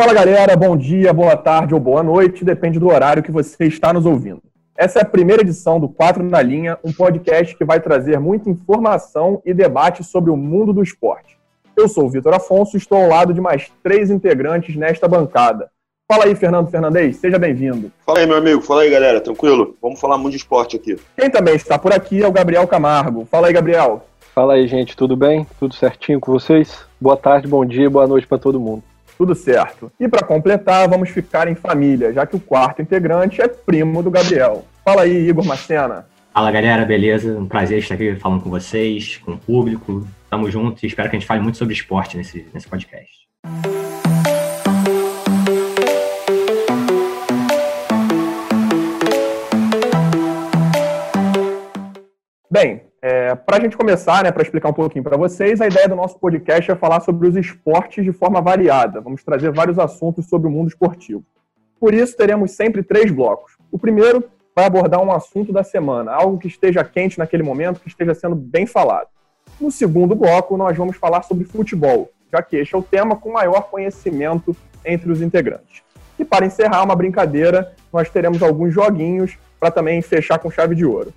Fala 0.00 0.14
galera, 0.14 0.56
bom 0.56 0.78
dia, 0.78 1.12
boa 1.12 1.36
tarde 1.36 1.74
ou 1.74 1.78
boa 1.78 2.02
noite, 2.02 2.42
depende 2.42 2.78
do 2.78 2.88
horário 2.88 3.22
que 3.22 3.30
você 3.30 3.66
está 3.66 3.92
nos 3.92 4.06
ouvindo. 4.06 4.40
Essa 4.74 5.00
é 5.00 5.02
a 5.02 5.04
primeira 5.04 5.42
edição 5.42 5.78
do 5.78 5.90
Quatro 5.90 6.24
na 6.24 6.40
Linha, 6.40 6.78
um 6.82 6.90
podcast 6.90 7.54
que 7.54 7.66
vai 7.66 7.80
trazer 7.80 8.18
muita 8.18 8.48
informação 8.48 9.42
e 9.44 9.52
debate 9.52 10.02
sobre 10.02 10.30
o 10.30 10.38
mundo 10.38 10.72
do 10.72 10.82
esporte. 10.82 11.38
Eu 11.76 11.86
sou 11.86 12.06
o 12.06 12.08
Vitor 12.08 12.32
Afonso 12.32 12.76
e 12.76 12.78
estou 12.78 12.96
ao 12.96 13.10
lado 13.10 13.34
de 13.34 13.42
mais 13.42 13.70
três 13.82 14.10
integrantes 14.10 14.74
nesta 14.74 15.06
bancada. 15.06 15.70
Fala 16.10 16.24
aí, 16.24 16.34
Fernando 16.34 16.70
Fernandes, 16.70 17.18
seja 17.18 17.38
bem-vindo. 17.38 17.92
Fala 18.06 18.20
aí, 18.20 18.26
meu 18.26 18.38
amigo, 18.38 18.62
fala 18.62 18.80
aí, 18.80 18.90
galera, 18.90 19.20
tranquilo? 19.20 19.76
Vamos 19.82 20.00
falar 20.00 20.16
muito 20.16 20.32
de 20.32 20.38
esporte 20.38 20.76
aqui. 20.76 20.96
Quem 21.14 21.28
também 21.28 21.56
está 21.56 21.78
por 21.78 21.92
aqui 21.92 22.22
é 22.22 22.26
o 22.26 22.32
Gabriel 22.32 22.66
Camargo. 22.66 23.28
Fala 23.30 23.48
aí, 23.48 23.52
Gabriel. 23.52 24.02
Fala 24.34 24.54
aí, 24.54 24.66
gente, 24.66 24.96
tudo 24.96 25.14
bem? 25.14 25.46
Tudo 25.58 25.74
certinho 25.74 26.18
com 26.18 26.32
vocês? 26.32 26.86
Boa 26.98 27.18
tarde, 27.18 27.46
bom 27.46 27.66
dia 27.66 27.90
boa 27.90 28.06
noite 28.06 28.26
para 28.26 28.38
todo 28.38 28.58
mundo. 28.58 28.82
Tudo 29.20 29.34
certo. 29.34 29.92
E 30.00 30.08
para 30.08 30.26
completar, 30.26 30.88
vamos 30.88 31.10
ficar 31.10 31.46
em 31.46 31.54
família, 31.54 32.10
já 32.10 32.24
que 32.24 32.36
o 32.36 32.40
quarto 32.40 32.80
integrante 32.80 33.42
é 33.42 33.46
primo 33.46 34.02
do 34.02 34.10
Gabriel. 34.10 34.64
Fala 34.82 35.02
aí, 35.02 35.28
Igor 35.28 35.44
Macena. 35.44 36.06
Fala 36.32 36.50
galera, 36.50 36.86
beleza? 36.86 37.38
Um 37.38 37.46
prazer 37.46 37.80
estar 37.80 37.96
aqui 37.96 38.16
falando 38.16 38.42
com 38.42 38.48
vocês, 38.48 39.18
com 39.18 39.32
o 39.32 39.36
público. 39.36 40.08
Tamo 40.30 40.50
junto 40.50 40.82
e 40.82 40.86
espero 40.86 41.10
que 41.10 41.16
a 41.16 41.18
gente 41.18 41.28
fale 41.28 41.42
muito 41.42 41.58
sobre 41.58 41.74
esporte 41.74 42.16
nesse, 42.16 42.46
nesse 42.54 42.66
podcast. 42.66 43.12
Bem, 52.50 52.89
é, 53.02 53.34
para 53.34 53.56
a 53.56 53.60
gente 53.60 53.76
começar, 53.76 54.22
né, 54.22 54.30
para 54.30 54.42
explicar 54.42 54.68
um 54.68 54.74
pouquinho 54.74 55.02
para 55.02 55.16
vocês, 55.16 55.60
a 55.60 55.66
ideia 55.66 55.88
do 55.88 55.96
nosso 55.96 56.18
podcast 56.18 56.70
é 56.70 56.74
falar 56.74 57.00
sobre 57.00 57.26
os 57.28 57.36
esportes 57.36 58.04
de 58.04 58.12
forma 58.12 58.42
variada. 58.42 59.00
Vamos 59.00 59.24
trazer 59.24 59.50
vários 59.52 59.78
assuntos 59.78 60.26
sobre 60.26 60.48
o 60.48 60.50
mundo 60.50 60.68
esportivo. 60.68 61.24
Por 61.78 61.94
isso, 61.94 62.14
teremos 62.14 62.50
sempre 62.50 62.82
três 62.82 63.10
blocos. 63.10 63.56
O 63.72 63.78
primeiro 63.78 64.24
vai 64.54 64.66
abordar 64.66 65.00
um 65.00 65.10
assunto 65.10 65.50
da 65.50 65.64
semana, 65.64 66.12
algo 66.12 66.36
que 66.36 66.46
esteja 66.46 66.84
quente 66.84 67.18
naquele 67.18 67.42
momento, 67.42 67.80
que 67.80 67.88
esteja 67.88 68.14
sendo 68.14 68.34
bem 68.34 68.66
falado. 68.66 69.08
No 69.58 69.70
segundo 69.70 70.14
bloco, 70.14 70.58
nós 70.58 70.76
vamos 70.76 70.96
falar 70.96 71.22
sobre 71.22 71.44
futebol, 71.44 72.10
já 72.30 72.42
que 72.42 72.56
este 72.56 72.74
é 72.74 72.78
o 72.78 72.82
tema 72.82 73.16
com 73.16 73.32
maior 73.32 73.62
conhecimento 73.70 74.54
entre 74.84 75.10
os 75.10 75.22
integrantes. 75.22 75.82
E 76.18 76.24
para 76.24 76.44
encerrar 76.44 76.82
uma 76.82 76.94
brincadeira, 76.94 77.72
nós 77.90 78.10
teremos 78.10 78.42
alguns 78.42 78.74
joguinhos 78.74 79.38
para 79.58 79.70
também 79.70 80.02
fechar 80.02 80.38
com 80.38 80.50
chave 80.50 80.74
de 80.74 80.84
ouro. 80.84 81.14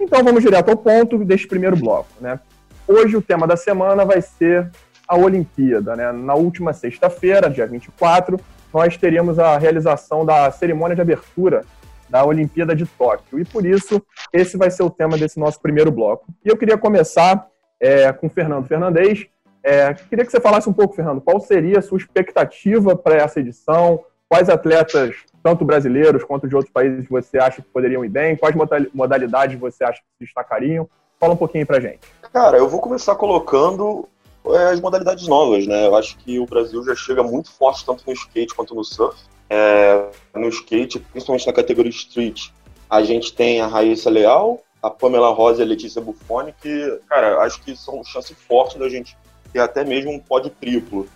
Então 0.00 0.22
vamos 0.22 0.42
direto 0.42 0.70
ao 0.70 0.76
ponto 0.76 1.24
deste 1.24 1.46
primeiro 1.46 1.76
bloco. 1.76 2.08
Né? 2.20 2.38
Hoje 2.86 3.16
o 3.16 3.22
tema 3.22 3.46
da 3.46 3.56
semana 3.56 4.04
vai 4.04 4.20
ser 4.20 4.70
a 5.08 5.16
Olimpíada. 5.16 5.96
Né? 5.96 6.12
Na 6.12 6.34
última 6.34 6.72
sexta-feira, 6.72 7.50
dia 7.50 7.66
24, 7.66 8.38
nós 8.72 8.96
teríamos 8.96 9.38
a 9.38 9.56
realização 9.56 10.24
da 10.24 10.50
cerimônia 10.50 10.94
de 10.94 11.02
abertura 11.02 11.64
da 12.08 12.24
Olimpíada 12.24 12.74
de 12.74 12.86
Tóquio. 12.86 13.38
E 13.38 13.44
por 13.44 13.64
isso, 13.64 14.02
esse 14.32 14.56
vai 14.56 14.70
ser 14.70 14.82
o 14.82 14.90
tema 14.90 15.16
desse 15.16 15.38
nosso 15.38 15.60
primeiro 15.60 15.90
bloco. 15.90 16.26
E 16.44 16.48
eu 16.48 16.56
queria 16.56 16.76
começar 16.76 17.46
é, 17.80 18.12
com 18.12 18.26
o 18.26 18.30
Fernando 18.30 18.66
Fernandes. 18.66 19.26
É, 19.62 19.94
queria 19.94 20.24
que 20.24 20.30
você 20.30 20.40
falasse 20.40 20.68
um 20.68 20.72
pouco, 20.72 20.94
Fernando, 20.94 21.20
qual 21.20 21.40
seria 21.40 21.78
a 21.78 21.82
sua 21.82 21.98
expectativa 21.98 22.94
para 22.94 23.16
essa 23.16 23.40
edição? 23.40 24.04
Quais 24.28 24.48
atletas 24.48 25.16
tanto 25.42 25.64
brasileiros 25.64 26.24
quanto 26.24 26.48
de 26.48 26.56
outros 26.56 26.72
países 26.72 27.06
você 27.08 27.38
acha 27.38 27.62
que 27.62 27.68
poderiam 27.68 28.04
ir 28.04 28.08
bem? 28.08 28.36
Quais 28.36 28.54
modalidades 28.92 29.58
você 29.58 29.84
acha 29.84 30.00
que 30.00 30.06
se 30.18 30.24
destacariam? 30.24 30.88
Fala 31.20 31.34
um 31.34 31.36
pouquinho 31.36 31.66
pra 31.66 31.80
gente. 31.80 32.00
Cara, 32.32 32.56
eu 32.56 32.68
vou 32.68 32.80
começar 32.80 33.14
colocando 33.14 34.08
é, 34.46 34.70
as 34.70 34.80
modalidades 34.80 35.26
novas, 35.28 35.66
né? 35.66 35.86
Eu 35.86 35.94
acho 35.94 36.16
que 36.18 36.38
o 36.38 36.46
Brasil 36.46 36.84
já 36.84 36.94
chega 36.94 37.22
muito 37.22 37.50
forte 37.50 37.84
tanto 37.84 38.04
no 38.06 38.12
skate 38.12 38.54
quanto 38.54 38.74
no 38.74 38.84
surf. 38.84 39.16
É, 39.48 40.08
no 40.34 40.48
skate, 40.48 40.98
principalmente 40.98 41.46
na 41.46 41.52
categoria 41.52 41.90
street, 41.90 42.48
a 42.88 43.02
gente 43.02 43.32
tem 43.34 43.60
a 43.60 43.66
Raíssa 43.66 44.10
Leal, 44.10 44.60
a 44.82 44.90
Pamela 44.90 45.30
Rosa 45.30 45.62
e 45.62 45.64
a 45.64 45.68
Letícia 45.68 46.00
Buffoni, 46.00 46.54
que, 46.60 47.00
cara, 47.08 47.38
acho 47.42 47.62
que 47.62 47.76
são 47.76 48.02
chance 48.04 48.34
forte 48.34 48.78
da 48.78 48.88
gente 48.88 49.16
ter 49.52 49.60
até 49.60 49.84
mesmo 49.84 50.10
um 50.10 50.18
pódio 50.18 50.50
triplo. 50.50 51.08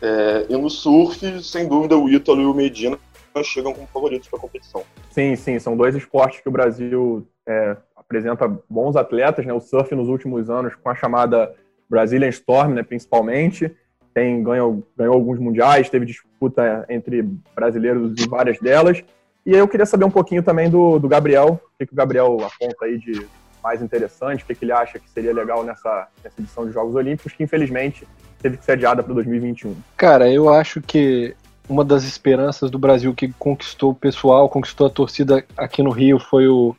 É, 0.00 0.46
e 0.48 0.56
no 0.56 0.68
surf, 0.68 1.42
sem 1.42 1.68
dúvida, 1.68 1.96
o 1.96 2.08
Ítalo 2.08 2.42
e 2.42 2.46
o 2.46 2.54
Medina 2.54 2.98
chegam 3.44 3.72
como 3.74 3.86
favoritos 3.88 4.28
para 4.28 4.38
a 4.38 4.42
competição. 4.42 4.82
Sim, 5.10 5.36
sim, 5.36 5.58
são 5.58 5.76
dois 5.76 5.94
esportes 5.94 6.40
que 6.40 6.48
o 6.48 6.52
Brasil 6.52 7.26
é, 7.46 7.76
apresenta 7.94 8.48
bons 8.68 8.96
atletas, 8.96 9.44
né? 9.44 9.52
O 9.52 9.60
surf 9.60 9.94
nos 9.94 10.08
últimos 10.08 10.48
anos 10.48 10.74
com 10.74 10.88
a 10.88 10.94
chamada 10.94 11.54
Brazilian 11.88 12.28
Storm, 12.28 12.74
né, 12.74 12.82
principalmente, 12.82 13.70
tem 14.14 14.42
ganhou, 14.42 14.82
ganhou 14.96 15.14
alguns 15.14 15.38
mundiais, 15.38 15.90
teve 15.90 16.06
disputa 16.06 16.86
entre 16.88 17.22
brasileiros 17.54 18.14
em 18.18 18.28
várias 18.28 18.58
delas. 18.58 19.04
E 19.44 19.52
eu 19.52 19.68
queria 19.68 19.86
saber 19.86 20.04
um 20.04 20.10
pouquinho 20.10 20.42
também 20.42 20.68
do, 20.68 20.98
do 20.98 21.08
Gabriel, 21.08 21.60
o 21.62 21.78
que, 21.78 21.86
que 21.86 21.92
o 21.92 21.96
Gabriel 21.96 22.38
aponta 22.40 22.86
aí 22.86 22.98
de 22.98 23.26
mais 23.62 23.82
interessante, 23.82 24.42
o 24.42 24.46
que, 24.46 24.54
que 24.54 24.64
ele 24.64 24.72
acha 24.72 24.98
que 24.98 25.08
seria 25.10 25.32
legal 25.32 25.62
nessa, 25.64 26.08
nessa 26.22 26.40
edição 26.40 26.64
dos 26.64 26.72
Jogos 26.72 26.94
Olímpicos, 26.94 27.32
que 27.32 27.44
infelizmente 27.44 28.06
teve 28.40 28.56
que 28.56 28.64
ser 28.64 28.72
adiada 28.72 29.02
para 29.02 29.14
2021. 29.14 29.74
Cara, 29.96 30.30
eu 30.30 30.52
acho 30.52 30.80
que 30.80 31.34
uma 31.68 31.84
das 31.84 32.04
esperanças 32.04 32.70
do 32.70 32.78
Brasil 32.78 33.12
que 33.14 33.32
conquistou 33.38 33.90
o 33.90 33.94
pessoal, 33.94 34.48
conquistou 34.48 34.86
a 34.86 34.90
torcida 34.90 35.44
aqui 35.56 35.82
no 35.82 35.90
Rio 35.90 36.18
foi 36.18 36.46
o, 36.46 36.74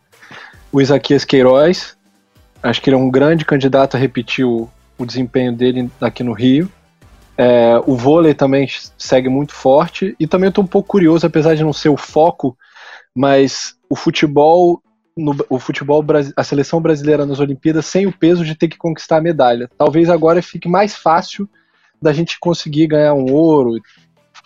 o 0.72 0.81
Isaquias 0.81 1.25
Queiroz. 1.25 1.97
Acho 2.63 2.81
que 2.81 2.90
ele 2.90 2.95
é 2.95 3.00
um 3.00 3.12
grande 3.12 3.45
candidato 3.45 3.95
a 3.95 4.00
repetir 4.00 4.45
o, 4.45 4.69
o 4.97 5.06
desempenho 5.06 5.53
dele 5.53 5.90
aqui 6.00 6.23
no 6.23 6.34
Rio. 6.34 6.72
É, 7.38 7.79
o 7.85 7.95
vôlei 7.95 8.34
também 8.34 8.68
segue 8.97 9.29
muito 9.29 9.53
forte. 9.53 10.16
E 10.19 10.25
também 10.25 10.50
estou 10.50 10.63
um 10.63 10.68
pouco 10.68 10.89
curioso, 10.89 11.25
apesar 11.25 11.56
de 11.56 11.63
não 11.63 11.74
ser 11.74 11.89
o 11.89 11.97
foco, 11.97 12.57
mas 13.13 13.75
o 13.89 13.95
futebol, 13.95 14.81
no, 15.17 15.35
o 15.50 15.59
futebol, 15.59 16.05
a 16.35 16.44
seleção 16.44 16.79
brasileira 16.79 17.25
nas 17.25 17.39
Olimpíadas 17.39 17.85
sem 17.85 18.05
o 18.05 18.11
peso 18.11 18.45
de 18.45 18.55
ter 18.55 18.67
que 18.67 18.78
conquistar 18.78 19.17
a 19.17 19.22
medalha. 19.22 19.69
Talvez 19.78 20.09
agora 20.09 20.41
fique 20.41 20.69
mais 20.69 20.95
fácil 20.95 21.50
da 22.01 22.13
gente 22.13 22.39
conseguir 22.39 22.88
ganhar 22.88 23.13
um 23.13 23.33
ouro, 23.33 23.81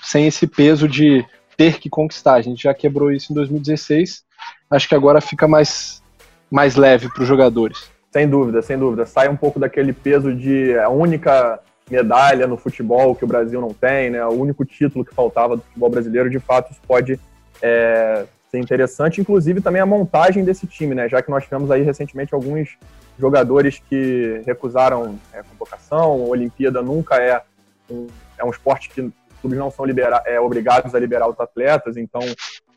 sem 0.01 0.25
esse 0.25 0.47
peso 0.47 0.87
de 0.87 1.25
ter 1.57 1.79
que 1.79 1.89
conquistar. 1.89 2.35
A 2.35 2.41
gente 2.41 2.63
já 2.63 2.73
quebrou 2.73 3.11
isso 3.11 3.31
em 3.31 3.35
2016. 3.35 4.23
Acho 4.69 4.87
que 4.87 4.95
agora 4.95 5.19
fica 5.19 5.47
mais, 5.47 6.01
mais 6.49 6.75
leve 6.75 7.09
para 7.09 7.21
os 7.21 7.27
jogadores. 7.27 7.91
Sem 8.09 8.27
dúvida, 8.27 8.61
sem 8.61 8.77
dúvida. 8.77 9.05
Sai 9.05 9.29
um 9.29 9.35
pouco 9.35 9.59
daquele 9.59 9.93
peso 9.93 10.33
de 10.33 10.77
a 10.79 10.89
única 10.89 11.59
medalha 11.89 12.47
no 12.47 12.57
futebol 12.57 13.13
que 13.13 13.25
o 13.25 13.27
Brasil 13.27 13.59
não 13.59 13.73
tem, 13.73 14.09
né? 14.09 14.25
O 14.25 14.31
único 14.31 14.63
título 14.63 15.03
que 15.03 15.13
faltava 15.13 15.57
do 15.57 15.61
futebol 15.63 15.89
brasileiro. 15.89 16.29
De 16.29 16.39
fato, 16.39 16.71
isso 16.71 16.81
pode 16.87 17.19
é, 17.61 18.25
ser 18.51 18.59
interessante. 18.59 19.21
Inclusive 19.21 19.61
também 19.61 19.81
a 19.81 19.85
montagem 19.85 20.43
desse 20.43 20.67
time, 20.67 20.93
né? 20.93 21.07
Já 21.07 21.21
que 21.21 21.31
nós 21.31 21.43
tivemos 21.43 21.71
aí 21.71 21.81
recentemente 21.81 22.35
alguns 22.35 22.77
jogadores 23.17 23.81
que 23.89 24.41
recusaram 24.45 25.17
é, 25.33 25.41
convocação. 25.41 26.11
A 26.11 26.27
Olimpíada 26.27 26.81
nunca 26.81 27.15
é 27.15 27.41
um, 27.89 28.07
é 28.37 28.45
um 28.45 28.49
esporte 28.49 28.89
que 28.89 29.11
clubes 29.41 29.57
não 29.57 29.71
são 29.71 29.85
libera 29.85 30.21
é, 30.25 30.39
obrigados 30.39 30.93
a 30.93 30.99
liberar 30.99 31.27
os 31.27 31.39
atletas, 31.39 31.97
então 31.97 32.21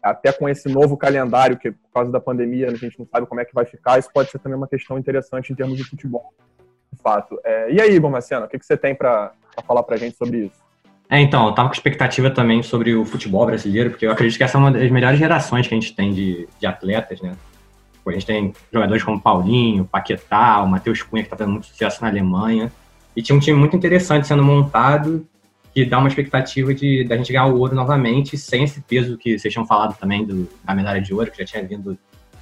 até 0.02 0.32
com 0.32 0.48
esse 0.48 0.68
novo 0.68 0.96
calendário, 0.96 1.58
que 1.58 1.70
por 1.70 1.90
causa 1.92 2.10
da 2.10 2.20
pandemia 2.20 2.68
a 2.68 2.74
gente 2.74 2.98
não 2.98 3.06
sabe 3.06 3.26
como 3.26 3.40
é 3.40 3.44
que 3.44 3.54
vai 3.54 3.64
ficar, 3.64 3.98
isso 3.98 4.10
pode 4.12 4.30
ser 4.30 4.38
também 4.38 4.56
uma 4.56 4.68
questão 4.68 4.98
interessante 4.98 5.52
em 5.52 5.54
termos 5.54 5.76
de 5.76 5.84
futebol, 5.84 6.32
de 6.92 7.00
fato. 7.00 7.38
É, 7.44 7.70
e 7.70 7.80
aí, 7.80 7.94
Igor 7.94 8.10
o 8.10 8.48
que, 8.48 8.58
que 8.58 8.66
você 8.66 8.76
tem 8.76 8.94
para 8.94 9.32
falar 9.66 9.82
para 9.82 9.94
a 9.94 9.98
gente 9.98 10.16
sobre 10.16 10.46
isso? 10.46 10.63
É, 11.14 11.20
então, 11.20 11.44
eu 11.44 11.50
estava 11.50 11.68
com 11.68 11.74
expectativa 11.74 12.28
também 12.28 12.60
sobre 12.60 12.92
o 12.92 13.04
futebol 13.04 13.46
brasileiro, 13.46 13.90
porque 13.90 14.04
eu 14.04 14.10
acredito 14.10 14.36
que 14.36 14.42
essa 14.42 14.58
é 14.58 14.60
uma 14.60 14.72
das 14.72 14.90
melhores 14.90 15.16
gerações 15.16 15.64
que 15.64 15.72
a 15.72 15.78
gente 15.78 15.94
tem 15.94 16.12
de, 16.12 16.48
de 16.58 16.66
atletas, 16.66 17.20
né? 17.20 17.36
A 18.04 18.10
gente 18.10 18.26
tem 18.26 18.52
jogadores 18.72 19.00
como 19.04 19.20
Paulinho, 19.20 19.84
Paquetá, 19.84 20.60
o 20.60 20.68
Matheus 20.68 21.02
Cunha, 21.02 21.22
que 21.22 21.28
está 21.28 21.36
tendo 21.36 21.52
muito 21.52 21.68
sucesso 21.68 22.02
na 22.02 22.08
Alemanha. 22.08 22.72
E 23.14 23.22
tinha 23.22 23.36
um 23.36 23.38
time 23.38 23.56
muito 23.56 23.76
interessante 23.76 24.26
sendo 24.26 24.42
montado 24.42 25.24
que 25.72 25.84
dá 25.84 25.98
uma 25.98 26.08
expectativa 26.08 26.74
de 26.74 27.04
da 27.04 27.16
gente 27.16 27.32
ganhar 27.32 27.46
o 27.46 27.60
ouro 27.60 27.76
novamente, 27.76 28.36
sem 28.36 28.64
esse 28.64 28.80
peso 28.80 29.16
que 29.16 29.38
vocês 29.38 29.54
tinham 29.54 29.64
falado 29.64 29.96
também 29.96 30.26
do, 30.26 30.48
da 30.64 30.74
medalha 30.74 31.00
de 31.00 31.14
ouro, 31.14 31.30
que 31.30 31.38
já 31.38 31.44
tinha 31.44 31.62
vindo 31.62 31.96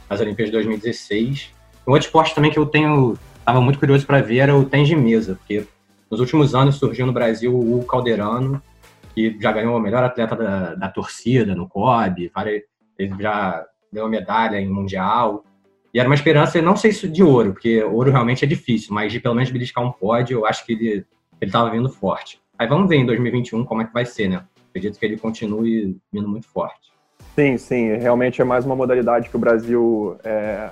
nas 0.08 0.18
Olimpíadas 0.18 0.50
de 0.50 0.56
2016. 0.56 1.50
Um 1.86 1.92
outro 1.92 2.06
esporte 2.06 2.34
também 2.34 2.50
que 2.50 2.58
eu 2.58 2.64
tenho, 2.64 3.18
estava 3.38 3.60
muito 3.60 3.78
curioso 3.78 4.06
para 4.06 4.22
ver 4.22 4.38
era 4.38 4.56
o 4.56 4.64
tênis 4.64 4.88
de 4.88 4.96
mesa, 4.96 5.34
porque 5.34 5.66
nos 6.12 6.20
últimos 6.20 6.54
anos 6.54 6.76
surgiu 6.76 7.06
no 7.06 7.12
Brasil 7.12 7.58
o 7.58 7.82
Calderano, 7.86 8.62
que 9.14 9.34
já 9.40 9.50
ganhou 9.50 9.74
o 9.74 9.80
melhor 9.80 10.04
atleta 10.04 10.36
da, 10.36 10.74
da 10.74 10.88
torcida 10.90 11.54
no 11.54 11.66
COB, 11.66 12.30
ele 12.98 13.14
já 13.18 13.64
ganhou 13.90 14.10
medalha 14.10 14.60
em 14.60 14.68
Mundial. 14.68 15.42
E 15.92 15.98
era 15.98 16.06
uma 16.06 16.14
esperança, 16.14 16.60
não 16.60 16.76
sei 16.76 16.92
se 16.92 17.08
de 17.08 17.22
ouro, 17.22 17.54
porque 17.54 17.82
ouro 17.82 18.10
realmente 18.10 18.44
é 18.44 18.46
difícil, 18.46 18.92
mas 18.94 19.10
de 19.10 19.20
pelo 19.20 19.34
menos 19.34 19.50
beliscar 19.50 19.82
um 19.82 19.90
pódio, 19.90 20.40
eu 20.40 20.46
acho 20.46 20.66
que 20.66 20.72
ele 20.72 21.06
estava 21.40 21.70
vindo 21.70 21.88
forte. 21.88 22.38
Aí 22.58 22.66
vamos 22.66 22.90
ver 22.90 22.96
em 22.96 23.06
2021 23.06 23.64
como 23.64 23.80
é 23.80 23.86
que 23.86 23.92
vai 23.94 24.04
ser, 24.04 24.28
né? 24.28 24.44
Acredito 24.68 24.98
que 24.98 25.06
ele 25.06 25.16
continue 25.16 25.96
vindo 26.12 26.28
muito 26.28 26.46
forte. 26.46 26.92
Sim, 27.34 27.56
sim. 27.56 27.96
Realmente 27.96 28.42
é 28.42 28.44
mais 28.44 28.66
uma 28.66 28.76
modalidade 28.76 29.30
que 29.30 29.36
o 29.36 29.38
Brasil 29.40 30.18
é, 30.22 30.70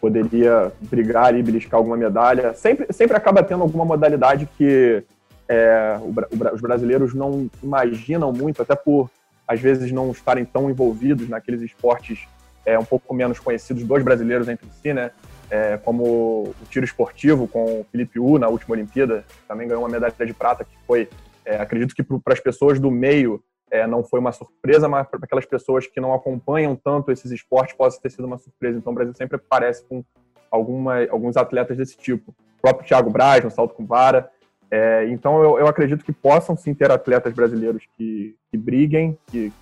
poderia 0.00 0.72
brigar 0.80 1.36
e 1.36 1.42
beliscar 1.42 1.78
alguma 1.78 1.96
medalha. 1.96 2.54
Sempre, 2.54 2.86
sempre 2.92 3.16
acaba 3.16 3.42
tendo 3.42 3.62
alguma 3.62 3.84
modalidade 3.84 4.48
que 4.56 5.04
é, 5.48 5.98
o, 6.00 6.10
o, 6.10 6.54
os 6.54 6.60
brasileiros 6.60 7.14
não 7.14 7.50
imaginam 7.62 8.32
muito, 8.32 8.62
até 8.62 8.74
por 8.74 9.10
às 9.46 9.60
vezes 9.60 9.90
não 9.90 10.12
estarem 10.12 10.44
tão 10.44 10.70
envolvidos 10.70 11.28
naqueles 11.28 11.60
esportes 11.60 12.28
é, 12.64 12.78
um 12.78 12.84
pouco 12.84 13.12
menos 13.12 13.40
conhecidos 13.40 13.82
dos 13.82 14.02
brasileiros 14.02 14.48
entre 14.48 14.66
si, 14.80 14.92
né? 14.92 15.10
É, 15.50 15.76
como 15.76 16.04
o 16.04 16.54
tiro 16.70 16.84
esportivo 16.84 17.48
com 17.48 17.80
o 17.80 17.86
Felipe 17.90 18.20
U 18.20 18.38
na 18.38 18.46
última 18.46 18.76
Olimpíada, 18.76 19.24
também 19.48 19.66
ganhou 19.66 19.82
uma 19.82 19.88
medalha 19.88 20.14
de 20.24 20.32
prata, 20.32 20.64
que 20.64 20.76
foi, 20.86 21.08
é, 21.44 21.56
acredito 21.56 21.92
que 21.92 22.04
para 22.04 22.32
as 22.32 22.38
pessoas 22.38 22.78
do 22.78 22.88
meio 22.88 23.42
é, 23.70 23.86
não 23.86 24.02
foi 24.02 24.18
uma 24.18 24.32
surpresa, 24.32 24.88
mas 24.88 25.06
para 25.06 25.20
aquelas 25.22 25.46
pessoas 25.46 25.86
que 25.86 26.00
não 26.00 26.12
acompanham 26.12 26.74
tanto 26.74 27.12
esses 27.12 27.30
esportes 27.30 27.76
possa 27.76 28.00
ter 28.00 28.10
sido 28.10 28.26
uma 28.26 28.38
surpresa. 28.38 28.78
Então 28.78 28.92
o 28.92 28.94
Brasil 28.94 29.14
sempre 29.14 29.36
aparece 29.36 29.84
com 29.84 30.04
alguma, 30.50 31.06
alguns 31.08 31.36
atletas 31.36 31.76
desse 31.76 31.96
tipo. 31.96 32.32
O 32.58 32.62
próprio 32.62 32.86
Thiago 32.86 33.10
Braz 33.10 33.44
no 33.44 33.50
salto 33.50 33.74
com 33.74 33.86
vara. 33.86 34.30
É, 34.70 35.06
então 35.08 35.42
eu, 35.42 35.58
eu, 35.58 35.66
acredito 35.66 36.04
que 36.04 36.12
possam 36.12 36.56
sim 36.56 36.74
ter 36.74 36.90
atletas 36.90 37.32
brasileiros 37.32 37.84
que, 37.96 38.36
que 38.50 38.56
briguem 38.56 39.18
que, 39.26 39.52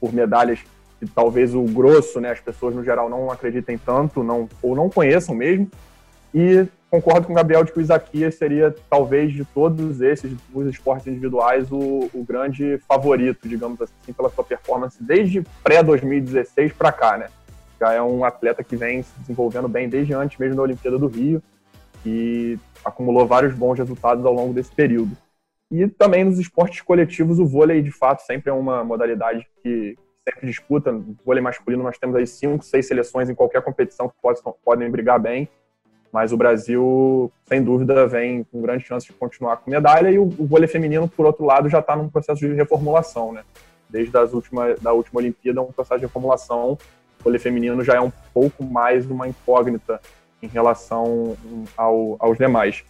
por 0.00 0.12
medalhas 0.12 0.60
que 0.98 1.06
talvez 1.06 1.54
o 1.54 1.62
grosso, 1.62 2.20
né, 2.20 2.30
as 2.30 2.40
pessoas 2.40 2.74
no 2.74 2.82
geral 2.82 3.08
não 3.08 3.30
acreditem 3.30 3.78
tanto, 3.78 4.24
não, 4.24 4.48
ou 4.62 4.74
não 4.74 4.88
conheçam 4.88 5.34
mesmo. 5.34 5.70
E 6.34 6.66
concordo 6.90 7.26
com 7.26 7.32
o 7.32 7.36
Gabriel 7.36 7.64
de 7.64 7.72
que 7.72 7.78
o 7.78 7.82
Isaquias 7.82 8.36
seria, 8.36 8.74
talvez, 8.88 9.32
de 9.32 9.44
todos 9.44 10.00
esses, 10.00 10.32
dos 10.48 10.66
esportes 10.68 11.06
individuais, 11.06 11.70
o, 11.70 12.10
o 12.12 12.24
grande 12.24 12.78
favorito, 12.88 13.48
digamos 13.48 13.80
assim, 13.80 14.12
pela 14.12 14.30
sua 14.30 14.44
performance 14.44 15.02
desde 15.02 15.42
pré-2016 15.62 16.72
para 16.72 16.92
cá, 16.92 17.18
né? 17.18 17.28
Já 17.78 17.92
é 17.92 18.00
um 18.00 18.24
atleta 18.24 18.64
que 18.64 18.76
vem 18.76 19.02
se 19.02 19.12
desenvolvendo 19.20 19.68
bem 19.68 19.88
desde 19.88 20.14
antes 20.14 20.38
mesmo 20.38 20.56
da 20.56 20.62
Olimpíada 20.62 20.98
do 20.98 21.08
Rio 21.08 21.42
e 22.04 22.58
acumulou 22.84 23.26
vários 23.26 23.54
bons 23.54 23.78
resultados 23.78 24.24
ao 24.24 24.32
longo 24.32 24.54
desse 24.54 24.72
período. 24.72 25.16
E 25.70 25.86
também 25.88 26.24
nos 26.24 26.38
esportes 26.38 26.80
coletivos, 26.80 27.38
o 27.38 27.46
vôlei, 27.46 27.82
de 27.82 27.90
fato, 27.90 28.20
sempre 28.20 28.50
é 28.50 28.52
uma 28.52 28.84
modalidade 28.84 29.46
que 29.62 29.96
sempre 30.26 30.46
disputa. 30.46 30.92
No 30.92 31.16
vôlei 31.24 31.42
masculino, 31.42 31.82
nós 31.82 31.98
temos 31.98 32.14
aí 32.16 32.26
cinco, 32.26 32.64
seis 32.64 32.86
seleções 32.86 33.28
em 33.28 33.34
qualquer 33.34 33.62
competição 33.62 34.08
que 34.08 34.14
pode, 34.22 34.40
podem 34.64 34.90
brigar 34.90 35.18
bem. 35.20 35.48
Mas 36.12 36.32
o 36.32 36.36
Brasil, 36.36 37.30
sem 37.46 37.62
dúvida, 37.62 38.06
vem 38.06 38.44
com 38.44 38.62
grande 38.62 38.84
chance 38.84 39.06
de 39.06 39.12
continuar 39.12 39.58
com 39.58 39.70
medalha. 39.70 40.10
E 40.10 40.18
o, 40.18 40.24
o 40.24 40.46
vôlei 40.46 40.68
feminino, 40.68 41.08
por 41.08 41.26
outro 41.26 41.44
lado, 41.44 41.68
já 41.68 41.80
está 41.80 41.94
num 41.94 42.08
processo 42.08 42.40
de 42.40 42.52
reformulação, 42.52 43.32
né? 43.32 43.42
Desde 43.88 44.16
as 44.16 44.32
última, 44.32 44.74
da 44.80 44.92
última 44.92 45.20
Olimpíada, 45.20 45.60
um 45.60 45.72
processo 45.72 46.00
de 46.00 46.06
reformulação. 46.06 46.72
O 47.20 47.24
vôlei 47.24 47.38
feminino 47.38 47.82
já 47.84 47.94
é 47.94 48.00
um 48.00 48.12
pouco 48.32 48.64
mais 48.64 49.08
uma 49.10 49.28
incógnita 49.28 50.00
em 50.42 50.46
relação 50.46 51.36
ao, 51.76 52.16
aos 52.18 52.38
demais. 52.38 52.84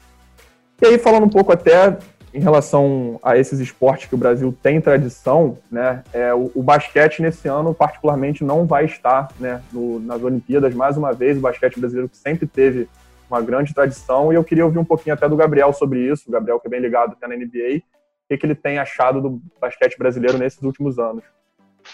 E 0.81 0.87
aí, 0.87 0.99
falando 0.99 1.25
um 1.25 1.31
pouco 1.31 1.53
até 1.53 1.97
em 2.37 2.41
relação 2.41 3.19
a 3.23 3.39
esses 3.39 3.59
esportes 3.61 4.09
que 4.09 4.15
o 4.15 4.19
Brasil 4.19 4.55
tem 4.63 4.79
tradição, 4.79 5.57
né, 5.71 6.05
é, 6.13 6.35
o, 6.35 6.53
o 6.55 6.63
basquete 6.63 7.23
nesse 7.23 7.49
ano 7.49 7.73
particularmente 7.73 8.45
não 8.45 8.67
vai 8.67 8.85
estar 8.85 9.29
né, 9.41 9.63
no, 9.73 9.99
nas 10.01 10.23
Olimpíadas 10.23 10.75
mais 10.75 10.99
uma 10.99 11.15
vez, 11.15 11.39
o 11.39 11.41
basquete 11.41 11.81
brasileiro 11.81 12.11
que 12.11 12.17
sempre 12.19 12.47
teve 12.47 12.89
uma 13.31 13.41
grande 13.41 13.75
tradição, 13.75 14.33
e 14.33 14.37
eu 14.37 14.45
queria 14.45 14.65
ouvir 14.65 14.79
um 14.79 14.85
pouquinho 14.85 15.15
até 15.15 15.29
do 15.29 15.37
Gabriel 15.37 15.73
sobre 15.73 16.01
isso, 16.01 16.25
o 16.29 16.33
Gabriel 16.33 16.61
que 16.61 16.67
é 16.67 16.71
bem 16.71 16.81
ligado 16.81 17.13
até 17.13 17.27
na 17.27 17.37
NBA, 17.37 17.79
o 17.79 18.29
que, 18.29 18.37
que 18.39 18.47
ele 18.47 18.55
tem 18.55 18.79
achado 18.79 19.21
do 19.21 19.41
basquete 19.61 19.99
brasileiro 19.99 20.39
nesses 20.39 20.63
últimos 20.63 20.99
anos. 20.99 21.25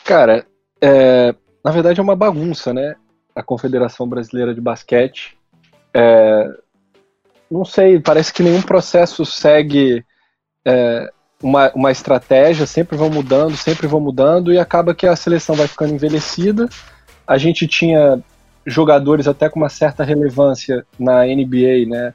Cara, 0.04 0.46
é, 0.80 1.34
na 1.64 1.70
verdade 1.70 2.00
é 2.00 2.02
uma 2.02 2.16
bagunça, 2.16 2.72
né, 2.72 2.96
a 3.34 3.42
Confederação 3.42 4.08
Brasileira 4.08 4.54
de 4.54 4.60
Basquete, 4.60 5.38
é, 5.94 6.48
não 7.50 7.64
sei, 7.64 8.00
parece 8.00 8.32
que 8.32 8.42
nenhum 8.42 8.62
processo 8.62 9.24
segue 9.26 10.04
é, 10.66 11.10
uma, 11.42 11.70
uma 11.74 11.90
estratégia, 11.90 12.66
sempre 12.66 12.96
vão 12.96 13.10
mudando, 13.10 13.56
sempre 13.56 13.86
vão 13.86 14.00
mudando, 14.00 14.52
e 14.52 14.58
acaba 14.58 14.94
que 14.94 15.06
a 15.06 15.16
seleção 15.16 15.54
vai 15.54 15.66
ficando 15.66 15.92
envelhecida. 15.92 16.68
A 17.26 17.36
gente 17.36 17.66
tinha 17.66 18.22
jogadores 18.66 19.26
até 19.26 19.48
com 19.48 19.60
uma 19.60 19.68
certa 19.68 20.04
relevância 20.04 20.86
na 20.98 21.24
NBA, 21.24 21.86
né? 21.88 22.14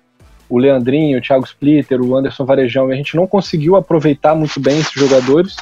O 0.49 0.57
Leandrinho, 0.57 1.17
o 1.17 1.21
Thiago 1.21 1.45
Splitter, 1.45 2.01
o 2.01 2.15
Anderson 2.15 2.45
Varejão, 2.45 2.89
a 2.89 2.95
gente 2.95 3.15
não 3.15 3.27
conseguiu 3.27 3.75
aproveitar 3.75 4.33
muito 4.33 4.59
bem 4.59 4.79
esses 4.79 4.93
jogadores. 4.93 5.57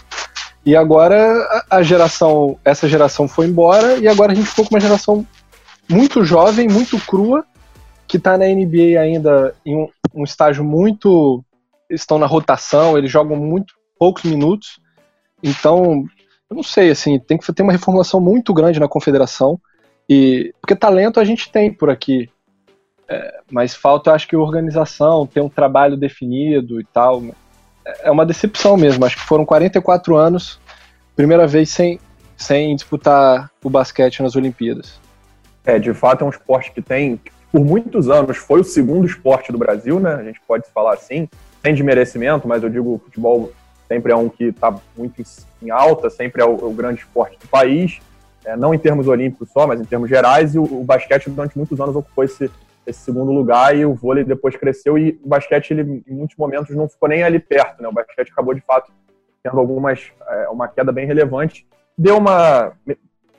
E 0.66 0.76
agora 0.76 1.64
a 1.70 1.82
geração, 1.82 2.58
essa 2.64 2.88
geração 2.88 3.28
foi 3.28 3.48
embora 3.48 3.98
e 3.98 4.08
agora 4.08 4.32
a 4.32 4.36
gente 4.36 4.48
ficou 4.48 4.66
com 4.66 4.76
uma 4.76 4.80
geração 4.80 5.26
muito 5.90 6.24
jovem, 6.24 6.68
muito 6.68 7.00
crua, 7.00 7.46
que 8.08 8.18
está 8.18 8.38
na 8.38 8.46
NBA 8.46 9.00
ainda 9.00 9.56
em 9.66 9.76
um, 9.76 9.88
um 10.14 10.24
estágio 10.24 10.64
muito 10.64 11.44
estão 11.90 12.18
na 12.18 12.26
rotação, 12.26 12.98
eles 12.98 13.12
jogam 13.12 13.36
muito 13.36 13.74
poucos 13.98 14.24
minutos. 14.24 14.80
Então, 15.44 16.04
eu 16.50 16.56
não 16.56 16.64
sei, 16.64 16.90
assim, 16.90 17.20
tem 17.20 17.38
que 17.38 17.54
ter 17.54 17.64
uma 17.64 17.72
reformulação 17.72 18.20
muito 18.20 18.54
grande 18.54 18.80
na 18.80 18.88
confederação. 18.88 19.60
E 20.10 20.54
porque 20.62 20.75
talento 20.75 21.19
a 21.19 21.24
gente 21.24 21.52
tem 21.52 21.72
por 21.72 21.90
aqui, 21.90 22.30
é, 23.07 23.40
mas 23.52 23.75
falta, 23.75 24.12
acho 24.12 24.28
que 24.28 24.36
organização, 24.36 25.28
ter 25.28 25.42
um 25.42 25.50
trabalho 25.50 25.98
definido 25.98 26.80
e 26.80 26.84
tal. 26.86 27.24
É 28.02 28.10
uma 28.10 28.25
decepção 28.25 28.78
mesmo. 28.78 29.06
Acho 29.06 29.16
que 29.16 29.24
foram 29.24 29.46
44 29.46 30.16
anos, 30.16 30.60
primeira 31.16 31.46
vez 31.48 31.69
sem, 31.69 32.00
sem 32.36 32.75
disputar 32.75 33.52
o 33.63 33.69
basquete 33.69 34.22
nas 34.22 34.36
Olimpíadas. 34.36 35.00
É, 35.63 35.80
de 35.80 35.94
fato 35.94 36.24
é 36.24 36.28
um 36.28 36.30
esporte 36.30 36.72
que 36.72 36.81
tem, 36.81 37.19
por 37.52 37.63
muitos 37.63 38.10
anos, 38.10 38.38
foi 38.38 38.62
o 38.62 38.63
segundo 38.63 39.06
esporte 39.06 39.52
do 39.52 39.57
Brasil, 39.57 40.00
né? 40.00 40.13
A 40.13 40.24
gente 40.24 40.40
pode 40.48 40.66
falar 40.74 40.94
assim 40.94 41.28
sem 41.63 41.74
desmerecimento, 41.74 42.48
mas 42.48 42.62
eu 42.62 42.69
digo 42.69 42.94
o 42.94 43.00
futebol 43.00 43.52
sempre 43.88 44.12
é 44.12 44.16
um 44.16 44.30
que 44.30 44.46
está 44.46 44.75
muito 44.96 45.24
em 45.62 45.69
alta, 45.72 46.10
sempre 46.10 46.42
é 46.42 46.46
o, 46.46 46.54
o 46.54 46.74
grande 46.74 47.00
esporte 47.00 47.38
do 47.40 47.48
país, 47.48 48.00
é, 48.45 48.56
não 48.56 48.74
em 48.74 48.77
termos 48.77 49.07
olímpicos 49.07 49.50
só, 49.51 49.65
mas 49.65 49.81
em 49.81 49.86
termos 49.86 50.09
gerais, 50.09 50.56
e 50.56 50.59
o, 50.59 50.63
o, 50.63 50.83
basquete 50.83 51.30
durante 51.30 51.57
muitos 51.57 51.80
anos 51.80 51.95
ocupou 51.95 52.24
esse, 52.24 52.50
esse 52.86 53.00
segundo 53.00 53.31
lugar 53.31 53.75
e 53.75 53.86
o 53.86 53.94
vôlei 53.94 54.24
depois 54.24 54.56
cresceu 54.56 54.97
e 54.97 55.19
o 55.24 55.27
basquete 55.27 55.71
ele, 55.71 56.03
em 56.07 56.13
muitos 56.13 56.38
momentos 56.38 56.75
não 56.75 56.88
ficou 56.88 57.09
nem 57.09 57.24
ali 57.24 57.39
perto, 57.39 57.81
né? 57.81 57.88
O 57.88 57.94
basquete 57.94 58.31
acabou 58.31 58.53
de 58.53 58.62
fato 58.62 58.92
tendo 59.44 59.59
algumas 59.59 60.12
é, 60.27 60.50
uma 60.50 60.68
queda 60.68 60.92
bem 60.92 61.06
relevante, 61.06 61.68
deu 61.97 62.18
uma, 62.18 62.74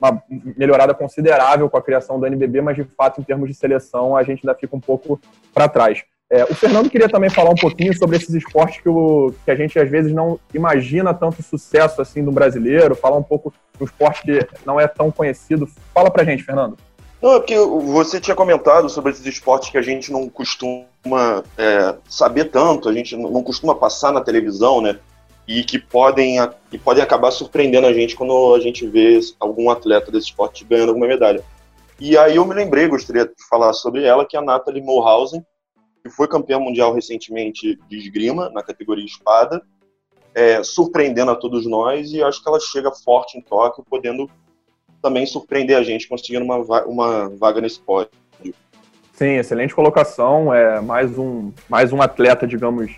uma 0.01 0.21
melhorada 0.29 0.93
considerável 0.93 1.69
com 1.69 1.77
a 1.77 1.81
criação 1.81 2.19
do 2.19 2.25
NBB, 2.25 2.61
mas 2.61 2.75
de 2.75 2.83
fato 2.83 3.21
em 3.21 3.23
termos 3.23 3.49
de 3.49 3.55
seleção 3.55 4.15
a 4.15 4.23
gente 4.23 4.45
ainda 4.45 4.57
fica 4.57 4.75
um 4.75 4.81
pouco 4.81 5.19
para 5.53 5.69
trás. 5.69 6.03
É, 6.29 6.43
o 6.43 6.53
Fernando 6.53 6.89
queria 6.89 7.07
também 7.07 7.29
falar 7.29 7.51
um 7.51 7.55
pouquinho 7.55 7.97
sobre 7.97 8.17
esses 8.17 8.35
esportes 8.35 8.81
que, 8.81 8.89
o, 8.89 9.33
que 9.45 9.51
a 9.51 9.55
gente 9.55 9.79
às 9.79 9.89
vezes 9.89 10.11
não 10.11 10.37
imagina 10.53 11.13
tanto 11.13 11.41
sucesso 11.41 12.01
assim 12.01 12.21
do 12.23 12.33
brasileiro, 12.33 12.95
falar 12.95 13.15
um 13.15 13.23
pouco 13.23 13.53
um 13.79 13.85
esporte 13.85 14.23
que 14.23 14.47
não 14.65 14.79
é 14.79 14.87
tão 14.87 15.09
conhecido. 15.09 15.69
Fala 15.93 16.11
pra 16.11 16.25
gente, 16.25 16.43
Fernando. 16.43 16.77
Não, 17.21 17.33
é 17.33 17.39
porque 17.39 17.57
você 17.57 18.19
tinha 18.19 18.35
comentado 18.35 18.89
sobre 18.89 19.11
esses 19.11 19.25
esportes 19.25 19.69
que 19.69 19.77
a 19.77 19.81
gente 19.81 20.11
não 20.11 20.27
costuma 20.29 20.85
é, 21.57 21.95
saber 22.07 22.45
tanto, 22.45 22.89
a 22.89 22.93
gente 22.93 23.15
não 23.15 23.41
costuma 23.41 23.73
passar 23.73 24.11
na 24.11 24.21
televisão, 24.21 24.81
né? 24.81 24.99
E 25.47 25.63
que 25.63 25.79
podem, 25.79 26.37
que 26.69 26.77
podem 26.77 27.01
acabar 27.01 27.31
surpreendendo 27.31 27.87
a 27.87 27.93
gente 27.93 28.15
quando 28.15 28.53
a 28.53 28.59
gente 28.59 28.85
vê 28.85 29.19
algum 29.39 29.69
atleta 29.69 30.11
desse 30.11 30.27
esporte 30.27 30.65
ganhando 30.65 30.89
alguma 30.89 31.07
medalha. 31.07 31.41
E 31.99 32.17
aí 32.17 32.35
eu 32.35 32.45
me 32.45 32.53
lembrei, 32.53 32.87
gostaria 32.87 33.25
de 33.25 33.33
falar 33.49 33.71
sobre 33.73 34.03
ela, 34.03 34.25
que 34.25 34.35
é 34.35 34.39
a 34.39 34.43
Nathalie 34.43 34.83
Mulhausen, 34.83 35.43
que 36.07 36.15
foi 36.15 36.27
campeã 36.27 36.59
mundial 36.59 36.93
recentemente 36.93 37.79
de 37.89 37.97
esgrima, 37.97 38.49
na 38.49 38.63
categoria 38.63 39.05
espada, 39.05 39.61
é, 40.33 40.63
surpreendendo 40.63 41.31
a 41.31 41.35
todos 41.35 41.65
nós, 41.65 42.11
e 42.11 42.21
acho 42.21 42.41
que 42.41 42.49
ela 42.49 42.59
chega 42.59 42.91
forte 42.91 43.37
em 43.37 43.41
Tóquio, 43.41 43.85
podendo 43.89 44.29
também 45.01 45.25
surpreender 45.25 45.77
a 45.77 45.83
gente, 45.83 46.07
conseguindo 46.07 46.45
uma, 46.45 46.57
uma 46.85 47.29
vaga 47.29 47.61
nesse 47.61 47.79
pódio. 47.79 48.11
Sim, 49.13 49.37
excelente 49.37 49.73
colocação. 49.73 50.53
É 50.53 50.79
mais 50.79 51.17
um, 51.17 51.51
mais 51.67 51.91
um 51.91 52.01
atleta, 52.01 52.45
digamos, 52.45 52.91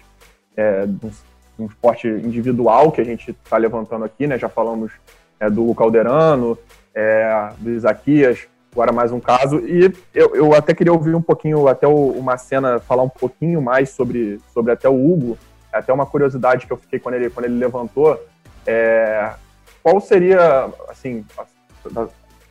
é, 0.58 0.86
de 0.86 1.12
um 1.58 1.66
esporte 1.66 2.08
individual 2.08 2.92
que 2.92 3.00
a 3.00 3.06
gente 3.06 3.32
está 3.32 3.56
levantando 3.56 4.04
aqui, 4.04 4.28
né? 4.28 4.38
Já 4.38 4.50
falamos 4.50 4.92
é, 5.40 5.50
do 5.50 5.74
Calderano, 5.74 6.58
é, 6.94 7.52
do 7.58 7.70
Isaquias, 7.72 8.50
Agora 8.72 8.92
mais 8.92 9.12
um 9.12 9.20
caso. 9.20 9.60
E 9.60 9.92
eu, 10.14 10.36
eu 10.36 10.54
até 10.54 10.74
queria 10.74 10.94
ouvir 10.94 11.16
um 11.16 11.22
pouquinho, 11.22 11.68
até 11.68 11.88
uma 11.88 12.38
cena, 12.38 12.80
falar 12.80 13.04
um 13.04 13.10
pouquinho 13.10 13.62
mais 13.62 13.90
sobre, 13.90 14.40
sobre 14.54 14.72
até 14.72 14.88
o 14.88 14.94
Hugo. 14.94 15.38
Até 15.72 15.92
uma 15.92 16.06
curiosidade 16.06 16.66
que 16.66 16.74
eu 16.74 16.78
fiquei 16.78 17.00
quando 17.00 17.16
ele, 17.16 17.30
quando 17.30 17.46
ele 17.46 17.58
levantou. 17.58 18.20
É, 18.66 19.34
qual 19.82 20.00
seria, 20.00 20.70
assim, 20.88 21.26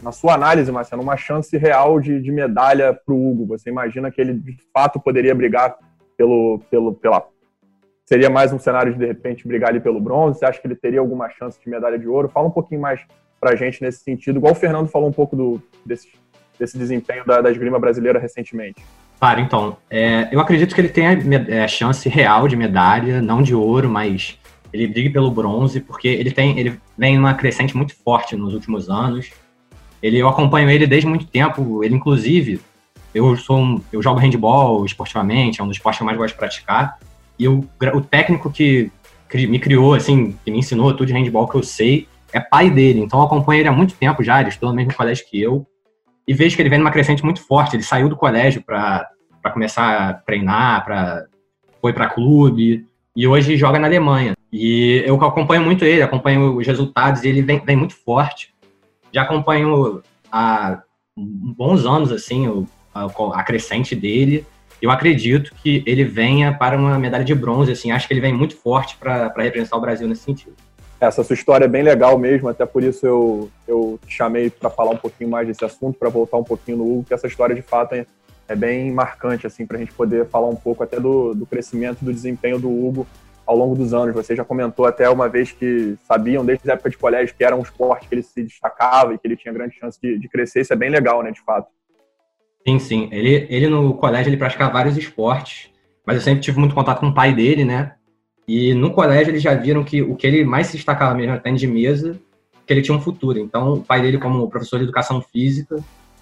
na 0.02 0.12
sua 0.12 0.34
análise, 0.34 0.70
Marcelo, 0.70 1.02
uma 1.02 1.16
chance 1.16 1.56
real 1.56 2.00
de, 2.00 2.20
de 2.20 2.30
medalha 2.32 2.92
para 2.92 3.14
o 3.14 3.30
Hugo? 3.30 3.46
Você 3.46 3.70
imagina 3.70 4.10
que 4.10 4.20
ele 4.20 4.34
de 4.34 4.56
fato 4.72 5.00
poderia 5.00 5.34
brigar 5.34 5.76
pelo, 6.16 6.60
pelo, 6.70 6.94
pela. 6.94 7.26
Seria 8.04 8.30
mais 8.30 8.52
um 8.52 8.58
cenário 8.58 8.92
de 8.92 8.98
de 8.98 9.06
repente 9.06 9.46
brigar 9.46 9.70
ali 9.70 9.80
pelo 9.80 10.00
bronze? 10.00 10.38
Você 10.38 10.46
acha 10.46 10.60
que 10.60 10.66
ele 10.66 10.76
teria 10.76 11.00
alguma 11.00 11.28
chance 11.30 11.60
de 11.60 11.68
medalha 11.68 11.98
de 11.98 12.08
ouro? 12.08 12.28
Fala 12.28 12.48
um 12.48 12.52
pouquinho 12.52 12.80
mais 12.80 13.00
para 13.40 13.52
a 13.52 13.56
gente 13.56 13.82
nesse 13.82 14.00
sentido, 14.00 14.38
igual 14.38 14.52
o 14.52 14.56
Fernando 14.56 14.88
falou 14.88 15.08
um 15.08 15.12
pouco 15.12 15.36
do, 15.36 15.62
desse, 15.84 16.08
desse 16.58 16.76
desempenho 16.76 17.24
da, 17.24 17.40
da 17.40 17.50
esgrima 17.50 17.78
brasileira 17.78 18.18
recentemente. 18.18 18.82
Claro, 19.18 19.40
então, 19.40 19.76
é, 19.90 20.28
eu 20.30 20.38
acredito 20.38 20.74
que 20.74 20.80
ele 20.80 20.88
tenha 20.88 21.18
é, 21.48 21.66
chance 21.66 22.08
real 22.08 22.46
de 22.46 22.56
medalha, 22.56 23.20
não 23.20 23.42
de 23.42 23.54
ouro, 23.54 23.88
mas 23.88 24.38
ele 24.72 24.86
briga 24.86 25.10
pelo 25.10 25.30
bronze, 25.30 25.80
porque 25.80 26.06
ele 26.06 26.30
tem, 26.30 26.58
ele 26.58 26.78
vem 26.96 27.16
numa 27.16 27.34
crescente 27.34 27.76
muito 27.76 27.94
forte 27.96 28.36
nos 28.36 28.54
últimos 28.54 28.88
anos. 28.88 29.30
Ele, 30.02 30.18
eu 30.18 30.28
acompanho 30.28 30.70
ele 30.70 30.86
desde 30.86 31.08
muito 31.08 31.26
tempo. 31.26 31.82
Ele, 31.82 31.96
inclusive, 31.96 32.60
eu 33.12 33.36
sou 33.36 33.58
um, 33.58 33.80
eu 33.92 34.00
jogo 34.02 34.20
handball 34.20 34.84
esportivamente, 34.84 35.60
é 35.60 35.64
um 35.64 35.66
dos 35.66 35.76
esportes 35.76 35.98
que 35.98 36.02
eu 36.02 36.06
mais 36.06 36.18
gosto 36.18 36.34
de 36.34 36.38
praticar. 36.38 36.98
E 37.36 37.48
o, 37.48 37.64
o 37.94 38.00
técnico 38.00 38.50
que 38.52 38.90
me 39.34 39.58
criou, 39.58 39.94
assim, 39.94 40.36
que 40.44 40.50
me 40.50 40.58
ensinou 40.58 40.92
tudo 40.92 41.06
de 41.06 41.12
handball 41.12 41.48
que 41.48 41.56
eu 41.56 41.62
sei, 41.62 42.06
é 42.32 42.40
pai 42.40 42.70
dele. 42.70 43.00
Então 43.00 43.18
eu 43.20 43.26
acompanho 43.26 43.60
ele 43.60 43.68
há 43.68 43.72
muito 43.72 43.94
tempo 43.94 44.22
já, 44.22 44.40
ele 44.40 44.50
estudou 44.50 44.70
no 44.70 44.76
mesmo 44.76 44.94
colégio 44.94 45.26
que 45.28 45.40
eu 45.40 45.66
e 46.26 46.34
vejo 46.34 46.54
que 46.54 46.62
ele 46.62 46.68
vem 46.68 46.78
numa 46.78 46.90
crescente 46.90 47.24
muito 47.24 47.40
forte. 47.40 47.74
Ele 47.74 47.82
saiu 47.82 48.08
do 48.08 48.16
colégio 48.16 48.62
para 48.62 49.08
começar 49.52 50.10
a 50.10 50.14
treinar, 50.14 50.84
pra, 50.84 51.24
foi 51.80 51.92
para 51.92 52.10
clube 52.10 52.86
e 53.16 53.26
hoje 53.26 53.56
joga 53.56 53.78
na 53.78 53.86
Alemanha. 53.86 54.34
E 54.52 55.02
eu 55.06 55.14
acompanho 55.24 55.62
muito 55.62 55.84
ele, 55.84 56.02
acompanho 56.02 56.56
os 56.56 56.66
resultados 56.66 57.24
e 57.24 57.28
ele 57.28 57.42
vem, 57.42 57.64
vem 57.64 57.76
muito 57.76 57.94
forte. 57.94 58.54
Já 59.12 59.22
acompanho 59.22 60.02
há 60.30 60.82
bons 61.16 61.86
anos 61.86 62.12
assim 62.12 62.46
a, 62.94 63.06
a 63.06 63.42
crescente 63.42 63.96
dele. 63.96 64.46
Eu 64.80 64.90
acredito 64.90 65.54
que 65.56 65.82
ele 65.86 66.04
venha 66.04 66.52
para 66.52 66.76
uma 66.76 66.98
medalha 66.98 67.24
de 67.24 67.34
bronze. 67.34 67.72
Assim, 67.72 67.90
acho 67.90 68.06
que 68.06 68.12
ele 68.12 68.20
vem 68.20 68.32
muito 68.32 68.54
forte 68.54 68.96
para 68.96 69.32
representar 69.38 69.76
o 69.76 69.80
Brasil 69.80 70.06
nesse 70.06 70.22
sentido. 70.22 70.54
Essa 71.00 71.22
sua 71.22 71.34
história 71.34 71.64
é 71.64 71.68
bem 71.68 71.82
legal 71.82 72.18
mesmo, 72.18 72.48
até 72.48 72.66
por 72.66 72.82
isso 72.82 73.06
eu, 73.06 73.50
eu 73.68 74.00
te 74.04 74.12
chamei 74.16 74.50
para 74.50 74.68
falar 74.68 74.90
um 74.90 74.96
pouquinho 74.96 75.30
mais 75.30 75.46
desse 75.46 75.64
assunto, 75.64 75.96
para 75.96 76.08
voltar 76.08 76.36
um 76.38 76.44
pouquinho 76.44 76.78
no 76.78 76.84
Hugo, 76.84 77.04
que 77.04 77.14
essa 77.14 77.28
história 77.28 77.54
de 77.54 77.62
fato 77.62 77.94
é, 77.94 78.04
é 78.48 78.56
bem 78.56 78.90
marcante, 78.90 79.46
assim, 79.46 79.64
para 79.64 79.76
a 79.76 79.80
gente 79.80 79.92
poder 79.92 80.26
falar 80.26 80.48
um 80.48 80.56
pouco 80.56 80.82
até 80.82 80.98
do, 80.98 81.34
do 81.34 81.46
crescimento, 81.46 82.04
do 82.04 82.12
desempenho 82.12 82.58
do 82.58 82.68
Hugo 82.68 83.06
ao 83.46 83.56
longo 83.56 83.76
dos 83.76 83.94
anos. 83.94 84.14
Você 84.14 84.34
já 84.34 84.44
comentou 84.44 84.86
até 84.86 85.08
uma 85.08 85.28
vez 85.28 85.52
que 85.52 85.96
sabiam, 86.02 86.44
desde 86.44 86.68
a 86.68 86.74
época 86.74 86.90
de 86.90 86.98
colégio, 86.98 87.34
que 87.34 87.44
era 87.44 87.54
um 87.54 87.62
esporte 87.62 88.08
que 88.08 88.14
ele 88.14 88.22
se 88.22 88.42
destacava 88.42 89.14
e 89.14 89.18
que 89.18 89.26
ele 89.26 89.36
tinha 89.36 89.54
grande 89.54 89.76
chance 89.76 89.98
de, 90.00 90.18
de 90.18 90.28
crescer. 90.28 90.62
Isso 90.62 90.72
é 90.72 90.76
bem 90.76 90.90
legal, 90.90 91.22
né, 91.22 91.30
de 91.30 91.40
fato. 91.40 91.68
Sim, 92.66 92.78
sim. 92.80 93.08
Ele, 93.12 93.46
ele 93.48 93.68
no 93.68 93.94
colégio 93.94 94.28
ele 94.28 94.36
praticava 94.36 94.72
vários 94.72 94.96
esportes, 94.96 95.70
mas 96.04 96.16
eu 96.16 96.22
sempre 96.22 96.40
tive 96.40 96.58
muito 96.58 96.74
contato 96.74 97.00
com 97.00 97.08
o 97.08 97.14
pai 97.14 97.32
dele, 97.32 97.64
né? 97.64 97.94
E 98.48 98.72
no 98.72 98.90
colégio 98.92 99.30
eles 99.30 99.42
já 99.42 99.52
viram 99.54 99.84
que 99.84 100.00
o 100.00 100.16
que 100.16 100.26
ele 100.26 100.42
mais 100.42 100.68
se 100.68 100.76
destacava 100.78 101.14
mesmo 101.14 101.32
era 101.34 101.52
de 101.54 101.66
mesa, 101.66 102.18
que 102.66 102.72
ele 102.72 102.80
tinha 102.80 102.96
um 102.96 103.00
futuro. 103.00 103.38
Então, 103.38 103.74
o 103.74 103.82
pai 103.82 104.00
dele, 104.00 104.16
como 104.16 104.48
professor 104.48 104.78
de 104.78 104.84
educação 104.84 105.20
física, 105.20 105.76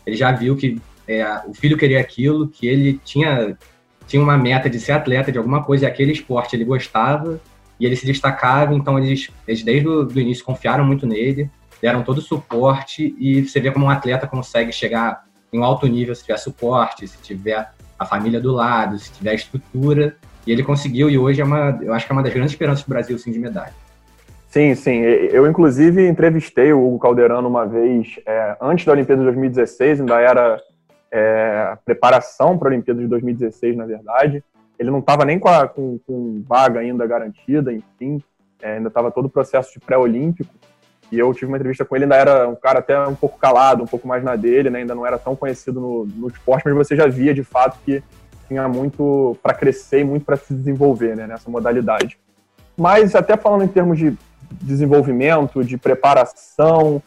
ele 0.04 0.16
já 0.16 0.32
viu 0.32 0.56
que 0.56 0.80
é, 1.06 1.24
o 1.46 1.54
filho 1.54 1.78
queria 1.78 2.00
aquilo, 2.00 2.48
que 2.48 2.66
ele 2.66 3.00
tinha, 3.04 3.56
tinha 4.08 4.20
uma 4.20 4.36
meta 4.36 4.68
de 4.68 4.80
ser 4.80 4.92
atleta 4.92 5.30
de 5.30 5.38
alguma 5.38 5.62
coisa, 5.62 5.84
e 5.84 5.88
aquele 5.88 6.10
esporte 6.10 6.56
ele 6.56 6.64
gostava, 6.64 7.40
e 7.78 7.86
ele 7.86 7.94
se 7.94 8.04
destacava, 8.04 8.74
então 8.74 8.98
eles, 8.98 9.30
eles 9.46 9.62
desde 9.62 9.88
o 9.88 10.04
do 10.04 10.20
início 10.20 10.44
confiaram 10.44 10.84
muito 10.84 11.06
nele, 11.06 11.48
deram 11.80 12.02
todo 12.02 12.18
o 12.18 12.22
suporte, 12.22 13.14
e 13.20 13.42
você 13.42 13.60
vê 13.60 13.70
como 13.70 13.86
um 13.86 13.90
atleta 13.90 14.26
consegue 14.26 14.72
chegar 14.72 15.24
em 15.52 15.60
um 15.60 15.64
alto 15.64 15.86
nível 15.86 16.14
se 16.14 16.22
tiver 16.22 16.38
suporte, 16.38 17.06
se 17.06 17.18
tiver 17.22 17.70
a 17.98 18.04
família 18.04 18.40
do 18.40 18.52
lado, 18.52 18.98
se 18.98 19.12
tiver 19.12 19.34
estrutura, 19.34 20.16
e 20.46 20.52
ele 20.52 20.62
conseguiu, 20.62 21.10
e 21.10 21.18
hoje 21.18 21.40
é 21.40 21.44
uma, 21.44 21.78
eu 21.82 21.92
acho 21.92 22.06
que 22.06 22.12
é 22.12 22.14
uma 22.14 22.22
das 22.22 22.32
grandes 22.32 22.52
esperanças 22.52 22.84
do 22.84 22.88
Brasil, 22.88 23.18
sim, 23.18 23.32
de 23.32 23.38
medalha. 23.38 23.72
Sim, 24.48 24.74
sim. 24.74 25.00
Eu, 25.00 25.46
inclusive, 25.46 26.08
entrevistei 26.08 26.72
o 26.72 26.86
Hugo 26.86 26.98
Calderano 26.98 27.48
uma 27.48 27.66
vez, 27.66 28.18
é, 28.24 28.56
antes 28.60 28.86
da 28.86 28.92
Olimpíada 28.92 29.20
de 29.20 29.26
2016, 29.26 30.00
ainda 30.00 30.20
era 30.20 30.60
é, 31.10 31.76
preparação 31.84 32.56
para 32.56 32.68
a 32.68 32.72
Olimpíada 32.72 33.00
de 33.00 33.06
2016, 33.06 33.76
na 33.76 33.84
verdade. 33.84 34.42
Ele 34.78 34.90
não 34.90 35.00
estava 35.00 35.24
nem 35.24 35.38
com, 35.38 35.48
a, 35.48 35.66
com, 35.66 35.98
com, 36.06 36.42
vaga 36.46 36.80
ainda 36.80 37.06
garantida, 37.06 37.72
enfim, 37.72 38.22
é, 38.62 38.76
ainda 38.76 38.88
estava 38.88 39.10
todo 39.10 39.26
o 39.26 39.30
processo 39.30 39.72
de 39.72 39.80
pré-olímpico. 39.80 40.54
E 41.10 41.18
eu 41.18 41.32
tive 41.34 41.46
uma 41.46 41.56
entrevista 41.56 41.84
com 41.84 41.94
ele, 41.94 42.04
ainda 42.04 42.16
era 42.16 42.48
um 42.48 42.56
cara 42.56 42.78
até 42.78 42.98
um 43.06 43.14
pouco 43.14 43.38
calado, 43.38 43.82
um 43.82 43.86
pouco 43.86 44.08
mais 44.08 44.24
na 44.24 44.36
dele, 44.36 44.70
né? 44.70 44.80
ainda 44.80 44.94
não 44.94 45.06
era 45.06 45.18
tão 45.18 45.36
conhecido 45.36 45.80
no, 45.80 46.04
no 46.04 46.28
esporte, 46.28 46.64
mas 46.64 46.74
você 46.74 46.96
já 46.96 47.06
via 47.06 47.34
de 47.34 47.44
fato 47.44 47.78
que 47.84 48.02
tinha 48.46 48.68
muito 48.68 49.36
para 49.42 49.54
crescer 49.54 50.00
e 50.00 50.04
muito 50.04 50.24
para 50.24 50.36
se 50.36 50.52
desenvolver 50.52 51.16
né, 51.16 51.26
nessa 51.26 51.50
modalidade. 51.50 52.18
Mas 52.76 53.14
até 53.14 53.36
falando 53.36 53.64
em 53.64 53.68
termos 53.68 53.98
de 53.98 54.16
desenvolvimento, 54.50 55.64
de 55.64 55.76
preparação, 55.76 57.02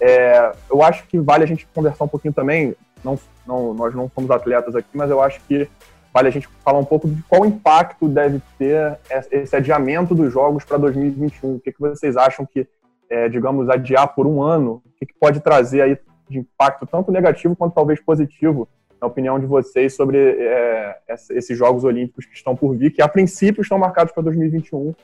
é, 0.00 0.52
eu 0.70 0.82
acho 0.82 1.06
que 1.06 1.18
vale 1.18 1.44
a 1.44 1.46
gente 1.46 1.66
conversar 1.74 2.04
um 2.04 2.08
pouquinho 2.08 2.34
também. 2.34 2.74
Não, 3.02 3.18
não, 3.46 3.74
nós 3.74 3.94
não 3.94 4.10
somos 4.14 4.30
atletas 4.30 4.74
aqui, 4.76 4.88
mas 4.92 5.10
eu 5.10 5.20
acho 5.22 5.40
que 5.48 5.68
vale 6.12 6.28
a 6.28 6.30
gente 6.30 6.48
falar 6.64 6.78
um 6.78 6.84
pouco 6.84 7.08
de 7.08 7.22
qual 7.24 7.44
impacto 7.44 8.08
deve 8.08 8.40
ter 8.56 8.98
esse 9.30 9.56
adiamento 9.56 10.14
dos 10.14 10.32
jogos 10.32 10.64
para 10.64 10.78
2021. 10.78 11.56
O 11.56 11.60
que, 11.60 11.72
que 11.72 11.80
vocês 11.80 12.16
acham 12.16 12.46
que, 12.46 12.68
é, 13.10 13.28
digamos, 13.28 13.68
adiar 13.68 14.14
por 14.14 14.26
um 14.26 14.42
ano, 14.42 14.82
o 14.86 14.90
que, 14.98 15.06
que 15.06 15.14
pode 15.18 15.40
trazer 15.40 15.82
aí 15.82 15.98
de 16.28 16.38
impacto 16.38 16.86
tanto 16.86 17.10
negativo 17.10 17.56
quanto 17.56 17.74
talvez 17.74 18.00
positivo 18.00 18.68
a 19.00 19.06
opinião 19.06 19.38
de 19.38 19.46
vocês 19.46 19.94
sobre 19.94 20.18
é, 20.18 20.96
esses 21.30 21.56
Jogos 21.56 21.84
Olímpicos 21.84 22.26
que 22.26 22.34
estão 22.34 22.56
por 22.56 22.76
vir, 22.76 22.90
que 22.90 23.02
a 23.02 23.08
princípio 23.08 23.62
estão 23.62 23.78
marcados 23.78 24.12
para 24.12 24.22
2021, 24.22 24.94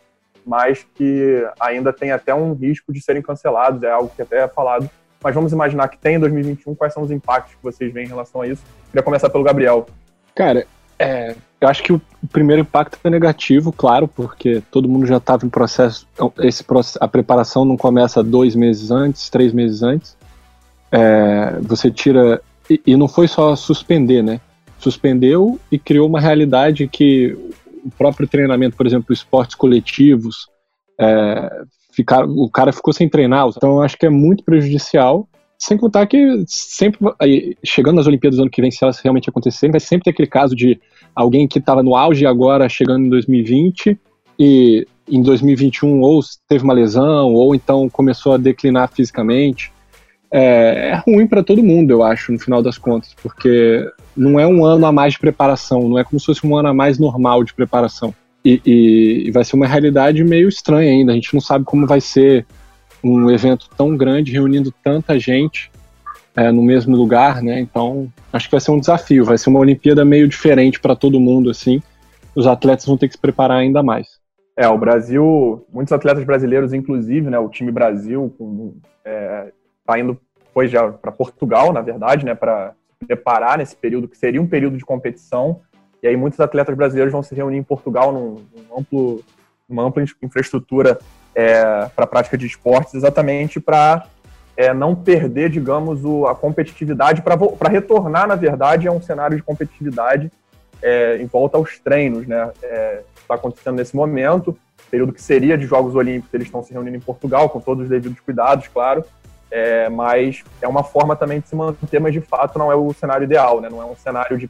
mas 0.46 0.86
que 0.94 1.46
ainda 1.58 1.92
tem 1.92 2.12
até 2.12 2.34
um 2.34 2.54
risco 2.54 2.92
de 2.92 3.00
serem 3.00 3.22
cancelados, 3.22 3.82
é 3.82 3.90
algo 3.90 4.10
que 4.14 4.22
até 4.22 4.44
é 4.44 4.48
falado. 4.48 4.88
Mas 5.22 5.34
vamos 5.34 5.52
imaginar 5.52 5.88
que 5.88 5.98
tem 5.98 6.16
em 6.16 6.18
2021, 6.20 6.74
quais 6.74 6.94
são 6.94 7.02
os 7.02 7.10
impactos 7.10 7.54
que 7.54 7.62
vocês 7.62 7.92
veem 7.92 8.06
em 8.06 8.08
relação 8.08 8.40
a 8.40 8.48
isso? 8.48 8.62
Queria 8.86 9.02
começar 9.02 9.28
pelo 9.28 9.44
Gabriel. 9.44 9.86
Cara, 10.34 10.66
é, 10.98 11.34
eu 11.60 11.68
acho 11.68 11.82
que 11.82 11.92
o 11.92 12.00
primeiro 12.32 12.62
impacto 12.62 12.98
é 13.04 13.10
negativo, 13.10 13.70
claro, 13.70 14.08
porque 14.08 14.62
todo 14.70 14.88
mundo 14.88 15.06
já 15.06 15.18
estava 15.18 15.44
em 15.44 15.50
processo. 15.50 16.08
Esse 16.38 16.64
a 16.98 17.06
preparação 17.06 17.64
não 17.66 17.76
começa 17.76 18.22
dois 18.22 18.54
meses 18.54 18.90
antes, 18.90 19.28
três 19.28 19.52
meses 19.52 19.82
antes. 19.82 20.16
É, 20.90 21.58
você 21.60 21.90
tira 21.90 22.42
e, 22.86 22.96
não 22.96 23.08
foi 23.08 23.26
só 23.26 23.56
suspender, 23.56 24.22
né? 24.22 24.40
Suspendeu 24.78 25.58
e 25.70 25.78
criou 25.78 26.06
uma 26.06 26.20
realidade 26.20 26.86
que 26.86 27.36
o 27.84 27.90
próprio 27.90 28.28
treinamento, 28.28 28.76
por 28.76 28.86
exemplo, 28.86 29.12
esportes 29.12 29.56
coletivos, 29.56 30.46
é, 30.98 31.62
ficar, 31.92 32.24
o 32.24 32.48
cara 32.48 32.72
ficou 32.72 32.92
sem 32.92 33.08
treinar. 33.08 33.48
Então, 33.48 33.76
eu 33.76 33.82
acho 33.82 33.96
que 33.96 34.06
é 34.06 34.10
muito 34.10 34.44
prejudicial. 34.44 35.28
Sem 35.58 35.76
contar 35.76 36.06
que 36.06 36.42
sempre, 36.46 36.98
chegando 37.62 37.96
nas 37.96 38.06
Olimpíadas 38.06 38.38
do 38.38 38.42
ano 38.42 38.50
que 38.50 38.62
vem, 38.62 38.70
se 38.70 38.82
elas 38.82 38.98
realmente 39.00 39.28
acontecerem, 39.28 39.72
vai 39.72 39.80
sempre 39.80 40.04
ter 40.04 40.10
aquele 40.10 40.28
caso 40.28 40.56
de 40.56 40.80
alguém 41.14 41.46
que 41.46 41.58
estava 41.58 41.82
no 41.82 41.94
auge 41.94 42.24
agora 42.24 42.68
chegando 42.68 43.04
em 43.04 43.10
2020 43.10 43.98
e 44.38 44.86
em 45.06 45.20
2021 45.20 46.00
ou 46.00 46.20
teve 46.48 46.64
uma 46.64 46.72
lesão 46.72 47.34
ou 47.34 47.54
então 47.54 47.90
começou 47.90 48.32
a 48.32 48.38
declinar 48.38 48.90
fisicamente 48.90 49.70
é, 50.32 50.90
é 50.90 51.02
ruim 51.06 51.26
para 51.26 51.42
todo 51.42 51.62
mundo, 51.62 51.90
eu 51.90 52.02
acho, 52.02 52.32
no 52.32 52.38
final 52.38 52.62
das 52.62 52.78
contas, 52.78 53.14
porque 53.22 53.90
não 54.16 54.38
é 54.38 54.46
um 54.46 54.64
ano 54.64 54.86
a 54.86 54.92
mais 54.92 55.14
de 55.14 55.18
preparação, 55.18 55.88
não 55.88 55.98
é 55.98 56.04
como 56.04 56.20
se 56.20 56.26
fosse 56.26 56.46
um 56.46 56.56
ano 56.56 56.68
a 56.68 56.74
mais 56.74 56.98
normal 56.98 57.42
de 57.42 57.54
preparação. 57.54 58.14
E, 58.44 58.60
e, 58.64 59.28
e 59.28 59.30
vai 59.30 59.44
ser 59.44 59.56
uma 59.56 59.66
realidade 59.66 60.24
meio 60.24 60.48
estranha 60.48 60.90
ainda. 60.90 61.12
A 61.12 61.14
gente 61.14 61.34
não 61.34 61.40
sabe 61.40 61.64
como 61.64 61.86
vai 61.86 62.00
ser 62.00 62.46
um 63.02 63.30
evento 63.30 63.68
tão 63.76 63.96
grande, 63.96 64.32
reunindo 64.32 64.72
tanta 64.82 65.18
gente 65.18 65.70
é, 66.34 66.50
no 66.50 66.62
mesmo 66.62 66.96
lugar, 66.96 67.42
né? 67.42 67.60
Então, 67.60 68.10
acho 68.32 68.46
que 68.46 68.52
vai 68.52 68.60
ser 68.60 68.70
um 68.70 68.80
desafio. 68.80 69.24
Vai 69.24 69.36
ser 69.36 69.50
uma 69.50 69.58
Olimpíada 69.58 70.04
meio 70.04 70.26
diferente 70.26 70.80
para 70.80 70.96
todo 70.96 71.20
mundo, 71.20 71.50
assim. 71.50 71.82
Os 72.34 72.46
atletas 72.46 72.86
vão 72.86 72.96
ter 72.96 73.08
que 73.08 73.14
se 73.14 73.20
preparar 73.20 73.58
ainda 73.58 73.82
mais. 73.82 74.20
É, 74.56 74.68
o 74.68 74.78
Brasil, 74.78 75.66
muitos 75.72 75.92
atletas 75.92 76.24
brasileiros, 76.24 76.72
inclusive, 76.72 77.30
né, 77.30 77.38
o 77.38 77.48
time 77.48 77.72
Brasil, 77.72 78.32
com, 78.36 78.74
é, 79.04 79.52
está 79.90 79.98
indo 79.98 80.18
foi 80.52 80.68
já 80.68 80.88
para 80.88 81.12
Portugal, 81.12 81.72
na 81.72 81.80
verdade, 81.80 82.24
né, 82.24 82.34
para 82.34 82.72
preparar 83.06 83.58
nesse 83.58 83.76
período 83.76 84.08
que 84.08 84.16
seria 84.16 84.42
um 84.42 84.46
período 84.46 84.76
de 84.76 84.84
competição. 84.84 85.60
E 86.02 86.08
aí 86.08 86.16
muitos 86.16 86.40
atletas 86.40 86.76
brasileiros 86.76 87.12
vão 87.12 87.22
se 87.22 87.34
reunir 87.34 87.58
em 87.58 87.62
Portugal 87.62 88.12
num, 88.12 88.44
num 88.54 88.78
amplo, 88.78 89.24
uma 89.68 89.84
ampla 89.84 90.02
infraestrutura 90.22 90.98
é, 91.34 91.86
para 91.94 92.06
prática 92.06 92.36
de 92.36 92.46
esportes, 92.46 92.94
exatamente 92.94 93.60
para 93.60 94.06
é, 94.56 94.74
não 94.74 94.94
perder, 94.94 95.50
digamos, 95.50 96.04
o, 96.04 96.26
a 96.26 96.34
competitividade, 96.34 97.22
para 97.22 97.68
retornar, 97.68 98.26
na 98.26 98.34
verdade, 98.34 98.88
a 98.88 98.92
um 98.92 99.00
cenário 99.00 99.36
de 99.36 99.42
competitividade 99.42 100.30
é, 100.82 101.18
em 101.18 101.26
volta 101.26 101.56
aos 101.56 101.78
treinos, 101.78 102.26
né? 102.26 102.50
Está 102.54 102.66
é, 102.66 103.36
acontecendo 103.36 103.76
nesse 103.76 103.94
momento, 103.94 104.56
período 104.90 105.12
que 105.12 105.22
seria 105.22 105.56
de 105.56 105.66
Jogos 105.66 105.94
Olímpicos, 105.94 106.34
eles 106.34 106.48
estão 106.48 106.62
se 106.62 106.72
reunindo 106.72 106.96
em 106.96 107.00
Portugal, 107.00 107.48
com 107.48 107.60
todos 107.60 107.84
os 107.84 107.88
devidos 107.88 108.18
cuidados, 108.20 108.66
claro, 108.68 109.04
é, 109.50 109.88
mas 109.88 110.44
é 110.60 110.68
uma 110.68 110.84
forma 110.84 111.16
também 111.16 111.40
de 111.40 111.48
se 111.48 111.56
manter, 111.56 112.00
mas 112.00 112.12
de 112.12 112.20
fato 112.20 112.58
não 112.58 112.70
é 112.70 112.74
o 112.74 112.92
cenário 112.92 113.24
ideal, 113.24 113.60
né? 113.60 113.68
Não 113.68 113.82
é 113.82 113.84
um 113.84 113.96
cenário 113.96 114.38
de 114.38 114.48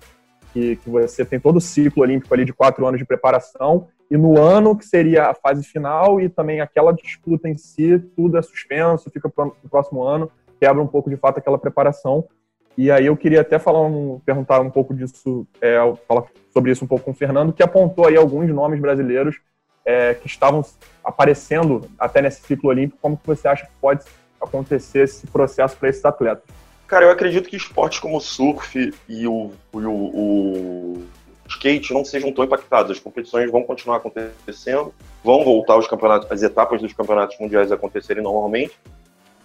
que, 0.52 0.76
que 0.76 0.90
você 0.90 1.24
tem 1.24 1.38
todo 1.38 1.56
o 1.56 1.60
ciclo 1.60 2.02
olímpico 2.02 2.32
ali 2.34 2.44
de 2.44 2.52
quatro 2.52 2.86
anos 2.86 2.98
de 2.98 3.06
preparação 3.06 3.88
e 4.10 4.16
no 4.16 4.40
ano 4.40 4.76
que 4.76 4.84
seria 4.84 5.26
a 5.26 5.34
fase 5.34 5.62
final 5.62 6.20
e 6.20 6.28
também 6.28 6.60
aquela 6.60 6.92
disputa 6.92 7.48
em 7.48 7.56
si, 7.56 7.98
tudo 8.16 8.36
é 8.36 8.42
suspenso, 8.42 9.10
fica 9.10 9.28
para 9.28 9.46
o 9.46 9.68
próximo 9.70 10.02
ano, 10.02 10.30
quebra 10.58 10.82
um 10.82 10.86
pouco 10.86 11.08
de 11.08 11.16
fato 11.16 11.38
aquela 11.38 11.58
preparação. 11.58 12.24
E 12.76 12.90
aí 12.90 13.06
eu 13.06 13.16
queria 13.16 13.40
até 13.40 13.58
falar 13.58 13.82
um, 13.82 14.20
perguntar 14.24 14.60
um 14.60 14.70
pouco 14.70 14.92
disso, 14.92 15.46
é, 15.60 15.76
falar 16.08 16.24
sobre 16.52 16.72
isso 16.72 16.84
um 16.84 16.88
pouco 16.88 17.04
com 17.04 17.10
o 17.12 17.14
Fernando, 17.14 17.52
que 17.52 17.62
apontou 17.62 18.06
aí 18.06 18.16
alguns 18.16 18.48
nomes 18.50 18.80
brasileiros 18.80 19.40
é, 19.84 20.14
que 20.14 20.26
estavam 20.26 20.64
aparecendo 21.04 21.82
até 21.98 22.20
nesse 22.20 22.42
ciclo 22.42 22.70
olímpico. 22.70 22.98
Como 23.00 23.16
que 23.16 23.26
você 23.26 23.46
acha 23.46 23.66
que 23.66 23.72
pode 23.80 24.04
acontecer 24.40 25.04
esse 25.04 25.26
processo 25.26 25.76
para 25.76 25.88
esses 25.88 26.04
atletas? 26.04 26.44
Cara, 26.86 27.04
eu 27.04 27.10
acredito 27.10 27.48
que 27.48 27.56
esportes 27.56 28.00
como 28.00 28.16
o 28.16 28.20
surf 28.20 28.92
e 29.08 29.26
o, 29.26 29.52
o, 29.72 29.78
o, 29.78 31.02
skate 31.48 31.92
não 31.92 32.04
sejam 32.04 32.32
tão 32.32 32.44
impactados. 32.44 32.92
As 32.92 32.98
competições 32.98 33.50
vão 33.50 33.62
continuar 33.62 33.98
acontecendo, 33.98 34.92
vão 35.22 35.44
voltar 35.44 35.76
os 35.76 35.86
campeonatos, 35.86 36.30
as 36.30 36.42
etapas 36.42 36.80
dos 36.80 36.92
campeonatos 36.92 37.38
mundiais 37.38 37.70
acontecerem 37.70 38.22
normalmente. 38.22 38.76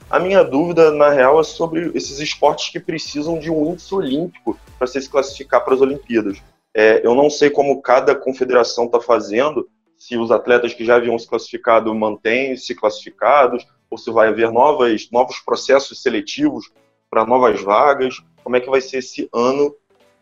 A 0.10 0.20
minha 0.20 0.44
dúvida, 0.44 0.92
na 0.92 1.10
real, 1.10 1.40
é 1.40 1.44
sobre 1.44 1.92
esses 1.96 2.20
esportes 2.20 2.70
que 2.70 2.80
precisam 2.80 3.40
de 3.40 3.50
um 3.50 3.72
índice 3.72 3.94
olímpico 3.94 4.58
para 4.78 4.88
se 4.88 5.10
classificar 5.10 5.64
para 5.64 5.74
as 5.74 5.82
Olimpíadas. 5.82 6.42
É, 6.74 7.06
eu 7.06 7.16
não 7.16 7.30
sei 7.30 7.50
como 7.50 7.82
cada 7.82 8.14
confederação 8.14 8.86
está 8.86 9.00
fazendo, 9.00 9.68
se 10.06 10.16
os 10.18 10.30
atletas 10.30 10.72
que 10.72 10.86
já 10.86 10.98
haviam 10.98 11.18
se 11.18 11.28
classificado 11.28 11.94
mantêm-se 11.96 12.76
classificados, 12.76 13.66
ou 13.90 13.98
se 13.98 14.12
vai 14.12 14.28
haver 14.28 14.52
novas, 14.52 15.10
novos 15.12 15.40
processos 15.40 16.00
seletivos 16.00 16.72
para 17.10 17.26
novas 17.26 17.60
vagas? 17.60 18.24
Como 18.44 18.56
é 18.56 18.60
que 18.60 18.70
vai 18.70 18.82
ser 18.82 18.98
esse 18.98 19.28
ano, 19.34 19.76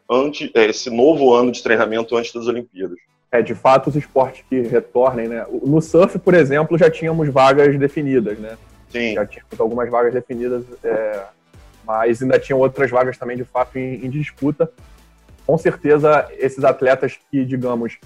antes, 0.09 0.49
é, 0.55 0.67
esse 0.67 0.89
novo 0.89 1.33
ano 1.33 1.51
de 1.51 1.61
treinamento 1.61 2.15
antes 2.15 2.31
das 2.31 2.47
Olimpíadas? 2.47 2.97
É, 3.29 3.41
de 3.41 3.53
fato, 3.53 3.89
os 3.89 3.95
esportes 3.97 4.45
que 4.49 4.61
retornem, 4.61 5.27
né? 5.27 5.45
No 5.65 5.81
surf, 5.81 6.17
por 6.17 6.33
exemplo, 6.33 6.77
já 6.77 6.89
tínhamos 6.89 7.27
vagas 7.27 7.77
definidas, 7.77 8.39
né? 8.39 8.57
Sim. 8.87 9.15
Já 9.15 9.25
tínhamos 9.25 9.59
algumas 9.59 9.89
vagas 9.89 10.13
definidas, 10.13 10.63
é, 10.81 11.23
mas 11.85 12.21
ainda 12.21 12.39
tinham 12.39 12.59
outras 12.59 12.89
vagas 12.89 13.17
também, 13.17 13.35
de 13.35 13.43
fato, 13.43 13.77
em, 13.77 14.05
em 14.05 14.09
disputa. 14.09 14.71
Com 15.45 15.57
certeza, 15.57 16.29
esses 16.37 16.63
atletas 16.63 17.19
que, 17.29 17.43
digamos, 17.43 17.97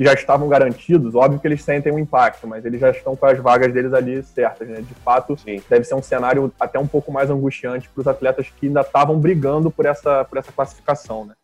que 0.00 0.04
já 0.06 0.14
estavam 0.14 0.48
garantidos, 0.48 1.14
óbvio 1.14 1.38
que 1.38 1.46
eles 1.46 1.62
sentem 1.62 1.92
um 1.92 1.98
impacto, 1.98 2.48
mas 2.48 2.64
eles 2.64 2.80
já 2.80 2.88
estão 2.88 3.14
com 3.14 3.26
as 3.26 3.38
vagas 3.38 3.70
deles 3.70 3.92
ali 3.92 4.22
certas, 4.22 4.66
né? 4.66 4.80
De 4.80 4.94
fato, 4.94 5.36
Sim. 5.36 5.60
deve 5.68 5.84
ser 5.84 5.94
um 5.94 6.00
cenário 6.00 6.50
até 6.58 6.78
um 6.78 6.86
pouco 6.86 7.12
mais 7.12 7.28
angustiante 7.28 7.86
para 7.86 8.00
os 8.00 8.08
atletas 8.08 8.48
que 8.48 8.68
ainda 8.68 8.80
estavam 8.80 9.20
brigando 9.20 9.70
por 9.70 9.84
essa, 9.84 10.24
por 10.24 10.38
essa 10.38 10.50
classificação, 10.52 11.26
né? 11.26 11.34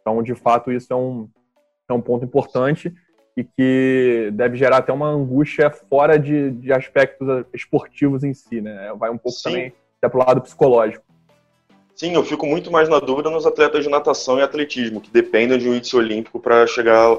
Então, 0.00 0.22
de 0.22 0.34
fato, 0.34 0.72
isso 0.72 0.90
é 0.94 0.96
um, 0.96 1.28
é 1.90 1.92
um 1.92 2.00
ponto 2.00 2.24
importante 2.24 2.90
e 3.36 3.44
que 3.44 4.30
deve 4.32 4.56
gerar 4.56 4.78
até 4.78 4.94
uma 4.94 5.10
angústia 5.10 5.70
fora 5.70 6.18
de, 6.18 6.52
de 6.52 6.72
aspectos 6.72 7.44
esportivos 7.52 8.24
em 8.24 8.32
si, 8.32 8.62
né? 8.62 8.94
Vai 8.98 9.10
um 9.10 9.18
pouco 9.18 9.36
Sim. 9.36 9.50
também 9.50 9.72
até 9.98 10.08
para 10.08 10.22
o 10.22 10.26
lado 10.26 10.40
psicológico. 10.40 11.04
Sim, 11.94 12.14
eu 12.14 12.24
fico 12.24 12.46
muito 12.46 12.70
mais 12.70 12.88
na 12.88 12.98
dúvida 12.98 13.28
nos 13.28 13.44
atletas 13.44 13.84
de 13.84 13.90
natação 13.90 14.38
e 14.38 14.42
atletismo, 14.42 15.02
que 15.02 15.10
dependem 15.10 15.58
de 15.58 15.68
um 15.68 15.74
índice 15.74 15.94
olímpico 15.94 16.40
para 16.40 16.66
chegar 16.66 17.14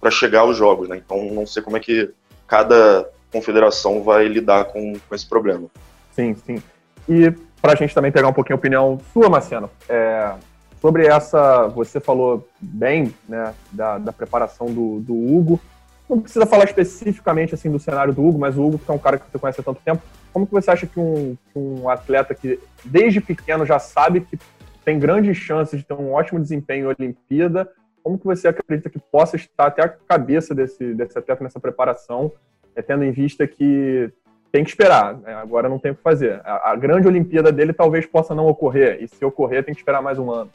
para 0.00 0.10
chegar 0.10 0.40
aos 0.40 0.56
jogos, 0.56 0.88
né? 0.88 0.96
Então 0.96 1.24
não 1.32 1.46
sei 1.46 1.62
como 1.62 1.76
é 1.76 1.80
que 1.80 2.10
cada 2.46 3.08
confederação 3.32 4.02
vai 4.02 4.28
lidar 4.28 4.64
com, 4.66 4.94
com 5.08 5.14
esse 5.14 5.26
problema. 5.26 5.66
Sim, 6.12 6.34
sim. 6.34 6.62
E 7.08 7.32
para 7.60 7.72
a 7.72 7.76
gente 7.76 7.94
também 7.94 8.12
pegar 8.12 8.28
um 8.28 8.32
pouquinho 8.32 8.56
a 8.56 8.58
opinião 8.58 9.00
sua, 9.12 9.28
Marciano, 9.28 9.70
é, 9.88 10.32
sobre 10.80 11.06
essa, 11.06 11.66
você 11.68 12.00
falou 12.00 12.48
bem, 12.60 13.14
né, 13.28 13.52
da, 13.72 13.98
da 13.98 14.12
preparação 14.12 14.66
do, 14.66 15.00
do 15.00 15.14
Hugo. 15.14 15.60
Não 16.08 16.20
precisa 16.20 16.46
falar 16.46 16.64
especificamente 16.64 17.54
assim 17.54 17.70
do 17.70 17.80
cenário 17.80 18.12
do 18.14 18.24
Hugo, 18.24 18.38
mas 18.38 18.56
o 18.56 18.64
Hugo 18.64 18.78
que 18.78 18.90
é 18.90 18.94
um 18.94 18.98
cara 18.98 19.18
que 19.18 19.24
você 19.30 19.38
conhece 19.38 19.60
há 19.60 19.64
tanto 19.64 19.80
tempo. 19.84 20.02
Como 20.32 20.46
que 20.46 20.52
você 20.52 20.70
acha 20.70 20.86
que 20.86 21.00
um, 21.00 21.36
que 21.52 21.58
um 21.58 21.88
atleta 21.88 22.34
que 22.34 22.60
desde 22.84 23.20
pequeno 23.20 23.66
já 23.66 23.78
sabe 23.78 24.20
que 24.20 24.38
tem 24.84 24.98
grandes 24.98 25.36
chances 25.36 25.80
de 25.80 25.84
ter 25.84 25.94
um 25.94 26.12
ótimo 26.12 26.38
desempenho 26.38 26.84
em 26.84 26.94
Olimpíada 26.94 27.68
como 28.06 28.18
que 28.20 28.24
você 28.24 28.46
acredita 28.46 28.88
que 28.88 29.00
possa 29.00 29.34
estar 29.34 29.66
até 29.66 29.82
a 29.82 29.88
cabeça 29.88 30.54
desse, 30.54 30.94
desse 30.94 31.18
atleta 31.18 31.42
nessa 31.42 31.58
preparação, 31.58 32.30
é, 32.76 32.80
tendo 32.80 33.02
em 33.02 33.10
vista 33.10 33.44
que 33.48 34.12
tem 34.52 34.62
que 34.62 34.70
esperar, 34.70 35.16
né? 35.16 35.34
agora 35.34 35.68
não 35.68 35.76
tem 35.76 35.90
o 35.90 35.94
que 35.96 36.02
fazer. 36.04 36.40
A, 36.44 36.70
a, 36.70 36.76
grande 36.76 37.08
Olimpíada 37.08 37.50
dele 37.50 37.72
talvez 37.72 38.06
possa 38.06 38.32
não 38.32 38.46
ocorrer, 38.46 39.02
e 39.02 39.08
se 39.08 39.24
ocorrer 39.24 39.64
tem 39.64 39.74
que 39.74 39.80
esperar 39.80 40.00
mais 40.00 40.20
um 40.20 40.30
ano. 40.30 40.48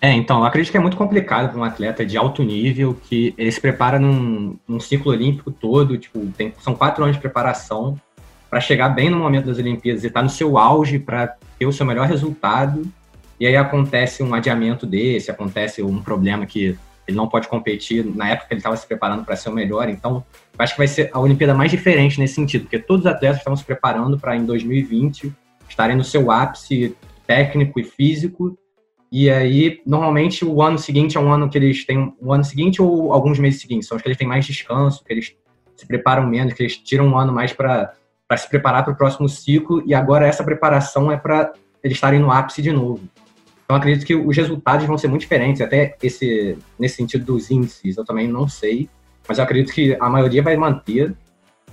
É, 0.00 0.10
então, 0.10 0.40
eu 0.40 0.44
acredito 0.44 0.72
que 0.72 0.76
é 0.76 0.80
muito 0.80 0.96
complicado 0.96 1.50
para 1.50 1.60
um 1.60 1.62
atleta 1.62 2.04
de 2.04 2.16
alto 2.16 2.42
nível 2.42 2.96
que 3.04 3.32
ele 3.38 3.52
se 3.52 3.60
prepara 3.60 4.00
num, 4.00 4.58
num 4.66 4.80
ciclo 4.80 5.12
olímpico 5.12 5.52
todo, 5.52 5.96
tipo, 5.98 6.18
tem, 6.36 6.52
são 6.58 6.74
quatro 6.74 7.04
anos 7.04 7.14
de 7.14 7.22
preparação 7.22 7.96
para 8.50 8.60
chegar 8.60 8.88
bem 8.88 9.08
no 9.08 9.20
momento 9.20 9.46
das 9.46 9.58
Olimpíadas 9.58 10.02
e 10.02 10.08
estar 10.08 10.18
tá 10.18 10.24
no 10.24 10.30
seu 10.30 10.58
auge 10.58 10.98
para 10.98 11.36
ter 11.56 11.66
o 11.66 11.72
seu 11.72 11.86
melhor 11.86 12.08
resultado, 12.08 12.82
e 13.38 13.46
aí 13.46 13.56
acontece 13.56 14.20
um 14.20 14.34
adiamento 14.34 14.84
desse, 14.84 15.30
acontece 15.30 15.80
um 15.80 16.02
problema 16.02 16.44
que 16.44 16.76
ele 17.08 17.16
não 17.16 17.26
pode 17.26 17.48
competir 17.48 18.04
na 18.04 18.28
época 18.28 18.48
ele 18.50 18.60
estava 18.60 18.76
se 18.76 18.86
preparando 18.86 19.24
para 19.24 19.34
ser 19.34 19.48
o 19.48 19.52
melhor. 19.52 19.88
Então, 19.88 20.22
acho 20.58 20.74
que 20.74 20.78
vai 20.78 20.86
ser 20.86 21.10
a 21.12 21.18
Olimpíada 21.18 21.54
mais 21.54 21.70
diferente 21.70 22.20
nesse 22.20 22.34
sentido, 22.34 22.62
porque 22.62 22.78
todos 22.78 23.06
os 23.06 23.10
atletas 23.10 23.38
estão 23.38 23.56
se 23.56 23.64
preparando 23.64 24.18
para 24.18 24.36
em 24.36 24.44
2020 24.44 25.34
estarem 25.68 25.96
no 25.96 26.04
seu 26.04 26.30
ápice 26.30 26.96
técnico 27.26 27.78
e 27.78 27.84
físico. 27.84 28.58
E 29.10 29.30
aí, 29.30 29.80
normalmente, 29.86 30.44
o 30.44 30.62
ano 30.62 30.78
seguinte 30.78 31.16
é 31.16 31.20
um 31.20 31.32
ano 31.32 31.48
que 31.48 31.56
eles 31.56 31.84
têm. 31.84 32.14
O 32.20 32.32
ano 32.32 32.44
seguinte 32.44 32.80
ou 32.82 33.12
alguns 33.12 33.38
meses 33.38 33.60
seguintes 33.60 33.88
são 33.88 33.96
os 33.96 34.02
que 34.02 34.08
eles 34.08 34.18
têm 34.18 34.26
mais 34.26 34.44
descanso, 34.44 35.04
que 35.04 35.12
eles 35.12 35.34
se 35.76 35.86
preparam 35.86 36.26
menos, 36.26 36.52
que 36.52 36.62
eles 36.62 36.76
tiram 36.76 37.06
um 37.06 37.18
ano 37.18 37.32
mais 37.32 37.52
para 37.52 37.94
se 38.36 38.48
preparar 38.48 38.84
para 38.84 38.92
o 38.92 38.96
próximo 38.96 39.28
ciclo. 39.28 39.82
E 39.86 39.94
agora 39.94 40.26
essa 40.26 40.44
preparação 40.44 41.10
é 41.10 41.16
para 41.16 41.52
eles 41.82 41.96
estarem 41.96 42.20
no 42.20 42.30
ápice 42.30 42.60
de 42.60 42.72
novo. 42.72 43.00
Então, 43.68 43.76
acredito 43.76 44.06
que 44.06 44.14
os 44.14 44.34
resultados 44.34 44.86
vão 44.86 44.96
ser 44.96 45.08
muito 45.08 45.20
diferentes. 45.20 45.60
Até 45.60 45.94
esse, 46.02 46.56
nesse 46.78 46.96
sentido 46.96 47.26
dos 47.26 47.50
índices, 47.50 47.98
eu 47.98 48.04
também 48.04 48.26
não 48.26 48.48
sei. 48.48 48.88
Mas 49.28 49.36
eu 49.36 49.44
acredito 49.44 49.74
que 49.74 49.94
a 50.00 50.08
maioria 50.08 50.42
vai 50.42 50.56
manter. 50.56 51.14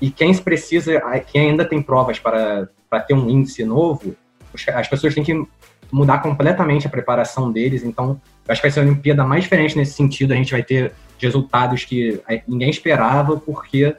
E 0.02 0.12
quem 0.12 0.36
precisa, 0.36 1.02
quem 1.32 1.52
ainda 1.52 1.64
tem 1.64 1.82
provas 1.82 2.20
para, 2.20 2.68
para 2.90 3.00
ter 3.00 3.14
um 3.14 3.30
índice 3.30 3.64
novo, 3.64 4.14
as 4.74 4.90
pessoas 4.90 5.16
têm 5.16 5.24
que 5.24 5.42
mudar 5.90 6.18
completamente 6.18 6.86
a 6.86 6.90
preparação 6.90 7.50
deles. 7.50 7.82
Então, 7.82 8.20
acho 8.46 8.60
que 8.60 8.68
vai 8.68 8.72
ser 8.72 8.82
a 8.82 8.84
Olimpíada 8.84 9.24
mais 9.24 9.44
diferente 9.44 9.78
nesse 9.78 9.94
sentido. 9.94 10.34
A 10.34 10.36
gente 10.36 10.52
vai 10.52 10.64
ter 10.64 10.92
resultados 11.18 11.86
que 11.86 12.22
ninguém 12.46 12.70
esperava, 12.70 13.38
porque 13.38 13.96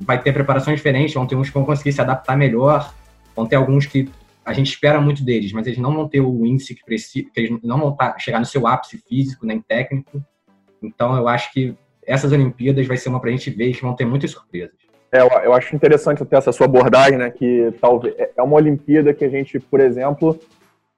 vai 0.00 0.20
ter 0.20 0.32
preparações 0.32 0.78
diferentes. 0.78 1.14
Vão 1.14 1.24
ter 1.24 1.36
uns 1.36 1.46
que 1.46 1.54
vão 1.54 1.64
conseguir 1.64 1.92
se 1.92 2.00
adaptar 2.00 2.36
melhor, 2.36 2.92
vão 3.36 3.46
ter 3.46 3.54
alguns 3.54 3.86
que 3.86 4.10
a 4.44 4.52
gente 4.52 4.68
espera 4.68 5.00
muito 5.00 5.24
deles, 5.24 5.52
mas 5.52 5.66
eles 5.66 5.78
não 5.78 5.94
vão 5.94 6.08
ter 6.08 6.20
o 6.20 6.44
índice 6.44 6.74
que 6.74 6.84
precisa, 6.84 7.28
eles 7.36 7.58
não 7.62 7.78
vão 7.78 7.92
tá, 7.96 8.18
chegar 8.18 8.38
no 8.38 8.46
seu 8.46 8.66
ápice 8.66 8.98
físico 8.98 9.46
nem 9.46 9.60
técnico. 9.60 10.22
Então 10.82 11.16
eu 11.16 11.28
acho 11.28 11.52
que 11.52 11.76
essas 12.04 12.32
Olimpíadas 12.32 12.86
vai 12.86 12.96
ser 12.96 13.08
uma 13.08 13.20
para 13.20 13.30
a 13.30 13.32
gente 13.32 13.50
ver 13.50 13.72
que 13.72 13.82
vão 13.82 13.94
ter 13.94 14.04
muitas 14.04 14.30
surpresas. 14.32 14.74
É, 15.12 15.20
eu 15.20 15.52
acho 15.52 15.76
interessante 15.76 16.22
até 16.22 16.36
essa 16.36 16.52
sua 16.52 16.66
abordagem, 16.66 17.18
né? 17.18 17.30
Que 17.30 17.72
talvez 17.80 18.14
é, 18.18 18.32
é 18.36 18.42
uma 18.42 18.56
Olimpíada 18.56 19.12
que 19.12 19.24
a 19.24 19.28
gente, 19.28 19.60
por 19.60 19.78
exemplo, 19.78 20.38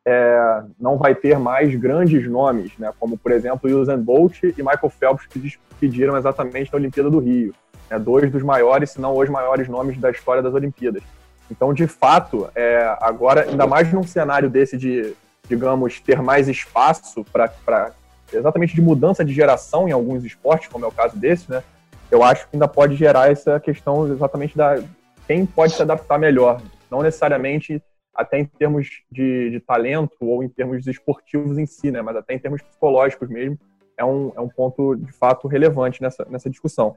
é, 0.06 0.62
não 0.78 0.96
vai 0.96 1.14
ter 1.14 1.38
mais 1.38 1.74
grandes 1.74 2.28
nomes, 2.28 2.76
né? 2.78 2.92
Como 2.98 3.18
por 3.18 3.32
exemplo 3.32 3.70
Usain 3.76 3.98
Bolt 3.98 4.42
e 4.42 4.54
Michael 4.58 4.90
Phelps 4.90 5.26
que 5.26 5.38
despediram 5.38 6.16
exatamente 6.16 6.72
na 6.72 6.78
Olimpíada 6.78 7.10
do 7.10 7.18
Rio, 7.18 7.52
né, 7.90 7.98
dois 7.98 8.30
dos 8.30 8.42
maiores, 8.42 8.90
se 8.90 9.00
não 9.00 9.16
os 9.16 9.28
maiores 9.28 9.68
nomes 9.68 9.98
da 9.98 10.10
história 10.10 10.42
das 10.42 10.54
Olimpíadas. 10.54 11.02
Então, 11.50 11.72
de 11.72 11.86
fato, 11.86 12.50
é, 12.54 12.96
agora, 13.00 13.42
ainda 13.48 13.66
mais 13.66 13.92
num 13.92 14.02
cenário 14.02 14.48
desse 14.48 14.76
de, 14.76 15.14
digamos, 15.48 16.00
ter 16.00 16.20
mais 16.22 16.48
espaço 16.48 17.24
para 17.24 17.92
exatamente 18.32 18.74
de 18.74 18.80
mudança 18.80 19.24
de 19.24 19.32
geração 19.32 19.88
em 19.88 19.92
alguns 19.92 20.24
esportes, 20.24 20.68
como 20.68 20.84
é 20.84 20.88
o 20.88 20.92
caso 20.92 21.16
desse, 21.16 21.50
né? 21.50 21.62
Eu 22.10 22.22
acho 22.22 22.48
que 22.48 22.56
ainda 22.56 22.68
pode 22.68 22.96
gerar 22.96 23.30
essa 23.30 23.58
questão 23.60 24.10
exatamente 24.12 24.56
da 24.56 24.82
quem 25.26 25.46
pode 25.46 25.72
se 25.72 25.82
adaptar 25.82 26.18
melhor, 26.18 26.60
não 26.90 27.02
necessariamente 27.02 27.82
até 28.14 28.38
em 28.38 28.44
termos 28.44 28.88
de, 29.10 29.50
de 29.50 29.60
talento 29.60 30.16
ou 30.20 30.42
em 30.42 30.48
termos 30.48 30.86
esportivos 30.86 31.58
em 31.58 31.66
si, 31.66 31.90
né? 31.90 32.02
Mas 32.02 32.16
até 32.16 32.34
em 32.34 32.38
termos 32.38 32.62
psicológicos 32.62 33.28
mesmo, 33.28 33.58
é 33.96 34.04
um, 34.04 34.32
é 34.36 34.40
um 34.40 34.48
ponto 34.48 34.94
de 34.94 35.12
fato 35.12 35.48
relevante 35.48 36.00
nessa, 36.00 36.24
nessa 36.28 36.48
discussão. 36.48 36.96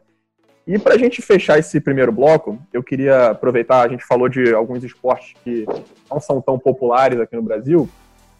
E 0.67 0.77
para 0.77 0.95
a 0.95 0.97
gente 0.97 1.21
fechar 1.21 1.57
esse 1.57 1.79
primeiro 1.79 2.11
bloco, 2.11 2.59
eu 2.73 2.83
queria 2.83 3.27
aproveitar, 3.27 3.85
a 3.85 3.87
gente 3.87 4.03
falou 4.03 4.27
de 4.27 4.53
alguns 4.53 4.83
esportes 4.83 5.33
que 5.41 5.65
não 6.11 6.19
são 6.19 6.41
tão 6.41 6.59
populares 6.59 7.17
aqui 7.21 7.37
no 7.37 7.41
Brasil, 7.41 7.89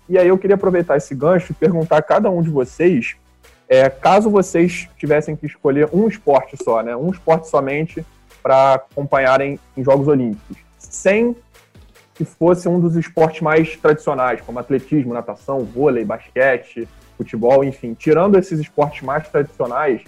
e 0.10 0.18
aí 0.18 0.28
eu 0.28 0.38
queria 0.38 0.56
aproveitar 0.56 0.98
esse 0.98 1.16
gancho 1.16 1.54
e 1.54 1.56
perguntar 1.56 1.98
a 1.98 2.02
cada 2.02 2.30
um 2.30 2.42
de 2.42 2.50
vocês, 2.50 3.16
é, 3.70 3.90
caso 3.90 4.30
vocês 4.30 4.90
tivessem 4.98 5.38
que 5.38 5.46
escolher 5.46 5.88
um 5.94 6.06
esporte 6.06 6.62
só, 6.62 6.84
né, 6.84 6.94
um 6.98 7.10
esporte 7.12 7.48
somente 7.48 8.06
para 8.44 8.74
acompanharem 8.74 9.58
em 9.78 9.84
Jogos 9.84 10.10
Olímpicos, 10.10 10.58
sem 10.78 11.34
que 12.14 12.26
fosse 12.26 12.68
um 12.68 12.78
dos 12.78 12.98
esportes 12.98 13.40
mais 13.40 13.78
tradicionais, 13.78 14.42
como 14.42 14.60
atletismo, 14.60 15.14
natação, 15.14 15.64
vôlei, 15.64 16.04
basquete, 16.04 16.90
futebol, 17.16 17.64
enfim, 17.64 17.94
tirando 17.94 18.38
esses 18.38 18.60
esportes 18.60 19.02
mais 19.02 19.30
tradicionais, 19.30 20.02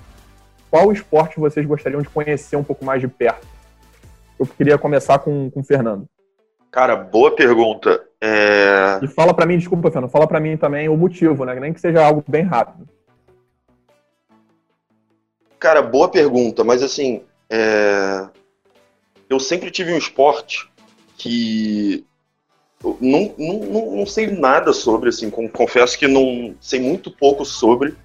qual 0.69 0.91
esporte 0.91 1.39
vocês 1.39 1.65
gostariam 1.65 2.01
de 2.01 2.09
conhecer 2.09 2.55
um 2.55 2.63
pouco 2.63 2.85
mais 2.85 3.01
de 3.01 3.07
perto? 3.07 3.47
Eu 4.39 4.45
queria 4.45 4.77
começar 4.77 5.19
com, 5.19 5.49
com 5.49 5.59
o 5.59 5.63
Fernando. 5.63 6.07
Cara, 6.71 6.95
boa 6.95 7.35
pergunta. 7.35 8.03
É... 8.21 8.99
E 9.01 9.07
fala 9.07 9.33
para 9.33 9.45
mim, 9.45 9.57
desculpa, 9.57 9.91
Fernando, 9.91 10.11
fala 10.11 10.27
para 10.27 10.39
mim 10.39 10.55
também 10.55 10.87
o 10.87 10.95
motivo, 10.95 11.43
né? 11.45 11.59
Nem 11.59 11.73
que 11.73 11.81
seja 11.81 12.05
algo 12.05 12.23
bem 12.27 12.43
rápido. 12.43 12.87
Cara, 15.57 15.81
boa 15.81 16.07
pergunta, 16.07 16.63
mas 16.63 16.83
assim, 16.83 17.23
é... 17.49 18.27
eu 19.29 19.39
sempre 19.39 19.71
tive 19.71 19.91
um 19.91 19.97
esporte 19.97 20.69
que 21.17 22.05
não, 23.01 23.33
não, 23.37 23.95
não 23.97 24.05
sei 24.05 24.27
nada 24.27 24.71
sobre, 24.71 25.09
assim, 25.09 25.29
confesso 25.29 25.97
que 25.99 26.07
não 26.07 26.55
sei 26.61 26.79
muito 26.79 27.11
pouco 27.11 27.43
sobre, 27.43 27.95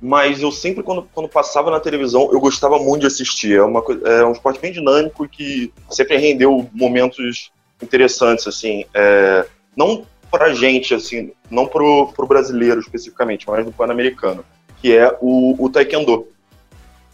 mas 0.00 0.40
eu 0.40 0.50
sempre, 0.50 0.82
quando, 0.82 1.02
quando 1.12 1.28
passava 1.28 1.70
na 1.70 1.78
televisão, 1.78 2.30
eu 2.32 2.40
gostava 2.40 2.78
muito 2.78 3.02
de 3.02 3.06
assistir. 3.06 3.58
É, 3.58 3.62
uma, 3.62 3.84
é 4.04 4.24
um 4.24 4.32
esporte 4.32 4.60
bem 4.60 4.72
dinâmico 4.72 5.28
que 5.28 5.72
sempre 5.90 6.16
rendeu 6.16 6.68
momentos 6.72 7.50
interessantes, 7.82 8.46
assim. 8.46 8.86
É, 8.94 9.46
não 9.76 10.06
pra 10.30 10.54
gente, 10.54 10.94
assim, 10.94 11.32
não 11.50 11.66
pro, 11.66 12.12
pro 12.12 12.26
brasileiro 12.26 12.80
especificamente, 12.80 13.46
mas 13.48 13.64
do 13.64 13.72
pan-americano, 13.72 14.44
que 14.80 14.96
é 14.96 15.16
o, 15.20 15.56
o 15.62 15.68
taekwondo. 15.68 16.28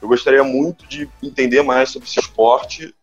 Eu 0.01 0.09
gostaria 0.09 0.45
muito 0.45 0.87
de 0.87 1.09
entender 1.23 1.63
mais 1.63 1.91
sobre 1.91 2.07
esse 2.07 2.21
esporte 2.21 2.95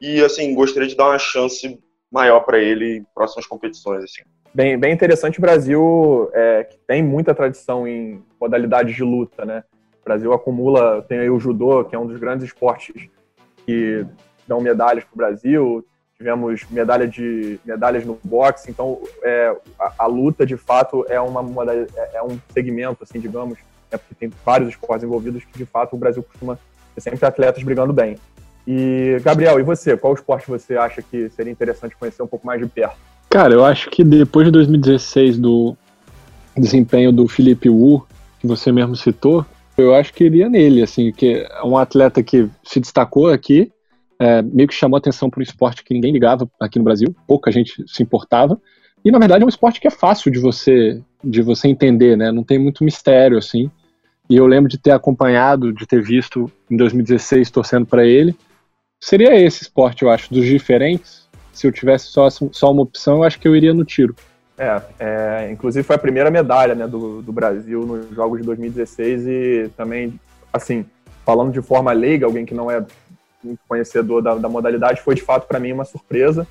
e, 0.00 0.22
assim, 0.22 0.54
gostaria 0.54 0.88
de 0.88 0.94
dar 0.94 1.08
uma 1.08 1.18
chance 1.18 1.78
maior 2.12 2.40
para 2.40 2.58
ele 2.58 2.98
em 2.98 3.06
próximas 3.14 3.46
competições, 3.46 4.04
assim. 4.04 4.22
Bem, 4.52 4.76
bem 4.76 4.92
interessante 4.92 5.38
o 5.38 5.40
Brasil, 5.40 6.28
é, 6.32 6.64
que 6.64 6.76
tem 6.86 7.02
muita 7.02 7.32
tradição 7.32 7.86
em 7.86 8.20
modalidades 8.40 8.96
de 8.96 9.04
luta, 9.04 9.44
né? 9.44 9.62
O 10.00 10.04
Brasil 10.04 10.32
acumula, 10.32 11.02
tem 11.02 11.20
aí 11.20 11.30
o 11.30 11.38
judô, 11.38 11.84
que 11.84 11.94
é 11.94 11.98
um 11.98 12.06
dos 12.06 12.18
grandes 12.18 12.44
esportes 12.46 13.08
que 13.64 14.04
dão 14.48 14.60
medalhas 14.60 15.04
para 15.04 15.14
o 15.14 15.16
Brasil. 15.16 15.86
Tivemos 16.16 16.68
medalha 16.68 17.06
de, 17.06 17.60
medalhas 17.64 18.04
no 18.04 18.18
boxe, 18.24 18.70
então 18.70 19.00
é, 19.22 19.56
a, 19.78 19.94
a, 20.00 20.06
luta 20.06 20.44
de 20.44 20.56
fato 20.56 21.06
é, 21.08 21.20
uma, 21.20 21.40
é, 21.72 22.16
é 22.16 22.22
um 22.22 22.38
segmento, 22.52 23.04
assim, 23.04 23.20
digamos, 23.20 23.56
é 23.90 23.96
porque 23.96 24.14
tem 24.14 24.30
vários 24.44 24.68
esportes 24.70 25.04
envolvidos 25.04 25.44
que 25.44 25.56
de 25.56 25.64
fato 25.64 25.94
o 25.94 25.98
Brasil 25.98 26.22
costuma 26.24 26.58
ter 26.94 27.00
sempre 27.00 27.24
atletas 27.24 27.62
brigando 27.62 27.92
bem. 27.92 28.18
E, 28.66 29.18
Gabriel, 29.22 29.60
e 29.60 29.62
você? 29.62 29.96
Qual 29.96 30.12
esporte 30.12 30.48
você 30.48 30.76
acha 30.76 31.00
que 31.00 31.30
seria 31.30 31.52
interessante 31.52 31.96
conhecer 31.96 32.22
um 32.22 32.26
pouco 32.26 32.46
mais 32.46 32.60
de 32.60 32.66
perto? 32.66 32.98
Cara, 33.30 33.54
eu 33.54 33.64
acho 33.64 33.88
que 33.90 34.02
depois 34.02 34.44
de 34.44 34.50
2016 34.50 35.38
do 35.38 35.76
desempenho 36.58 37.12
do 37.12 37.28
Felipe 37.28 37.70
Wu, 37.70 38.04
que 38.40 38.46
você 38.46 38.72
mesmo 38.72 38.96
citou, 38.96 39.46
eu 39.78 39.94
acho 39.94 40.12
que 40.12 40.24
iria 40.24 40.48
nele, 40.48 40.82
assim, 40.82 41.12
que 41.12 41.46
é 41.48 41.62
um 41.62 41.78
atleta 41.78 42.24
que 42.24 42.50
se 42.64 42.80
destacou 42.80 43.28
aqui, 43.28 43.70
é, 44.18 44.42
meio 44.42 44.68
que 44.68 44.74
chamou 44.74 44.98
atenção 44.98 45.30
para 45.30 45.38
um 45.38 45.44
esporte 45.44 45.84
que 45.84 45.94
ninguém 45.94 46.12
ligava 46.12 46.50
aqui 46.58 46.78
no 46.80 46.84
Brasil, 46.84 47.14
pouca 47.24 47.52
gente 47.52 47.84
se 47.86 48.02
importava, 48.02 48.60
e 49.04 49.12
na 49.12 49.18
verdade 49.18 49.44
é 49.44 49.46
um 49.46 49.48
esporte 49.48 49.80
que 49.80 49.86
é 49.86 49.92
fácil 49.92 50.30
de 50.32 50.40
você 50.40 51.00
de 51.22 51.40
você 51.40 51.68
entender, 51.68 52.16
né? 52.16 52.32
Não 52.32 52.42
tem 52.42 52.58
muito 52.58 52.82
mistério 52.82 53.38
assim. 53.38 53.70
E 54.28 54.36
eu 54.36 54.46
lembro 54.46 54.68
de 54.68 54.76
ter 54.76 54.90
acompanhado, 54.90 55.72
de 55.72 55.86
ter 55.86 56.02
visto 56.02 56.50
em 56.70 56.76
2016 56.76 57.50
torcendo 57.50 57.86
para 57.86 58.04
ele 58.04 58.34
seria 59.00 59.34
esse 59.34 59.62
esporte, 59.62 60.02
eu 60.02 60.10
acho, 60.10 60.32
dos 60.32 60.44
diferentes. 60.44 61.28
Se 61.52 61.66
eu 61.66 61.72
tivesse 61.72 62.06
só, 62.06 62.28
só 62.30 62.70
uma 62.70 62.82
opção, 62.82 63.18
eu 63.18 63.24
acho 63.24 63.38
que 63.38 63.46
eu 63.46 63.56
iria 63.56 63.74
no 63.74 63.84
tiro. 63.84 64.14
É, 64.56 64.82
é, 64.98 65.50
inclusive 65.50 65.82
foi 65.82 65.96
a 65.96 65.98
primeira 65.98 66.30
medalha 66.30 66.74
né, 66.74 66.86
do, 66.86 67.22
do 67.22 67.32
Brasil 67.32 67.86
nos 67.86 68.14
Jogos 68.14 68.40
de 68.40 68.46
2016 68.46 69.26
e 69.26 69.70
também, 69.74 70.20
assim, 70.52 70.84
falando 71.24 71.52
de 71.52 71.62
forma 71.62 71.92
leiga, 71.92 72.26
alguém 72.26 72.44
que 72.44 72.52
não 72.52 72.70
é 72.70 72.84
muito 73.42 73.60
conhecedor 73.66 74.22
da, 74.22 74.34
da 74.34 74.48
modalidade, 74.48 75.00
foi 75.00 75.14
de 75.14 75.22
fato 75.22 75.46
para 75.46 75.58
mim 75.58 75.72
uma 75.72 75.84
surpresa. 75.84 76.46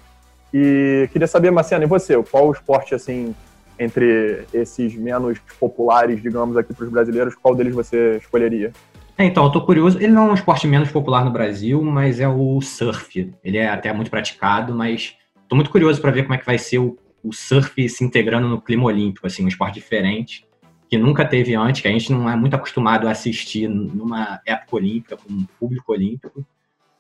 E 0.54 1.08
queria 1.12 1.28
saber, 1.28 1.52
Marciano, 1.52 1.84
e 1.84 1.88
você? 1.88 2.22
Qual 2.24 2.48
o 2.48 2.52
esporte, 2.52 2.96
assim, 2.96 3.36
entre 3.78 4.46
esses 4.54 4.96
menos 4.96 5.40
populares, 5.60 6.22
digamos, 6.22 6.58
aqui 6.58 6.74
para 6.74 6.86
os 6.86 6.92
brasileiros, 6.92 7.36
qual 7.36 7.56
deles 7.56 7.74
você 7.74 8.18
escolheria? 8.18 8.74
É, 9.20 9.26
então, 9.26 9.44
eu 9.44 9.50
tô 9.50 9.60
curioso. 9.60 9.98
Ele 9.98 10.14
não 10.14 10.30
é 10.30 10.32
um 10.32 10.34
esporte 10.34 10.66
menos 10.66 10.90
popular 10.90 11.26
no 11.26 11.30
Brasil, 11.30 11.84
mas 11.84 12.22
é 12.22 12.28
o 12.30 12.62
surf. 12.62 13.34
Ele 13.44 13.58
é 13.58 13.68
até 13.68 13.92
muito 13.92 14.10
praticado, 14.10 14.74
mas 14.74 15.14
tô 15.50 15.58
muito 15.58 15.70
curioso 15.70 16.00
para 16.00 16.10
ver 16.10 16.24
como 16.24 16.36
é 16.36 16.38
que 16.38 16.46
vai 16.46 16.58
ser 16.58 16.80
o, 16.80 16.98
o, 17.22 17.34
surf 17.34 17.90
se 17.90 18.02
integrando 18.02 18.48
no 18.48 18.62
clima 18.62 18.86
olímpico, 18.86 19.28
assim, 19.28 19.44
um 19.44 19.50
esporte 19.50 19.74
diferente, 19.74 20.48
que 20.90 20.98
nunca 20.98 21.26
teve 21.26 21.54
antes, 21.54 21.82
que 21.82 21.90
a 21.90 21.92
gente 21.92 22.14
não 22.14 22.30
é 22.30 22.36
muito 22.38 22.56
acostumado 22.56 23.10
a 23.10 23.12
assistir 23.12 23.68
numa 23.68 24.40
época 24.46 24.78
olímpica, 24.78 25.18
com 25.18 25.34
um 25.34 25.46
público 25.60 25.92
olímpico. 25.92 26.46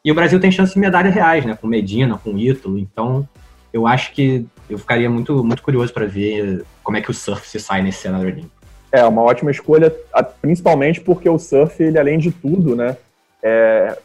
E 0.03 0.11
o 0.11 0.15
Brasil 0.15 0.41
tem 0.41 0.51
chance 0.51 0.73
de 0.73 0.79
medalhas 0.81 1.15
reais, 1.15 1.45
né? 1.45 1.55
Com 1.55 1.67
Medina, 1.67 2.17
com 2.17 2.37
Ítalo. 2.37 2.77
Então, 2.77 3.25
eu 3.71 3.87
acho 3.87 4.11
que 4.11 4.45
eu 4.69 4.77
ficaria 4.77 5.09
muito, 5.09 5.41
muito 5.41 5.63
curioso 5.63 5.93
para 5.93 6.05
ver 6.05 6.65
como 6.83 6.97
é 6.97 7.01
que 7.01 7.11
o 7.11 7.13
surf 7.13 7.47
se 7.47 7.61
sai 7.61 7.81
nesse 7.81 8.01
cenário 8.01 8.27
olímpico. 8.27 8.58
É, 8.91 9.05
uma 9.05 9.21
ótima 9.21 9.51
escolha, 9.51 9.95
principalmente 10.41 10.99
porque 11.01 11.29
o 11.29 11.37
surf, 11.37 11.81
ele 11.81 11.99
além 11.99 12.17
de 12.17 12.31
tudo, 12.31 12.75
né, 12.75 12.97
é, 13.43 13.97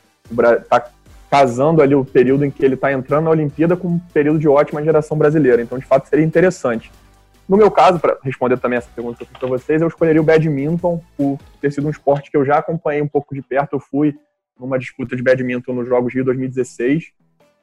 tá 0.69 0.91
casando 1.31 1.81
ali 1.81 1.95
o 1.95 2.05
período 2.05 2.45
em 2.45 2.51
que 2.51 2.65
ele 2.65 2.75
está 2.75 2.93
entrando 2.93 3.25
na 3.25 3.31
Olimpíada 3.31 3.77
com 3.77 3.89
um 3.89 3.99
período 3.99 4.39
de 4.39 4.47
ótima 4.47 4.85
geração 4.85 5.17
brasileira. 5.17 5.63
Então, 5.63 5.79
de 5.79 5.85
fato, 5.85 6.09
seria 6.09 6.25
interessante. 6.25 6.93
No 7.49 7.57
meu 7.57 7.71
caso, 7.71 7.99
para 7.99 8.17
responder 8.23 8.59
também 8.59 8.79
essa 8.79 8.89
pergunta 8.95 9.17
que 9.17 9.25
eu 9.25 9.27
fiz 9.27 9.39
para 9.39 9.49
vocês, 9.49 9.83
eu 9.83 9.89
escolheria 9.89 10.21
o 10.21 10.25
badminton 10.25 11.03
por 11.17 11.39
ter 11.61 11.73
sido 11.73 11.87
um 11.87 11.91
esporte 11.91 12.31
que 12.31 12.37
eu 12.37 12.45
já 12.45 12.59
acompanhei 12.59 13.03
um 13.03 13.09
pouco 13.09 13.35
de 13.35 13.43
perto. 13.43 13.75
Eu 13.75 13.81
fui 13.81 14.15
numa 14.59 14.79
disputa 14.79 15.17
de 15.17 15.23
badminton 15.23 15.73
nos 15.73 15.89
Jogos 15.89 16.15
Rio 16.15 16.25
2016 16.25 17.13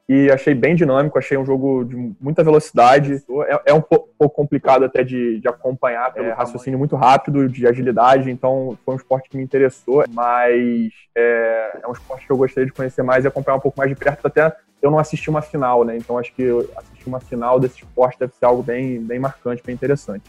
e 0.08 0.30
achei 0.30 0.54
bem 0.54 0.74
dinâmico, 0.74 1.18
achei 1.18 1.38
um 1.38 1.46
jogo 1.46 1.84
de 1.84 2.14
muita 2.20 2.42
velocidade. 2.42 3.22
É, 3.46 3.62
é 3.66 3.74
um 3.74 3.80
pouco, 3.80 4.08
complicado 4.30 4.84
até 4.84 5.02
de, 5.02 5.40
de 5.40 5.48
acompanhar, 5.48 6.12
é 6.16 6.30
raciocínio 6.32 6.78
muito 6.78 6.96
rápido, 6.96 7.48
de 7.48 7.66
agilidade, 7.66 8.30
então 8.30 8.78
foi 8.84 8.94
um 8.94 8.96
esporte 8.96 9.28
que 9.28 9.36
me 9.36 9.42
interessou, 9.42 10.04
mas 10.12 10.92
é, 11.14 11.80
é, 11.82 11.88
um 11.88 11.92
esporte 11.92 12.26
que 12.26 12.32
eu 12.32 12.36
gostaria 12.36 12.66
de 12.66 12.72
conhecer 12.72 13.02
mais 13.02 13.24
e 13.24 13.28
acompanhar 13.28 13.56
um 13.56 13.60
pouco 13.60 13.78
mais 13.78 13.90
de 13.90 13.96
perto, 13.96 14.26
até 14.26 14.54
eu 14.80 14.90
não 14.90 14.98
assisti 14.98 15.30
uma 15.30 15.42
final, 15.42 15.84
né? 15.84 15.96
Então 15.96 16.18
acho 16.18 16.32
que 16.34 16.48
assistir 16.76 17.06
uma 17.06 17.20
final 17.20 17.60
desse 17.60 17.78
esporte 17.78 18.18
deve 18.18 18.32
ser 18.34 18.44
algo 18.44 18.62
bem, 18.62 19.00
bem 19.00 19.18
marcante, 19.18 19.62
bem 19.64 19.74
interessante. 19.74 20.24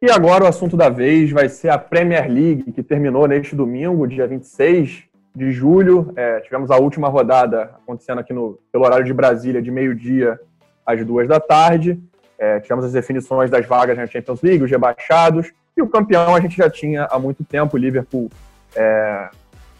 E 0.00 0.08
agora 0.12 0.44
o 0.44 0.46
assunto 0.46 0.76
da 0.76 0.88
vez 0.88 1.32
vai 1.32 1.48
ser 1.48 1.70
a 1.70 1.76
Premier 1.76 2.30
League, 2.30 2.70
que 2.70 2.84
terminou 2.84 3.26
neste 3.26 3.56
domingo, 3.56 4.06
dia 4.06 4.28
26 4.28 5.02
de 5.34 5.50
julho. 5.50 6.12
É, 6.14 6.38
tivemos 6.38 6.70
a 6.70 6.76
última 6.76 7.08
rodada 7.08 7.74
acontecendo 7.82 8.20
aqui 8.20 8.32
no, 8.32 8.60
pelo 8.70 8.84
horário 8.84 9.04
de 9.04 9.12
Brasília, 9.12 9.60
de 9.60 9.72
meio-dia 9.72 10.38
às 10.86 11.04
duas 11.04 11.26
da 11.26 11.40
tarde. 11.40 12.00
É, 12.38 12.60
tivemos 12.60 12.84
as 12.84 12.92
definições 12.92 13.50
das 13.50 13.66
vagas 13.66 13.98
na 13.98 14.06
Champions 14.06 14.40
League, 14.40 14.62
os 14.62 14.70
rebaixados. 14.70 15.50
E 15.76 15.82
o 15.82 15.88
campeão 15.88 16.32
a 16.32 16.40
gente 16.40 16.56
já 16.56 16.70
tinha 16.70 17.08
há 17.10 17.18
muito 17.18 17.42
tempo. 17.42 17.76
O 17.76 17.80
Liverpool 17.80 18.30
é, 18.76 19.28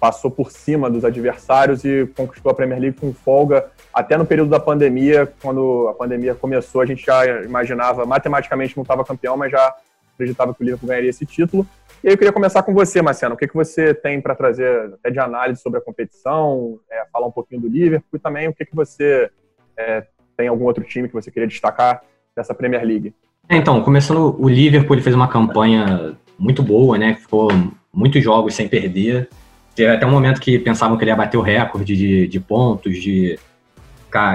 passou 0.01 0.33
por 0.33 0.51
cima 0.51 0.91
dos 0.91 1.05
adversários 1.05 1.85
e 1.85 2.11
conquistou 2.17 2.51
a 2.51 2.55
Premier 2.57 2.81
League 2.81 2.99
com 2.99 3.15
folga. 3.15 3.67
Até 3.95 4.17
no 4.17 4.27
período 4.27 4.51
da 4.51 4.59
pandemia, 4.59 5.33
quando 5.41 5.87
a 5.87 5.95
pandemia 5.95 6.35
começou, 6.35 6.81
a 6.81 6.87
gente 6.87 7.07
já 7.07 7.25
imaginava, 7.45 8.05
matematicamente 8.05 8.77
não 8.77 8.83
estava 8.83 9.05
campeão, 9.05 9.37
mas 9.37 9.53
já 9.53 9.73
acreditava 10.19 10.53
que 10.53 10.63
o 10.63 10.65
Liverpool 10.65 10.89
ganharia 10.89 11.11
esse 11.11 11.25
título. 11.25 11.67
E 12.03 12.09
aí 12.09 12.15
eu 12.15 12.19
queria 12.19 12.33
começar 12.33 12.63
com 12.63 12.75
você, 12.75 13.01
Marciano. 13.01 13.35
O 13.35 13.39
que, 13.39 13.49
que 13.49 13.55
você 13.55 13.95
tem 13.95 14.21
para 14.21 14.35
trazer 14.35 14.95
até 14.95 15.11
de 15.11 15.19
análise 15.19 15.61
sobre 15.61 15.79
a 15.79 15.83
competição, 15.83 16.79
é, 16.91 17.05
falar 17.13 17.27
um 17.27 17.33
pouquinho 17.33 17.63
do 17.63 17.69
Liverpool 17.69 18.17
e 18.17 18.19
também 18.19 18.49
o 18.49 18.55
que, 18.55 18.65
que 18.65 18.75
você 18.75 19.31
é, 19.77 20.05
tem 20.37 20.49
algum 20.49 20.65
outro 20.65 20.85
time 20.85 21.09
que 21.09 21.15
você 21.15 21.31
queria 21.31 21.49
destacar 21.49 22.03
dessa 22.37 22.55
Premier 22.55 22.85
League? 22.85 23.15
É, 23.49 23.57
então, 23.57 23.83
começando 23.83 24.37
o 24.39 24.49
Liverpool, 24.49 24.95
ele 24.95 25.03
fez 25.03 25.15
uma 25.15 25.29
campanha 25.29 26.17
muito 26.39 26.63
boa, 26.63 26.99
né? 26.99 27.15
Ficou 27.15 27.49
muitos 27.93 28.23
jogos 28.23 28.55
sem 28.55 28.69
perder. 28.69 29.29
Teve 29.75 29.91
até 29.91 30.07
um 30.07 30.11
momento 30.11 30.41
que 30.41 30.59
pensavam 30.59 30.97
que 30.97 31.05
ele 31.05 31.11
ia 31.11 31.17
bater 31.17 31.37
o 31.37 31.43
recorde 31.43 31.97
de, 31.97 32.29
de 32.29 32.41
pontos, 32.41 32.97
de, 33.01 33.39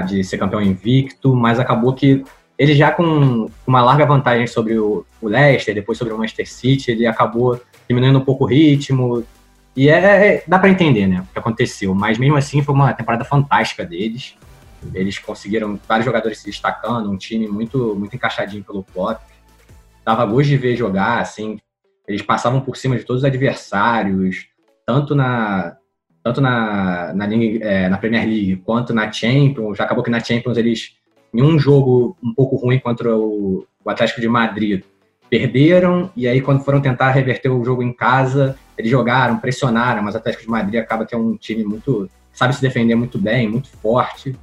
de 0.07 0.23
ser 0.23 0.37
campeão 0.37 0.61
invicto, 0.61 1.35
mas 1.35 1.59
acabou 1.59 1.93
que 1.93 2.23
ele 2.57 2.75
já 2.75 2.91
com 2.91 3.49
uma 3.65 3.81
larga 3.81 4.05
vantagem 4.05 4.47
sobre 4.47 4.77
o, 4.77 5.05
o 5.21 5.27
Leicester, 5.27 5.73
depois 5.73 5.97
sobre 5.97 6.13
o 6.13 6.17
Manchester 6.17 6.49
City, 6.49 6.91
ele 6.91 7.05
acabou 7.05 7.59
diminuindo 7.87 8.19
um 8.19 8.23
pouco 8.23 8.43
o 8.43 8.47
ritmo. 8.47 9.23
E 9.75 9.89
é, 9.89 10.35
é 10.35 10.43
dá 10.47 10.59
para 10.59 10.69
entender, 10.69 11.07
né, 11.07 11.21
o 11.21 11.33
que 11.33 11.39
aconteceu. 11.39 11.93
Mas 11.95 12.17
mesmo 12.17 12.35
assim 12.35 12.61
foi 12.61 12.75
uma 12.75 12.93
temporada 12.93 13.25
fantástica 13.25 13.85
deles. 13.85 14.35
Eles 14.93 15.17
conseguiram 15.17 15.79
vários 15.87 16.05
jogadores 16.05 16.39
se 16.39 16.45
destacando, 16.45 17.09
um 17.09 17.17
time 17.17 17.47
muito 17.47 17.95
muito 17.95 18.15
encaixadinho 18.15 18.63
pelo 18.63 18.83
Klopp. 18.83 19.21
Dava 20.05 20.25
gosto 20.25 20.49
de 20.49 20.57
ver 20.57 20.75
jogar, 20.75 21.19
assim. 21.19 21.57
Eles 22.07 22.21
passavam 22.21 22.59
por 22.59 22.75
cima 22.75 22.97
de 22.97 23.03
todos 23.03 23.21
os 23.21 23.25
adversários, 23.25 24.47
tanto 24.85 25.15
na 25.15 25.77
tanto 26.21 26.39
na, 26.39 27.13
na, 27.13 27.25
é, 27.25 27.89
na 27.89 27.97
Premier 27.97 28.25
League 28.25 28.57
quanto 28.57 28.93
na 28.93 29.11
Champions. 29.11 29.77
Já 29.77 29.83
acabou 29.85 30.03
que 30.03 30.11
na 30.11 30.21
Champions 30.21 30.57
eles 30.57 30.95
em 31.33 31.41
um 31.41 31.57
jogo 31.57 32.15
um 32.23 32.33
pouco 32.33 32.55
ruim 32.55 32.79
contra 32.79 33.15
o, 33.17 33.65
o 33.83 33.89
Atlético 33.89 34.21
de 34.21 34.27
Madrid, 34.27 34.83
perderam, 35.29 36.11
e 36.15 36.27
aí 36.27 36.41
quando 36.41 36.63
foram 36.63 36.79
tentar 36.79 37.09
reverter 37.09 37.49
o 37.49 37.65
jogo 37.65 37.81
em 37.81 37.91
casa, 37.91 38.55
eles 38.77 38.91
jogaram, 38.91 39.37
pressionaram, 39.37 40.03
mas 40.03 40.13
o 40.13 40.17
Atlético 40.17 40.43
de 40.43 40.49
Madrid 40.49 40.79
acaba 40.79 41.05
que 41.05 41.15
é 41.15 41.17
um 41.17 41.35
time 41.35 41.63
muito. 41.63 42.09
sabe 42.31 42.55
se 42.55 42.61
defender 42.61 42.95
muito 42.95 43.17
bem, 43.17 43.47
muito 43.47 43.67
forte. 43.67 44.35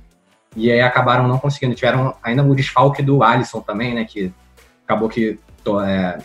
E 0.56 0.70
aí 0.70 0.80
acabaram 0.80 1.28
não 1.28 1.38
conseguindo. 1.38 1.74
Tiveram 1.74 2.14
ainda 2.22 2.42
o 2.42 2.54
desfalque 2.54 3.02
do 3.02 3.22
Alisson 3.22 3.60
também, 3.60 3.94
né? 3.94 4.04
Que 4.04 4.32
acabou 4.84 5.08
que. 5.08 5.38
É, 5.86 6.18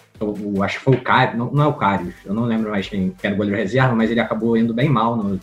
acho 0.63 0.77
que 0.77 0.83
foi 0.83 0.95
o 0.95 1.01
Cário, 1.01 1.37
não, 1.37 1.51
não, 1.51 1.63
é 1.65 1.67
o 1.67 1.73
Cário, 1.73 2.13
eu 2.25 2.33
não 2.33 2.45
lembro 2.45 2.71
mais 2.71 2.87
quem, 2.87 3.09
quem 3.19 3.27
era 3.27 3.33
o 3.33 3.37
goleiro 3.37 3.59
reserva, 3.59 3.93
mas 3.93 4.09
ele 4.09 4.21
acabou 4.21 4.55
indo 4.55 4.73
bem 4.73 4.87
mal 4.87 5.17
no, 5.17 5.37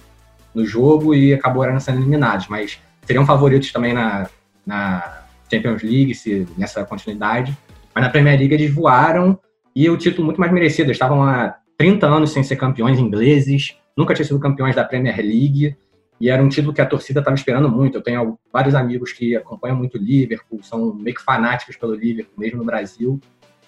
no 0.55 0.65
jogo 0.65 1.15
e 1.15 1.35
acabou 1.35 1.63
sendo 1.79 1.99
eliminados. 1.99 2.49
Mas 2.49 2.81
seriam 3.05 3.27
favoritos 3.27 3.71
também 3.71 3.93
na, 3.93 4.29
na 4.67 5.23
Champions 5.51 5.83
League, 5.83 6.15
se, 6.15 6.47
nessa 6.57 6.85
continuidade. 6.85 7.57
Mas 7.95 8.05
na 8.05 8.11
Premier 8.11 8.39
League 8.39 8.55
eles 8.55 8.73
voaram 8.73 9.39
e 9.75 9.89
o 9.89 9.97
título 9.97 10.25
muito 10.25 10.41
mais 10.41 10.53
merecido. 10.53 10.87
Eles 10.87 10.97
estavam 10.97 11.23
há 11.23 11.57
30 11.77 12.07
anos 12.07 12.31
sem 12.31 12.43
ser 12.43 12.57
campeões 12.57 12.99
ingleses, 12.99 13.77
nunca 13.97 14.15
tinham 14.15 14.27
sido 14.27 14.41
campeões 14.41 14.75
da 14.75 14.85
Premier 14.85 15.17
League. 15.17 15.77
E 16.21 16.31
era 16.31 16.43
um 16.43 16.49
título 16.49 16.73
que 16.73 16.81
a 16.81 16.87
torcida 16.87 17.19
estava 17.19 17.35
esperando 17.35 17.69
muito. 17.69 17.99
Eu 17.99 18.03
tenho 18.03 18.39
vários 18.53 18.75
amigos 18.75 19.13
que 19.13 19.35
acompanham 19.35 19.77
muito 19.77 19.99
o 19.99 20.01
Liverpool, 20.01 20.63
são 20.63 20.95
meio 20.95 21.17
que 21.17 21.23
fanáticos 21.23 21.77
pelo 21.77 21.95
Liverpool, 21.95 22.35
mesmo 22.39 22.59
no 22.59 22.65
Brasil. 22.65 23.21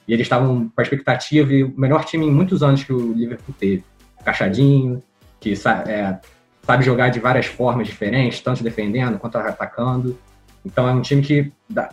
E 0.07 0.13
eles 0.13 0.25
estavam 0.25 0.69
com 0.69 0.81
a 0.81 0.83
expectativa 0.83 1.53
e 1.53 1.65
o 1.65 1.75
melhor 1.77 2.05
time 2.05 2.27
em 2.27 2.31
muitos 2.31 2.63
anos 2.63 2.85
que 2.85 2.93
o 2.93 3.13
Liverpool 3.13 3.55
teve. 3.59 3.83
Cachadinho, 4.25 5.03
que 5.41 5.53
é, 5.53 6.19
sabe 6.63 6.85
jogar 6.85 7.09
de 7.09 7.19
várias 7.19 7.47
formas 7.47 7.89
diferentes, 7.89 8.41
tanto 8.41 8.63
defendendo 8.63 9.19
quanto 9.19 9.37
atacando. 9.37 10.17
Então 10.65 10.89
é 10.89 10.93
um 10.93 11.03
time 11.03 11.21
que 11.21 11.53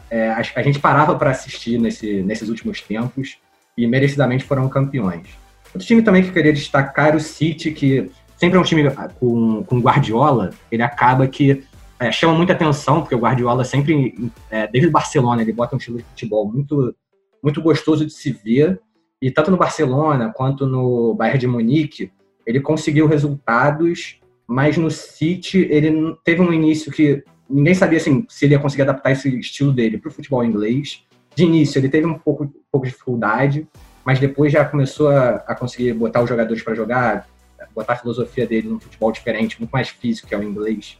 é, 0.09 0.29
a, 0.29 0.63
gente 0.63 0.79
parava 0.79 1.15
para 1.15 1.31
assistir 1.31 1.77
nesse, 1.77 2.21
nesses 2.23 2.47
últimos 2.49 2.81
tempos 2.81 3.37
e 3.77 3.85
merecidamente 3.85 4.43
foram 4.43 4.69
campeões. 4.69 5.27
Outro 5.73 5.87
time 5.87 6.01
também 6.01 6.23
que 6.23 6.29
eu 6.29 6.33
queria 6.33 6.53
destacar 6.53 7.07
era 7.07 7.17
o 7.17 7.19
City, 7.19 7.71
que 7.71 8.09
sempre 8.37 8.57
é 8.57 8.61
um 8.61 8.63
time 8.63 8.83
com, 9.19 9.63
com 9.63 9.79
Guardiola, 9.79 10.51
ele 10.71 10.81
acaba 10.81 11.27
que 11.27 11.63
é, 11.99 12.11
chama 12.11 12.33
muita 12.33 12.53
atenção, 12.53 13.01
porque 13.01 13.13
o 13.13 13.19
Guardiola 13.19 13.63
sempre, 13.63 14.31
é, 14.49 14.67
desde 14.67 14.89
o 14.89 14.91
Barcelona, 14.91 15.41
ele 15.41 15.53
bota 15.53 15.75
um 15.75 15.77
estilo 15.77 15.99
de 15.99 16.03
futebol 16.03 16.51
muito, 16.51 16.95
muito 17.43 17.61
gostoso 17.61 18.05
de 18.05 18.11
se 18.11 18.31
ver, 18.31 18.81
e 19.21 19.29
tanto 19.29 19.51
no 19.51 19.57
Barcelona 19.57 20.33
quanto 20.35 20.65
no 20.65 21.13
Bayern 21.13 21.39
de 21.39 21.47
Munique, 21.47 22.11
ele 22.45 22.59
conseguiu 22.59 23.05
resultados, 23.05 24.19
mas 24.47 24.77
no 24.77 24.89
City 24.89 25.67
ele 25.69 26.15
teve 26.23 26.41
um 26.41 26.51
início 26.51 26.91
que 26.91 27.23
ninguém 27.51 27.73
sabia 27.73 27.97
assim, 27.97 28.25
se 28.29 28.45
ele 28.45 28.53
ia 28.53 28.59
conseguir 28.59 28.83
adaptar 28.83 29.11
esse 29.11 29.39
estilo 29.39 29.71
dele 29.71 29.97
para 29.97 30.09
o 30.09 30.11
futebol 30.11 30.43
inglês. 30.43 31.03
De 31.35 31.43
início 31.43 31.79
ele 31.79 31.89
teve 31.89 32.05
um 32.05 32.17
pouco, 32.17 32.45
um 32.45 32.51
pouco 32.71 32.85
de 32.85 32.91
dificuldade, 32.91 33.67
mas 34.05 34.19
depois 34.19 34.51
já 34.51 34.65
começou 34.65 35.09
a, 35.09 35.35
a 35.47 35.55
conseguir 35.55 35.93
botar 35.93 36.21
os 36.21 36.29
jogadores 36.29 36.63
para 36.63 36.75
jogar, 36.75 37.27
botar 37.75 37.93
a 37.93 37.95
filosofia 37.95 38.45
dele 38.45 38.67
num 38.67 38.79
futebol 38.79 39.11
diferente, 39.11 39.59
muito 39.59 39.71
mais 39.71 39.89
físico, 39.89 40.27
que 40.27 40.35
é 40.35 40.37
o 40.37 40.43
inglês. 40.43 40.97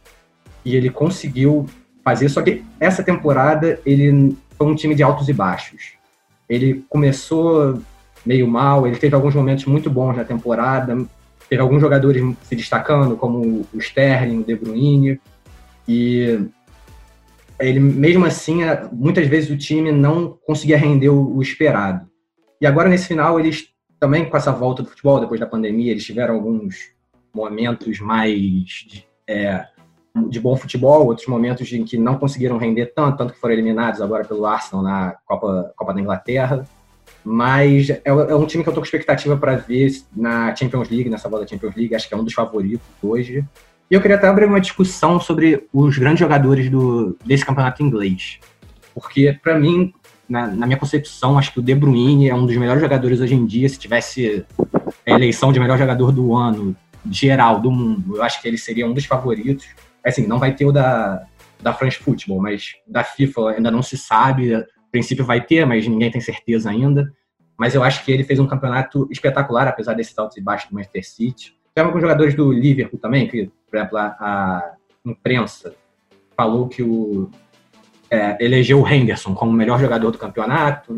E 0.64 0.76
ele 0.76 0.90
conseguiu 0.90 1.66
fazer, 2.04 2.28
só 2.28 2.42
que 2.42 2.64
essa 2.80 3.02
temporada 3.02 3.80
ele 3.84 4.36
foi 4.56 4.66
um 4.66 4.74
time 4.74 4.94
de 4.94 5.02
altos 5.02 5.28
e 5.28 5.32
baixos. 5.32 5.94
Ele 6.48 6.84
começou 6.88 7.80
meio 8.24 8.46
mal, 8.46 8.86
ele 8.86 8.96
teve 8.96 9.14
alguns 9.14 9.34
momentos 9.34 9.64
muito 9.64 9.90
bons 9.90 10.16
na 10.16 10.24
temporada, 10.24 10.96
teve 11.48 11.60
alguns 11.60 11.80
jogadores 11.80 12.22
se 12.42 12.56
destacando, 12.56 13.16
como 13.16 13.66
o 13.72 13.78
Sterling, 13.78 14.40
o 14.40 14.44
De 14.44 14.54
Bruyne, 14.54 15.20
e 15.86 16.48
ele 17.58 17.80
mesmo 17.80 18.24
assim, 18.24 18.60
muitas 18.92 19.26
vezes 19.26 19.50
o 19.50 19.56
time 19.56 19.92
não 19.92 20.38
conseguia 20.44 20.76
render 20.76 21.10
o, 21.10 21.40
esperado. 21.40 22.08
E 22.60 22.66
agora 22.66 22.88
nesse 22.88 23.08
final 23.08 23.38
eles 23.38 23.68
também 23.98 24.28
com 24.28 24.36
essa 24.36 24.50
volta 24.50 24.82
do 24.82 24.88
futebol, 24.88 25.20
depois 25.20 25.38
da 25.38 25.46
pandemia, 25.46 25.92
eles 25.92 26.04
tiveram 26.04 26.34
alguns 26.34 26.92
momentos 27.32 28.00
mais 28.00 29.06
é, 29.28 29.64
de 30.28 30.40
bom 30.40 30.56
futebol, 30.56 31.06
outros 31.06 31.26
momentos 31.26 31.72
em 31.72 31.84
que 31.84 31.96
não 31.96 32.18
conseguiram 32.18 32.58
render 32.58 32.86
tanto, 32.86 33.16
tanto 33.16 33.32
que 33.32 33.40
foram 33.40 33.54
eliminados 33.54 34.00
agora 34.00 34.24
pelo 34.24 34.44
Arsenal 34.44 34.82
na 34.82 35.16
Copa, 35.24 35.72
Copa 35.76 35.94
da 35.94 36.00
Inglaterra. 36.00 36.66
Mas 37.24 37.90
é, 37.90 38.02
é 38.04 38.34
um 38.34 38.46
time 38.46 38.64
que 38.64 38.68
eu 38.68 38.74
tô 38.74 38.80
com 38.80 38.84
expectativa 38.84 39.36
para 39.36 39.56
ver 39.56 39.92
na 40.14 40.54
Champions 40.56 40.90
League, 40.90 41.08
nessa 41.08 41.28
volta 41.28 41.44
da 41.44 41.50
Champions 41.50 41.76
League, 41.76 41.94
acho 41.94 42.08
que 42.08 42.14
é 42.14 42.16
um 42.16 42.24
dos 42.24 42.34
favoritos 42.34 42.86
hoje. 43.00 43.44
E 43.92 43.94
eu 43.94 44.00
queria 44.00 44.16
até 44.16 44.26
abrir 44.26 44.46
uma 44.46 44.58
discussão 44.58 45.20
sobre 45.20 45.68
os 45.70 45.98
grandes 45.98 46.20
jogadores 46.20 46.70
do, 46.70 47.14
desse 47.26 47.44
campeonato 47.44 47.82
inglês. 47.82 48.38
Porque, 48.94 49.38
para 49.42 49.58
mim, 49.58 49.92
na, 50.26 50.46
na, 50.46 50.66
minha 50.66 50.78
concepção, 50.78 51.36
acho 51.36 51.52
que 51.52 51.58
o 51.58 51.62
De 51.62 51.74
Bruyne 51.74 52.30
é 52.30 52.34
um 52.34 52.46
dos 52.46 52.56
melhores 52.56 52.80
jogadores 52.80 53.20
hoje 53.20 53.34
em 53.34 53.44
dia. 53.44 53.68
Se 53.68 53.78
tivesse 53.78 54.46
a 55.06 55.10
eleição 55.10 55.52
de 55.52 55.60
melhor 55.60 55.76
jogador 55.76 56.10
do 56.10 56.34
ano, 56.34 56.74
geral, 57.10 57.60
do 57.60 57.70
mundo, 57.70 58.16
eu 58.16 58.22
acho 58.22 58.40
que 58.40 58.48
ele 58.48 58.56
seria 58.56 58.86
um 58.86 58.94
dos 58.94 59.04
favoritos. 59.04 59.68
Assim, 60.02 60.26
não 60.26 60.38
vai 60.38 60.54
ter 60.54 60.64
o 60.64 60.72
da, 60.72 61.26
da 61.60 61.74
France 61.74 61.98
Football, 61.98 62.40
mas 62.40 62.72
da 62.86 63.04
FIFA 63.04 63.50
ainda 63.50 63.70
não 63.70 63.82
se 63.82 63.98
sabe. 63.98 64.54
A 64.54 64.64
princípio 64.90 65.22
vai 65.22 65.44
ter, 65.44 65.66
mas 65.66 65.86
ninguém 65.86 66.10
tem 66.10 66.20
certeza 66.22 66.70
ainda. 66.70 67.12
Mas 67.58 67.74
eu 67.74 67.84
acho 67.84 68.02
que 68.06 68.10
ele 68.10 68.24
fez 68.24 68.40
um 68.40 68.46
campeonato 68.46 69.06
espetacular, 69.10 69.68
apesar 69.68 69.92
desses 69.92 70.16
altos 70.16 70.38
e 70.38 70.40
baixos 70.40 70.70
do 70.70 70.76
Manchester 70.76 71.06
City. 71.06 71.61
Tem 71.74 71.84
alguns 71.84 72.02
jogadores 72.02 72.34
do 72.34 72.52
Liverpool 72.52 72.98
também, 73.00 73.26
que, 73.26 73.50
por 73.70 73.76
exemplo, 73.76 73.98
a, 73.98 74.16
a 74.20 74.72
imprensa 75.04 75.74
falou 76.36 76.68
que 76.68 76.82
o 76.82 77.30
é, 78.10 78.36
elegeu 78.44 78.80
o 78.80 78.86
Henderson 78.86 79.34
como 79.34 79.50
o 79.50 79.54
melhor 79.54 79.80
jogador 79.80 80.10
do 80.10 80.18
campeonato. 80.18 80.96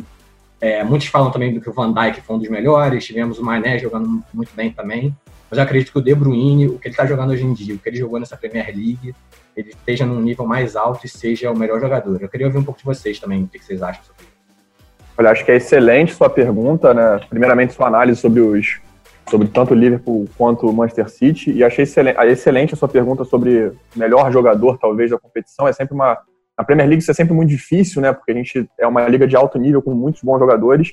É, 0.60 0.82
muitos 0.82 1.06
falam 1.06 1.30
também 1.30 1.54
do 1.54 1.60
que 1.60 1.70
o 1.70 1.72
Van 1.72 1.92
Dijk 1.92 2.22
foi 2.22 2.36
um 2.36 2.38
dos 2.40 2.48
melhores. 2.48 3.04
Tivemos 3.04 3.38
o 3.38 3.44
Mané 3.44 3.78
jogando 3.78 4.22
muito 4.32 4.52
bem 4.54 4.72
também. 4.72 5.16
Mas 5.48 5.58
eu 5.58 5.62
acredito 5.62 5.92
que 5.92 5.98
o 5.98 6.02
De 6.02 6.14
Bruyne, 6.14 6.66
o 6.66 6.78
que 6.78 6.88
ele 6.88 6.94
está 6.94 7.06
jogando 7.06 7.30
hoje 7.30 7.44
em 7.44 7.52
dia, 7.52 7.74
o 7.74 7.78
que 7.78 7.88
ele 7.88 7.98
jogou 7.98 8.18
nessa 8.18 8.36
Premier 8.36 8.66
League, 8.66 9.14
ele 9.56 9.68
esteja 9.68 10.04
num 10.04 10.20
nível 10.20 10.44
mais 10.44 10.74
alto 10.74 11.06
e 11.06 11.08
seja 11.08 11.52
o 11.52 11.56
melhor 11.56 11.80
jogador. 11.80 12.20
Eu 12.20 12.28
queria 12.28 12.46
ouvir 12.46 12.58
um 12.58 12.64
pouco 12.64 12.80
de 12.80 12.84
vocês 12.84 13.20
também, 13.20 13.44
o 13.44 13.46
que 13.46 13.62
vocês 13.62 13.80
acham 13.80 14.02
sobre 14.02 14.24
isso. 14.24 14.34
Olha, 15.16 15.30
acho 15.30 15.44
que 15.44 15.52
é 15.52 15.56
excelente 15.56 16.12
sua 16.12 16.28
pergunta, 16.28 16.92
né? 16.92 17.20
Primeiramente, 17.28 17.74
sua 17.74 17.86
análise 17.86 18.20
sobre 18.20 18.40
os 18.40 18.80
sobre 19.28 19.48
tanto 19.48 19.72
o 19.72 19.76
Liverpool 19.76 20.26
quanto 20.36 20.66
o 20.66 20.72
Manchester 20.72 21.08
City 21.08 21.52
e 21.52 21.64
achei 21.64 21.84
excelente, 21.84 22.18
excelente 22.26 22.74
a 22.74 22.76
sua 22.76 22.88
pergunta 22.88 23.24
sobre 23.24 23.72
melhor 23.96 24.30
jogador 24.32 24.78
talvez 24.78 25.10
da 25.10 25.18
competição. 25.18 25.66
É 25.66 25.72
sempre 25.72 25.94
uma 25.94 26.18
a 26.56 26.64
Premier 26.64 26.88
League 26.88 27.02
isso 27.02 27.10
é 27.10 27.14
sempre 27.14 27.34
muito 27.34 27.48
difícil, 27.48 28.00
né? 28.00 28.12
Porque 28.12 28.30
a 28.30 28.34
gente 28.34 28.68
é 28.78 28.86
uma 28.86 29.06
liga 29.08 29.26
de 29.26 29.34
alto 29.34 29.58
nível 29.58 29.82
com 29.82 29.92
muitos 29.92 30.22
bons 30.22 30.38
jogadores. 30.38 30.92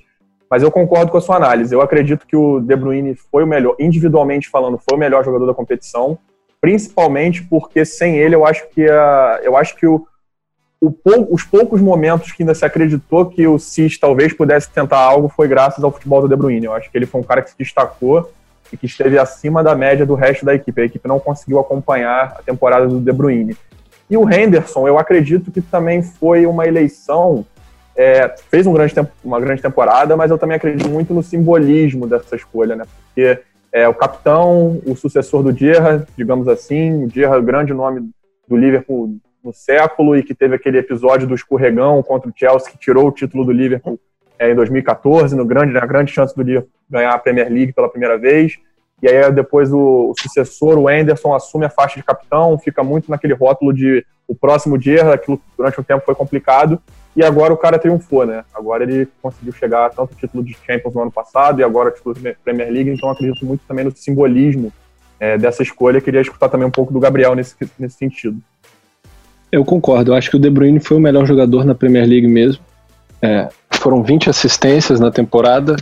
Mas 0.50 0.64
eu 0.64 0.72
concordo 0.72 1.12
com 1.12 1.18
a 1.18 1.22
sua 1.22 1.38
análise. 1.38 1.74
Eu 1.74 1.82
acredito 1.82 2.28
que 2.28 2.36
o 2.36 2.60
De 2.60 2.76
Bruyne 2.76 3.16
foi 3.16 3.44
o 3.44 3.48
melhor, 3.48 3.76
individualmente 3.80 4.50
falando, 4.50 4.78
foi 4.78 4.98
o 4.98 5.00
melhor 5.00 5.24
jogador 5.24 5.46
da 5.46 5.54
competição, 5.54 6.18
principalmente 6.60 7.44
porque 7.44 7.86
sem 7.86 8.18
ele 8.18 8.36
eu 8.36 8.46
acho 8.46 8.68
que 8.70 8.86
a, 8.90 9.40
eu 9.44 9.56
acho 9.56 9.76
que 9.78 9.88
o, 9.88 10.06
o, 10.82 10.92
os 11.30 11.44
poucos 11.44 11.80
momentos 11.80 12.32
que 12.32 12.42
ainda 12.42 12.56
se 12.56 12.66
acreditou 12.66 13.28
que 13.28 13.48
o 13.48 13.60
Cis 13.60 14.00
talvez 14.00 14.34
pudesse 14.34 14.68
tentar 14.72 14.98
algo 14.98 15.30
foi 15.30 15.48
graças 15.48 15.84
ao 15.84 15.92
futebol 15.92 16.22
do 16.22 16.28
De 16.28 16.36
Bruyne. 16.36 16.66
Eu 16.66 16.74
acho 16.74 16.90
que 16.90 16.98
ele 16.98 17.06
foi 17.06 17.22
um 17.22 17.24
cara 17.24 17.44
que 17.44 17.52
se 17.52 17.58
destacou 17.58 18.32
e 18.74 18.78
que 18.78 18.88
esteve 18.88 19.20
acima 19.20 19.64
da 19.64 19.76
média 19.76 20.06
do 20.08 20.16
resto 20.16 20.44
da 20.44 20.56
equipe. 20.56 20.82
A 20.82 20.86
equipe 20.86 21.08
não 21.08 21.20
conseguiu 21.20 21.60
acompanhar 21.60 22.36
a 22.40 22.42
temporada 22.42 22.88
do 22.88 23.00
De 23.00 23.12
Bruyne. 23.12 23.56
E 24.10 24.18
o 24.18 24.28
Henderson, 24.28 24.88
eu 24.88 24.98
acredito 24.98 25.52
que 25.52 25.62
também 25.62 26.02
foi 26.02 26.48
uma 26.48 26.66
eleição, 26.66 27.46
é, 27.96 28.34
fez 28.50 28.66
um 28.66 28.74
grande, 28.74 28.94
uma 29.24 29.40
grande 29.40 29.62
temporada, 29.62 30.18
mas 30.18 30.32
eu 30.32 30.38
também 30.38 30.58
acredito 30.58 30.90
muito 30.90 31.14
no 31.14 31.22
simbolismo 31.22 32.08
dessa 32.08 32.36
escolha, 32.36 32.76
né? 32.76 32.86
Porque 33.06 33.40
é 33.72 33.88
o 33.88 33.94
capitão, 33.94 34.82
o 34.86 34.96
sucessor 34.96 35.44
do 35.44 35.56
Gerrard, 35.56 36.06
digamos 36.18 36.48
assim, 36.48 37.06
o 37.06 37.10
Gerrard, 37.10 37.46
grande 37.46 37.72
nome 37.72 38.10
do 38.48 38.58
Liverpool 38.58 39.16
no 39.44 39.54
século 39.54 40.16
e 40.16 40.24
que 40.24 40.36
teve 40.36 40.56
aquele 40.56 40.78
episódio 40.78 41.28
do 41.28 41.36
escorregão 41.36 42.02
contra 42.04 42.30
o 42.30 42.34
Chelsea 42.36 42.72
que 42.72 42.78
tirou 42.78 43.08
o 43.08 43.12
título 43.12 43.46
do 43.46 43.52
Liverpool 43.52 44.00
é, 44.38 44.52
em 44.52 44.56
2014, 44.56 45.36
no 45.36 45.46
grande, 45.46 45.74
na 45.74 45.86
grande 45.86 46.12
chance 46.12 46.36
do 46.36 46.42
Liverpool 46.42 46.72
ganhar 46.90 47.14
a 47.14 47.20
Premier 47.20 47.52
League 47.52 47.74
pela 47.74 47.90
primeira 47.90 48.18
vez. 48.18 48.58
E 49.02 49.08
aí 49.08 49.32
depois 49.32 49.72
o, 49.72 50.12
o, 50.12 50.14
sucessor, 50.20 50.78
o 50.78 50.88
Anderson, 50.88 51.34
assume 51.34 51.66
a 51.66 51.70
faixa 51.70 51.96
de 51.96 52.04
capitão, 52.04 52.58
fica 52.60 52.84
muito 52.84 53.10
naquele 53.10 53.34
rótulo 53.34 53.74
de 53.74 54.06
o 54.28 54.36
próximo 54.36 54.78
dia, 54.78 55.14
aquilo 55.14 55.42
durante 55.58 55.80
um 55.80 55.84
tempo 55.84 56.06
foi 56.06 56.16
complicado, 56.16 56.82
e 57.16 57.24
agora 57.24 57.54
o 57.54 57.58
cara 57.58 57.78
triunfou, 57.78 58.26
né? 58.26 58.46
Agora 58.54 58.84
ele 58.84 59.08
conseguiu 59.22 59.52
chegar 59.52 59.90
tanto 59.90 60.14
o 60.14 60.16
título 60.16 60.44
de 60.44 60.56
Champions 60.66 60.94
no 60.94 61.02
ano 61.02 61.12
passado 61.12 61.60
e 61.60 61.64
agora 61.64 61.92
título 61.92 62.16
de 62.16 62.34
Premier 62.44 62.72
League, 62.72 62.90
então 62.90 63.10
acredito 63.10 63.46
muito 63.46 63.62
também 63.68 63.84
no 63.84 63.92
simbolismo 63.92 64.72
é, 65.20 65.38
dessa 65.38 65.62
escolha. 65.62 66.00
Queria 66.00 66.22
escutar 66.22 66.48
também 66.48 66.66
um 66.66 66.72
pouco 66.72 66.94
do 66.94 67.00
Gabriel 67.00 67.36
nesse, 67.36 67.56
nesse 67.78 67.98
sentido. 67.98 68.42
Eu 69.52 69.66
concordo, 69.66 70.12
eu 70.12 70.16
acho 70.16 70.30
que 70.30 70.38
o 70.38 70.40
De 70.40 70.50
Bruyne 70.50 70.80
foi 70.80 70.98
o 70.98 71.00
melhor 71.00 71.26
jogador 71.26 71.66
na 71.66 71.76
Premier 71.76 72.08
League 72.08 72.28
mesmo. 72.28 72.64
É, 73.22 73.50
foram 73.70 74.02
20 74.02 74.30
assistências 74.30 75.00
na 75.00 75.12
temporada, 75.12 75.76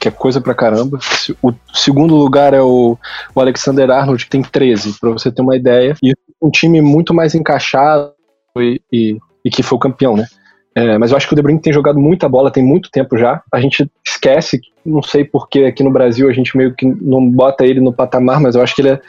que 0.00 0.08
é 0.08 0.10
coisa 0.10 0.40
pra 0.40 0.54
caramba. 0.54 0.98
O 1.40 1.52
segundo 1.72 2.16
lugar 2.16 2.52
é 2.52 2.60
o, 2.60 2.98
o 3.34 3.40
Alexander 3.40 3.88
Arnold, 3.90 4.24
que 4.24 4.30
tem 4.30 4.42
13, 4.42 4.98
para 4.98 5.10
você 5.10 5.30
ter 5.30 5.42
uma 5.42 5.56
ideia. 5.56 5.94
E 6.02 6.12
um 6.40 6.50
time 6.50 6.80
muito 6.80 7.14
mais 7.14 7.34
encaixado 7.34 8.12
e, 8.58 8.80
e, 8.92 9.18
e, 9.44 9.50
que 9.50 9.62
foi 9.62 9.76
o 9.76 9.80
campeão, 9.80 10.16
né? 10.16 10.26
É, 10.74 10.98
mas 10.98 11.10
eu 11.10 11.16
acho 11.16 11.28
que 11.28 11.34
o 11.34 11.36
De 11.36 11.42
Bruyne 11.42 11.60
tem 11.60 11.72
jogado 11.72 12.00
muita 12.00 12.28
bola, 12.28 12.50
tem 12.50 12.64
muito 12.64 12.90
tempo 12.90 13.16
já. 13.16 13.42
A 13.52 13.60
gente 13.60 13.88
esquece, 14.04 14.60
não 14.84 15.02
sei 15.02 15.24
porque 15.24 15.60
aqui 15.60 15.84
no 15.84 15.90
Brasil 15.92 16.28
a 16.28 16.32
gente 16.32 16.56
meio 16.56 16.74
que 16.74 16.86
não 16.86 17.30
bota 17.30 17.64
ele 17.64 17.80
no 17.80 17.92
patamar, 17.92 18.40
mas 18.40 18.56
eu 18.56 18.62
acho 18.62 18.74
que 18.74 18.80
ele 18.80 18.90
é 18.90 19.00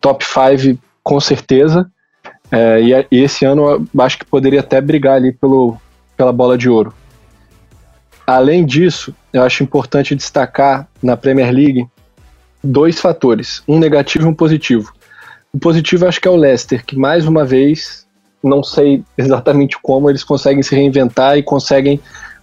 top 0.00 0.24
5 0.24 0.80
com 1.02 1.20
certeza. 1.20 1.90
É, 2.50 2.80
e, 2.80 3.06
e, 3.10 3.22
esse 3.22 3.44
ano 3.44 3.86
eu 3.94 4.00
acho 4.02 4.18
que 4.18 4.24
poderia 4.24 4.60
até 4.60 4.80
brigar 4.80 5.14
ali 5.14 5.32
pelo, 5.32 5.76
pela 6.16 6.32
bola 6.32 6.58
de 6.58 6.68
ouro. 6.68 6.92
Além 8.26 8.64
disso, 8.64 9.14
eu 9.32 9.42
acho 9.42 9.62
importante 9.62 10.14
destacar 10.14 10.88
na 11.02 11.16
Premier 11.16 11.52
League 11.52 11.86
dois 12.62 13.00
fatores, 13.00 13.62
um 13.66 13.78
negativo 13.78 14.26
e 14.26 14.28
um 14.28 14.34
positivo. 14.34 14.92
O 15.52 15.58
positivo 15.58 16.06
acho 16.06 16.20
que 16.20 16.28
é 16.28 16.30
o 16.30 16.36
Leicester, 16.36 16.84
que 16.84 16.96
mais 16.96 17.26
uma 17.26 17.44
vez, 17.44 18.06
não 18.42 18.62
sei 18.62 19.02
exatamente 19.16 19.76
como, 19.82 20.08
eles 20.08 20.22
conseguem 20.22 20.62
se 20.62 20.74
reinventar 20.74 21.36
e 21.36 21.42
conseguem 21.42 22.00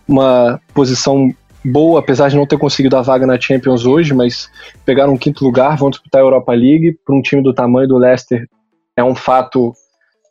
uma 0.07 0.59
posição 0.73 1.33
boa, 1.63 1.99
apesar 1.99 2.29
de 2.29 2.35
não 2.35 2.45
ter 2.45 2.57
conseguido 2.57 2.97
a 2.97 3.01
vaga 3.01 3.25
na 3.25 3.39
Champions 3.39 3.85
hoje, 3.85 4.13
mas 4.13 4.49
pegaram 4.85 5.13
um 5.13 5.17
quinto 5.17 5.43
lugar, 5.43 5.77
vão 5.77 5.89
disputar 5.89 6.21
a 6.21 6.25
Europa 6.25 6.53
League. 6.53 6.97
Para 7.05 7.15
um 7.15 7.21
time 7.21 7.41
do 7.41 7.53
tamanho 7.53 7.87
do 7.87 7.97
Leicester, 7.97 8.47
é 8.95 9.03
um 9.03 9.15
fato 9.15 9.73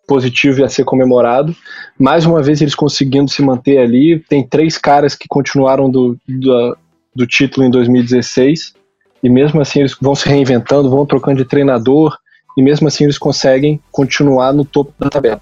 positivo 0.06 0.60
e 0.60 0.64
a 0.64 0.68
ser 0.68 0.84
comemorado. 0.84 1.54
Mais 1.98 2.24
uma 2.24 2.42
vez 2.42 2.60
eles 2.60 2.74
conseguindo 2.74 3.30
se 3.30 3.42
manter 3.42 3.78
ali. 3.78 4.20
Tem 4.28 4.46
três 4.46 4.78
caras 4.78 5.14
que 5.14 5.26
continuaram 5.28 5.90
do, 5.90 6.16
do, 6.28 6.76
do 7.14 7.26
título 7.26 7.66
em 7.66 7.70
2016 7.70 8.74
e 9.22 9.28
mesmo 9.28 9.60
assim 9.60 9.80
eles 9.80 9.96
vão 10.00 10.14
se 10.14 10.28
reinventando, 10.28 10.90
vão 10.90 11.04
trocando 11.04 11.38
de 11.38 11.44
treinador 11.44 12.16
e 12.56 12.62
mesmo 12.62 12.88
assim 12.88 13.04
eles 13.04 13.18
conseguem 13.18 13.80
continuar 13.90 14.52
no 14.52 14.64
topo 14.64 14.92
da 14.98 15.10
tabela. 15.10 15.40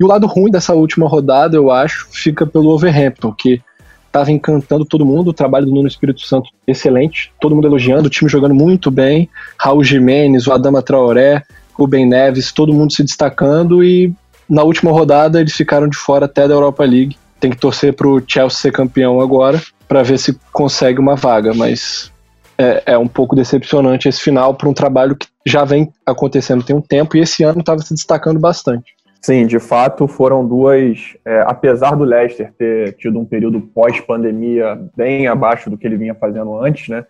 E 0.00 0.04
o 0.04 0.06
lado 0.06 0.26
ruim 0.26 0.50
dessa 0.50 0.74
última 0.74 1.08
rodada, 1.08 1.56
eu 1.56 1.70
acho, 1.70 2.08
fica 2.10 2.46
pelo 2.46 2.70
Overhampton, 2.70 3.32
que 3.32 3.62
estava 4.06 4.32
encantando 4.32 4.84
todo 4.84 5.04
mundo, 5.04 5.28
o 5.28 5.34
trabalho 5.34 5.66
do 5.66 5.74
Nuno 5.74 5.88
Espírito 5.88 6.22
Santo 6.22 6.50
excelente, 6.66 7.32
todo 7.40 7.54
mundo 7.54 7.68
elogiando, 7.68 8.06
o 8.06 8.10
time 8.10 8.30
jogando 8.30 8.54
muito 8.54 8.90
bem, 8.90 9.28
Raul 9.58 9.84
Jimenez, 9.84 10.46
o 10.46 10.52
Adama 10.52 10.82
Traoré, 10.82 11.42
Rubem 11.76 12.06
Neves, 12.06 12.52
todo 12.52 12.72
mundo 12.72 12.92
se 12.92 13.04
destacando 13.04 13.84
e 13.84 14.12
na 14.48 14.62
última 14.62 14.90
rodada 14.90 15.40
eles 15.40 15.54
ficaram 15.54 15.88
de 15.88 15.96
fora 15.96 16.24
até 16.24 16.48
da 16.48 16.54
Europa 16.54 16.84
League. 16.84 17.16
Tem 17.38 17.50
que 17.50 17.58
torcer 17.58 17.92
para 17.92 18.08
o 18.08 18.22
Chelsea 18.26 18.58
ser 18.58 18.72
campeão 18.72 19.20
agora 19.20 19.60
para 19.86 20.02
ver 20.02 20.18
se 20.18 20.38
consegue 20.52 20.98
uma 20.98 21.14
vaga, 21.16 21.52
mas 21.52 22.10
é, 22.58 22.82
é 22.86 22.98
um 22.98 23.06
pouco 23.06 23.36
decepcionante 23.36 24.08
esse 24.08 24.20
final 24.20 24.54
para 24.54 24.68
um 24.68 24.72
trabalho 24.72 25.14
que 25.14 25.26
já 25.44 25.64
vem 25.64 25.92
acontecendo 26.04 26.64
tem 26.64 26.74
um 26.74 26.80
tempo 26.80 27.16
e 27.16 27.20
esse 27.20 27.42
ano 27.44 27.60
estava 27.60 27.80
se 27.80 27.92
destacando 27.92 28.40
bastante. 28.40 28.96
Sim, 29.20 29.46
de 29.46 29.58
fato 29.58 30.06
foram 30.06 30.46
duas. 30.46 31.16
É, 31.24 31.42
apesar 31.46 31.96
do 31.96 32.04
Leicester 32.04 32.52
ter 32.56 32.92
tido 32.94 33.18
um 33.18 33.24
período 33.24 33.60
pós-pandemia 33.60 34.78
bem 34.96 35.26
abaixo 35.26 35.68
do 35.68 35.76
que 35.76 35.86
ele 35.86 35.96
vinha 35.96 36.14
fazendo 36.14 36.58
antes, 36.58 36.88
né? 36.88 37.04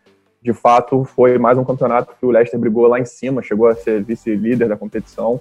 De 0.46 0.52
fato, 0.52 1.02
foi 1.02 1.38
mais 1.38 1.58
um 1.58 1.64
campeonato 1.64 2.14
que 2.20 2.24
o 2.24 2.30
Leicester 2.30 2.60
brigou 2.60 2.86
lá 2.86 3.00
em 3.00 3.04
cima, 3.04 3.42
chegou 3.42 3.66
a 3.66 3.74
ser 3.74 4.04
vice-líder 4.04 4.68
da 4.68 4.76
competição. 4.76 5.40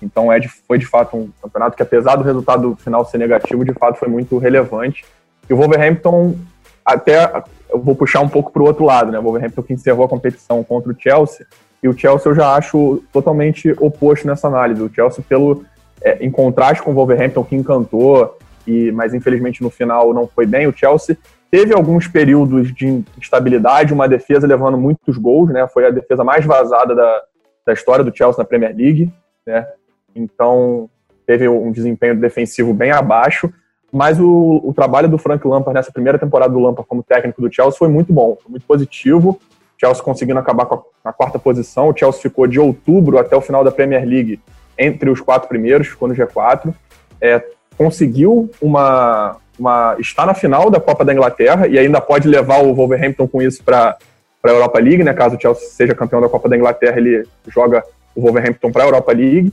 Então 0.00 0.32
é 0.32 0.40
de, 0.40 0.48
foi 0.48 0.78
de 0.78 0.86
fato 0.86 1.18
um 1.18 1.28
campeonato 1.42 1.76
que, 1.76 1.82
apesar 1.82 2.16
do 2.16 2.24
resultado 2.24 2.74
final 2.76 3.04
ser 3.04 3.18
negativo, 3.18 3.62
de 3.62 3.74
fato 3.74 3.98
foi 3.98 4.08
muito 4.08 4.38
relevante. 4.38 5.04
E 5.50 5.52
o 5.52 5.56
Wolverhampton, 5.58 6.34
até 6.82 7.42
eu 7.68 7.78
vou 7.78 7.94
puxar 7.94 8.20
um 8.20 8.28
pouco 8.30 8.50
para 8.50 8.62
o 8.62 8.64
outro 8.64 8.86
lado, 8.86 9.12
né? 9.12 9.18
O 9.18 9.22
Wolverhampton 9.22 9.62
que 9.62 9.74
encerrou 9.74 10.06
a 10.06 10.08
competição 10.08 10.64
contra 10.64 10.90
o 10.90 10.96
Chelsea. 10.98 11.46
E 11.82 11.86
o 11.86 11.92
Chelsea 11.92 12.32
eu 12.32 12.34
já 12.34 12.54
acho 12.54 13.02
totalmente 13.12 13.76
oposto 13.78 14.26
nessa 14.26 14.48
análise. 14.48 14.82
O 14.82 14.90
Chelsea, 14.90 15.22
pelo 15.28 15.62
é, 16.00 16.24
em 16.24 16.30
contraste 16.30 16.82
com 16.82 16.92
o 16.92 16.94
Wolverhampton, 16.94 17.44
que 17.44 17.54
encantou, 17.54 18.38
e, 18.66 18.90
mas 18.92 19.12
infelizmente 19.12 19.62
no 19.62 19.68
final 19.68 20.14
não 20.14 20.26
foi 20.26 20.46
bem, 20.46 20.66
o 20.66 20.72
Chelsea 20.72 21.18
teve 21.50 21.74
alguns 21.74 22.06
períodos 22.06 22.72
de 22.74 23.04
instabilidade, 23.16 23.94
uma 23.94 24.08
defesa 24.08 24.46
levando 24.46 24.76
muitos 24.76 25.16
gols, 25.16 25.50
né? 25.50 25.66
Foi 25.68 25.86
a 25.86 25.90
defesa 25.90 26.22
mais 26.22 26.44
vazada 26.44 26.94
da, 26.94 27.22
da 27.66 27.72
história 27.72 28.04
do 28.04 28.14
Chelsea 28.14 28.38
na 28.38 28.44
Premier 28.44 28.74
League, 28.76 29.12
né? 29.46 29.66
Então 30.14 30.88
teve 31.26 31.48
um 31.48 31.70
desempenho 31.70 32.18
defensivo 32.18 32.72
bem 32.72 32.90
abaixo, 32.90 33.52
mas 33.92 34.18
o, 34.20 34.60
o 34.64 34.72
trabalho 34.74 35.08
do 35.08 35.18
Frank 35.18 35.46
Lampard 35.46 35.74
nessa 35.74 35.92
primeira 35.92 36.18
temporada 36.18 36.52
do 36.52 36.58
Lampard 36.58 36.88
como 36.88 37.02
técnico 37.02 37.40
do 37.40 37.52
Chelsea 37.52 37.78
foi 37.78 37.88
muito 37.88 38.12
bom, 38.12 38.36
foi 38.42 38.50
muito 38.50 38.66
positivo. 38.66 39.30
O 39.30 39.40
Chelsea 39.80 40.02
conseguindo 40.02 40.38
acabar 40.38 40.66
com 40.66 40.82
a, 41.04 41.12
quarta 41.12 41.38
posição, 41.38 41.88
o 41.88 41.96
Chelsea 41.96 42.20
ficou 42.20 42.46
de 42.46 42.58
outubro 42.58 43.18
até 43.18 43.36
o 43.36 43.40
final 43.40 43.62
da 43.62 43.70
Premier 43.70 44.04
League 44.04 44.40
entre 44.76 45.10
os 45.10 45.20
quatro 45.20 45.48
primeiros, 45.48 45.88
ficou 45.88 46.08
no 46.08 46.14
G4. 46.14 46.74
É, 47.20 47.44
conseguiu 47.78 48.50
uma, 48.60 49.36
uma. 49.58 49.96
está 50.00 50.26
na 50.26 50.34
final 50.34 50.68
da 50.68 50.80
Copa 50.80 51.04
da 51.04 51.14
Inglaterra 51.14 51.68
e 51.68 51.78
ainda 51.78 52.00
pode 52.00 52.26
levar 52.28 52.62
o 52.62 52.74
Wolverhampton 52.74 53.28
com 53.28 53.40
isso 53.40 53.62
para 53.62 53.96
a 54.42 54.48
Europa 54.48 54.80
League, 54.80 55.04
né? 55.04 55.14
Caso 55.14 55.36
o 55.36 55.40
Chelsea 55.40 55.68
seja 55.68 55.94
campeão 55.94 56.20
da 56.20 56.28
Copa 56.28 56.48
da 56.48 56.56
Inglaterra, 56.56 56.98
ele 56.98 57.24
joga 57.46 57.84
o 58.16 58.20
Wolverhampton 58.20 58.72
para 58.72 58.82
a 58.82 58.86
Europa 58.86 59.12
League. 59.12 59.52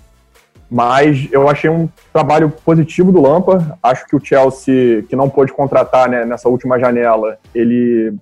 Mas 0.68 1.30
eu 1.32 1.48
achei 1.48 1.70
um 1.70 1.88
trabalho 2.12 2.52
positivo 2.66 3.12
do 3.12 3.22
Lampa. 3.22 3.78
Acho 3.84 4.08
que 4.08 4.16
o 4.16 4.20
Chelsea, 4.20 5.04
que 5.04 5.16
não 5.16 5.30
pôde 5.30 5.54
contratar 5.54 6.10
né, 6.10 6.26
nessa 6.26 6.50
última 6.50 6.80
janela, 6.80 7.38
ele 7.54 8.16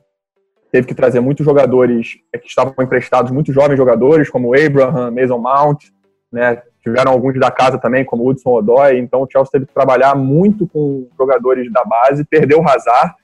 teve 0.70 0.86
que 0.86 0.94
trazer 0.94 1.22
muitos 1.22 1.46
jogadores 1.46 2.18
que 2.42 2.48
estavam 2.48 2.74
emprestados, 2.82 3.32
muitos 3.32 3.56
jovens 3.56 3.78
jogadores, 3.78 4.30
como 4.30 4.54
Abraham, 4.54 5.12
Mason 5.12 5.38
Mount, 5.38 5.86
né? 6.30 6.62
Tiveram 6.84 7.12
alguns 7.12 7.40
da 7.40 7.50
casa 7.50 7.78
também, 7.78 8.04
como 8.04 8.28
Hudson 8.28 8.50
Odoi. 8.50 9.00
Então 9.00 9.22
o 9.22 9.28
Chelsea 9.32 9.52
teve 9.52 9.66
que 9.66 9.74
trabalhar 9.74 10.16
muito 10.16 10.68
com 10.68 11.08
jogadores 11.18 11.72
da 11.72 11.84
base, 11.84 12.26
perdeu 12.26 12.60
o 12.60 12.68
Hazard 12.68 13.16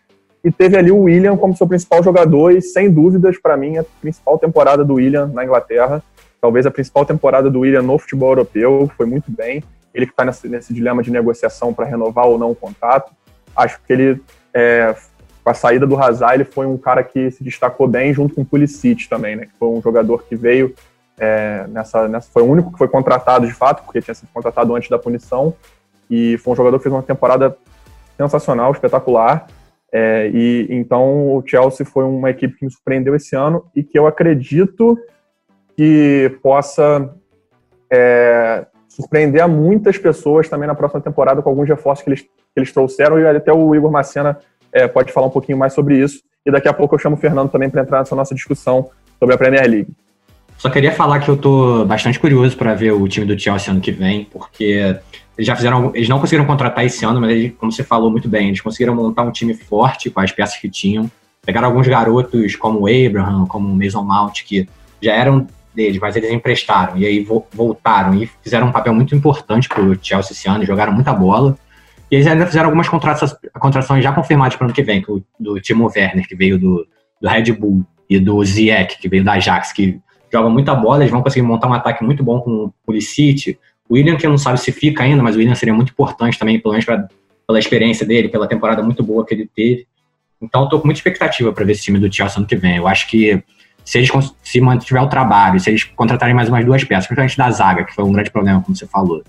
e 0.43 0.51
teve 0.51 0.77
ali 0.77 0.91
o 0.91 1.01
William 1.01 1.35
como 1.35 1.55
seu 1.55 1.67
principal 1.67 2.01
jogador 2.01 2.51
e 2.51 2.61
sem 2.61 2.89
dúvidas 2.89 3.37
para 3.37 3.57
mim 3.57 3.77
a 3.77 3.83
principal 4.01 4.37
temporada 4.37 4.83
do 4.85 4.95
William 4.95 5.27
na 5.27 5.43
Inglaterra, 5.43 6.01
talvez 6.41 6.65
a 6.65 6.71
principal 6.71 7.05
temporada 7.05 7.49
do 7.49 7.59
William 7.59 7.81
no 7.81 7.97
futebol 7.97 8.29
europeu, 8.29 8.89
foi 8.95 9.05
muito 9.05 9.29
bem. 9.29 9.61
Ele 9.93 10.05
que 10.05 10.13
está 10.13 10.23
nesse, 10.23 10.47
nesse, 10.47 10.73
dilema 10.73 11.03
de 11.03 11.11
negociação 11.11 11.73
para 11.73 11.85
renovar 11.85 12.27
ou 12.27 12.37
não 12.37 12.51
o 12.51 12.55
contrato, 12.55 13.11
acho 13.55 13.81
que 13.85 13.91
ele 13.91 14.21
é, 14.53 14.95
com 15.43 15.49
a 15.49 15.53
saída 15.53 15.85
do 15.85 16.01
Hazard 16.01 16.35
ele 16.35 16.43
foi 16.45 16.65
um 16.65 16.77
cara 16.77 17.03
que 17.03 17.31
se 17.31 17.43
destacou 17.43 17.87
bem 17.87 18.13
junto 18.13 18.35
com 18.35 18.41
o 18.41 18.45
Pulisic 18.45 19.09
também, 19.09 19.35
né? 19.35 19.45
Que 19.45 19.51
foi 19.59 19.67
um 19.67 19.81
jogador 19.81 20.23
que 20.23 20.35
veio 20.35 20.73
é, 21.19 21.65
nessa, 21.67 22.07
nessa, 22.07 22.29
foi 22.31 22.41
o 22.41 22.45
único 22.45 22.71
que 22.71 22.77
foi 22.77 22.87
contratado 22.87 23.45
de 23.45 23.53
fato, 23.53 23.83
porque 23.83 24.01
tinha 24.01 24.15
sido 24.15 24.29
contratado 24.33 24.73
antes 24.75 24.89
da 24.89 24.97
punição. 24.97 25.53
E 26.09 26.37
foi 26.39 26.53
um 26.53 26.55
jogador 26.55 26.77
que 26.77 26.83
fez 26.83 26.93
uma 26.93 27.03
temporada 27.03 27.55
sensacional, 28.17 28.71
espetacular. 28.71 29.47
É, 29.91 30.29
e 30.33 30.67
então 30.69 31.35
o 31.35 31.43
Chelsea 31.45 31.85
foi 31.85 32.03
uma 32.03 32.29
equipe 32.29 32.55
que 32.55 32.65
me 32.65 32.71
surpreendeu 32.71 33.15
esse 33.15 33.35
ano 33.35 33.65
e 33.75 33.83
que 33.83 33.97
eu 33.97 34.05
acredito 34.05 34.97
que 35.75 36.37
possa 36.43 37.13
é, 37.91 38.67
surpreender 38.87 39.41
a 39.41 39.47
muitas 39.47 39.97
pessoas 39.97 40.47
também 40.47 40.67
na 40.67 40.75
próxima 40.75 41.01
temporada 41.01 41.41
com 41.41 41.49
alguns 41.49 41.67
reforços 41.67 42.03
que 42.03 42.09
eles, 42.09 42.21
que 42.21 42.29
eles 42.57 42.71
trouxeram. 42.71 43.19
E 43.19 43.25
até 43.25 43.51
o 43.51 43.73
Igor 43.73 43.91
Macena 43.91 44.37
é, 44.71 44.87
pode 44.87 45.11
falar 45.11 45.27
um 45.27 45.31
pouquinho 45.31 45.57
mais 45.57 45.73
sobre 45.73 45.97
isso. 45.97 46.21
E 46.45 46.51
daqui 46.51 46.67
a 46.67 46.73
pouco 46.73 46.95
eu 46.95 46.99
chamo 46.99 47.15
o 47.15 47.19
Fernando 47.19 47.49
também 47.49 47.69
para 47.69 47.81
entrar 47.81 47.99
nessa 47.99 48.15
nossa 48.15 48.35
discussão 48.35 48.89
sobre 49.19 49.35
a 49.35 49.37
Premier 49.37 49.67
League. 49.69 49.93
Só 50.59 50.69
queria 50.69 50.91
falar 50.91 51.21
que 51.21 51.29
eu 51.29 51.37
tô 51.37 51.85
bastante 51.85 52.19
curioso 52.19 52.57
para 52.57 52.75
ver 52.75 52.91
o 52.91 53.07
time 53.07 53.25
do 53.25 53.39
Chelsea 53.39 53.71
ano 53.71 53.79
que 53.79 53.93
vem, 53.93 54.25
porque 54.25 54.93
eles 55.37 55.47
já 55.47 55.55
fizeram, 55.55 55.95
eles 55.95 56.09
não 56.09 56.19
conseguiram 56.19 56.45
contratar 56.45 56.85
esse 56.85 57.05
ano, 57.05 57.21
mas 57.21 57.31
eles, 57.31 57.53
como 57.57 57.71
você 57.71 57.81
falou 57.81 58.11
muito 58.11 58.27
bem, 58.27 58.49
eles 58.49 58.59
conseguiram 58.59 58.93
montar 58.93 59.23
um 59.23 59.31
time 59.31 59.53
forte 59.53 60.09
com 60.09 60.19
as 60.19 60.33
peças 60.33 60.57
que 60.57 60.69
tinham. 60.69 61.09
Pegaram 61.45 61.69
alguns 61.69 61.87
garotos 61.87 62.57
como 62.57 62.81
o 62.81 62.87
Abraham, 62.87 63.45
como 63.45 63.69
o 63.69 63.73
Mason 63.73 64.03
Mount, 64.03 64.43
que 64.43 64.67
já 65.01 65.13
eram 65.13 65.47
deles, 65.73 65.97
mas 65.97 66.17
eles 66.17 66.29
emprestaram 66.29 66.97
e 66.97 67.05
aí 67.05 67.25
voltaram 67.53 68.13
e 68.21 68.29
fizeram 68.43 68.67
um 68.67 68.71
papel 68.73 68.93
muito 68.93 69.15
importante 69.15 69.69
pro 69.69 69.97
Chelsea 70.01 70.33
esse 70.33 70.49
ano, 70.49 70.65
jogaram 70.65 70.91
muita 70.91 71.13
bola. 71.13 71.57
E 72.11 72.15
eles 72.15 72.27
ainda 72.27 72.45
fizeram 72.45 72.65
algumas 72.65 72.89
contratações 72.89 74.03
já 74.03 74.11
confirmadas 74.11 74.57
para 74.57 74.65
o 74.65 74.67
ano 74.67 74.75
que 74.75 74.83
vem, 74.83 75.01
do 75.39 75.61
Timo 75.61 75.85
Werner, 75.85 76.27
que 76.27 76.35
veio 76.35 76.59
do, 76.59 76.85
do 77.21 77.29
Red 77.29 77.53
Bull, 77.53 77.85
e 78.09 78.19
do 78.19 78.43
Ziyech, 78.43 78.97
que 78.99 79.07
veio 79.07 79.23
da 79.23 79.33
Ajax, 79.33 79.71
que 79.71 80.01
joga 80.31 80.49
muita 80.49 80.75
bola, 80.75 81.01
eles 81.01 81.11
vão 81.11 81.21
conseguir 81.21 81.45
montar 81.45 81.67
um 81.67 81.73
ataque 81.73 82.03
muito 82.03 82.23
bom 82.23 82.39
com 82.41 82.65
o 82.65 82.73
Pulisic. 82.85 83.57
O 83.87 83.95
William, 83.95 84.15
que 84.17 84.27
não 84.27 84.37
sabe 84.37 84.59
se 84.59 84.71
fica 84.71 85.03
ainda, 85.03 85.21
mas 85.23 85.35
o 85.35 85.39
William 85.39 85.55
seria 85.55 85.73
muito 85.73 85.91
importante 85.91 86.37
também, 86.37 86.59
pelo 86.59 86.73
menos 86.73 86.85
pra, 86.85 87.07
pela 87.47 87.59
experiência 87.59 88.05
dele, 88.05 88.29
pela 88.29 88.47
temporada 88.47 88.83
muito 88.83 89.01
boa 89.03 89.25
que 89.25 89.33
ele 89.33 89.49
teve. 89.53 89.87
Então, 90.41 90.65
estou 90.65 90.79
com 90.79 90.87
muita 90.87 90.99
expectativa 90.99 91.51
para 91.51 91.65
ver 91.65 91.73
esse 91.73 91.83
time 91.83 91.99
do 91.99 92.13
Chelsea 92.13 92.37
ano 92.37 92.47
que 92.47 92.55
vem. 92.55 92.77
Eu 92.77 92.87
acho 92.87 93.07
que 93.07 93.43
se 93.83 93.97
eles 93.97 94.11
se 94.43 94.61
mantiver 94.61 95.01
o 95.01 95.07
trabalho, 95.07 95.59
se 95.59 95.69
eles 95.69 95.83
contratarem 95.83 96.35
mais 96.35 96.47
umas 96.47 96.63
duas 96.63 96.83
peças, 96.83 97.07
principalmente 97.07 97.37
da 97.37 97.49
zaga, 97.49 97.83
que 97.83 97.93
foi 97.93 98.03
um 98.03 98.11
grande 98.11 98.29
problema, 98.29 98.61
como 98.61 98.75
você 98.75 98.85
falou, 98.85 99.23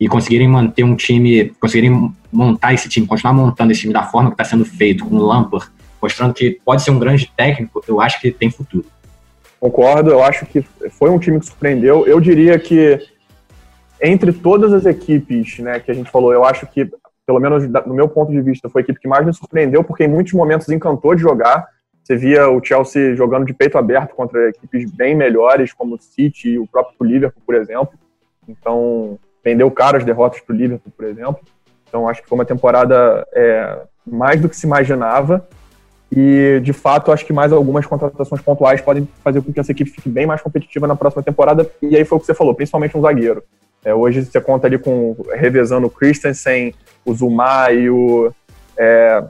e 0.00 0.08
conseguirem 0.08 0.48
manter 0.48 0.82
um 0.82 0.96
time, 0.96 1.50
conseguirem 1.60 2.12
montar 2.32 2.74
esse 2.74 2.88
time, 2.88 3.06
continuar 3.06 3.32
montando 3.32 3.70
esse 3.70 3.82
time 3.82 3.92
da 3.92 4.02
forma 4.02 4.30
que 4.30 4.34
está 4.34 4.44
sendo 4.44 4.64
feito, 4.64 5.04
com 5.04 5.14
o 5.14 5.24
Lampard, 5.24 5.70
mostrando 6.02 6.34
que 6.34 6.58
pode 6.64 6.82
ser 6.82 6.90
um 6.90 6.98
grande 6.98 7.30
técnico, 7.36 7.82
eu 7.86 8.00
acho 8.00 8.20
que 8.20 8.30
tem 8.30 8.50
futuro. 8.50 8.84
Concordo, 9.64 10.10
eu 10.10 10.22
acho 10.22 10.44
que 10.44 10.60
foi 10.90 11.08
um 11.08 11.18
time 11.18 11.40
que 11.40 11.46
surpreendeu. 11.46 12.06
Eu 12.06 12.20
diria 12.20 12.58
que 12.58 13.00
entre 13.98 14.30
todas 14.30 14.74
as 14.74 14.84
equipes 14.84 15.58
né, 15.58 15.80
que 15.80 15.90
a 15.90 15.94
gente 15.94 16.10
falou, 16.10 16.34
eu 16.34 16.44
acho 16.44 16.66
que 16.66 16.86
pelo 17.26 17.40
menos 17.40 17.66
do 17.66 17.94
meu 17.94 18.06
ponto 18.06 18.30
de 18.30 18.42
vista, 18.42 18.68
foi 18.68 18.82
a 18.82 18.84
equipe 18.84 19.00
que 19.00 19.08
mais 19.08 19.24
me 19.24 19.32
surpreendeu, 19.32 19.82
porque 19.82 20.04
em 20.04 20.08
muitos 20.08 20.34
momentos 20.34 20.68
encantou 20.68 21.14
de 21.14 21.22
jogar. 21.22 21.66
Você 22.02 22.14
via 22.14 22.46
o 22.50 22.62
Chelsea 22.62 23.16
jogando 23.16 23.46
de 23.46 23.54
peito 23.54 23.78
aberto 23.78 24.14
contra 24.14 24.50
equipes 24.50 24.90
bem 24.90 25.14
melhores, 25.14 25.72
como 25.72 25.94
o 25.94 25.98
City 25.98 26.50
e 26.50 26.58
o 26.58 26.66
próprio 26.66 26.96
Liverpool, 27.00 27.42
por 27.46 27.54
exemplo. 27.54 27.98
Então, 28.46 29.18
vendeu 29.42 29.70
caras 29.70 30.04
derrotas 30.04 30.42
para 30.42 30.54
o 30.54 30.58
Liverpool, 30.58 30.92
por 30.94 31.06
exemplo. 31.06 31.40
Então, 31.88 32.06
acho 32.06 32.20
que 32.20 32.28
foi 32.28 32.36
uma 32.36 32.44
temporada 32.44 33.26
é, 33.32 33.78
mais 34.06 34.38
do 34.42 34.48
que 34.50 34.56
se 34.56 34.66
imaginava. 34.66 35.48
E, 36.16 36.60
de 36.60 36.72
fato, 36.72 37.10
acho 37.10 37.26
que 37.26 37.32
mais 37.32 37.52
algumas 37.52 37.84
contratações 37.86 38.40
pontuais 38.40 38.80
podem 38.80 39.08
fazer 39.24 39.42
com 39.42 39.52
que 39.52 39.58
essa 39.58 39.72
equipe 39.72 39.90
fique 39.90 40.08
bem 40.08 40.26
mais 40.26 40.40
competitiva 40.40 40.86
na 40.86 40.94
próxima 40.94 41.24
temporada. 41.24 41.68
E 41.82 41.96
aí 41.96 42.04
foi 42.04 42.16
o 42.16 42.20
que 42.20 42.26
você 42.26 42.34
falou, 42.34 42.54
principalmente 42.54 42.96
um 42.96 43.00
zagueiro. 43.00 43.42
É, 43.84 43.92
hoje 43.92 44.24
você 44.24 44.40
conta 44.40 44.68
ali 44.68 44.78
com 44.78 45.16
revezando 45.32 45.88
o 45.88 45.90
Christensen, 45.90 46.72
o 47.04 47.12
Zuma 47.12 47.72
e 47.72 47.90
o. 47.90 48.32
É, 48.78 49.24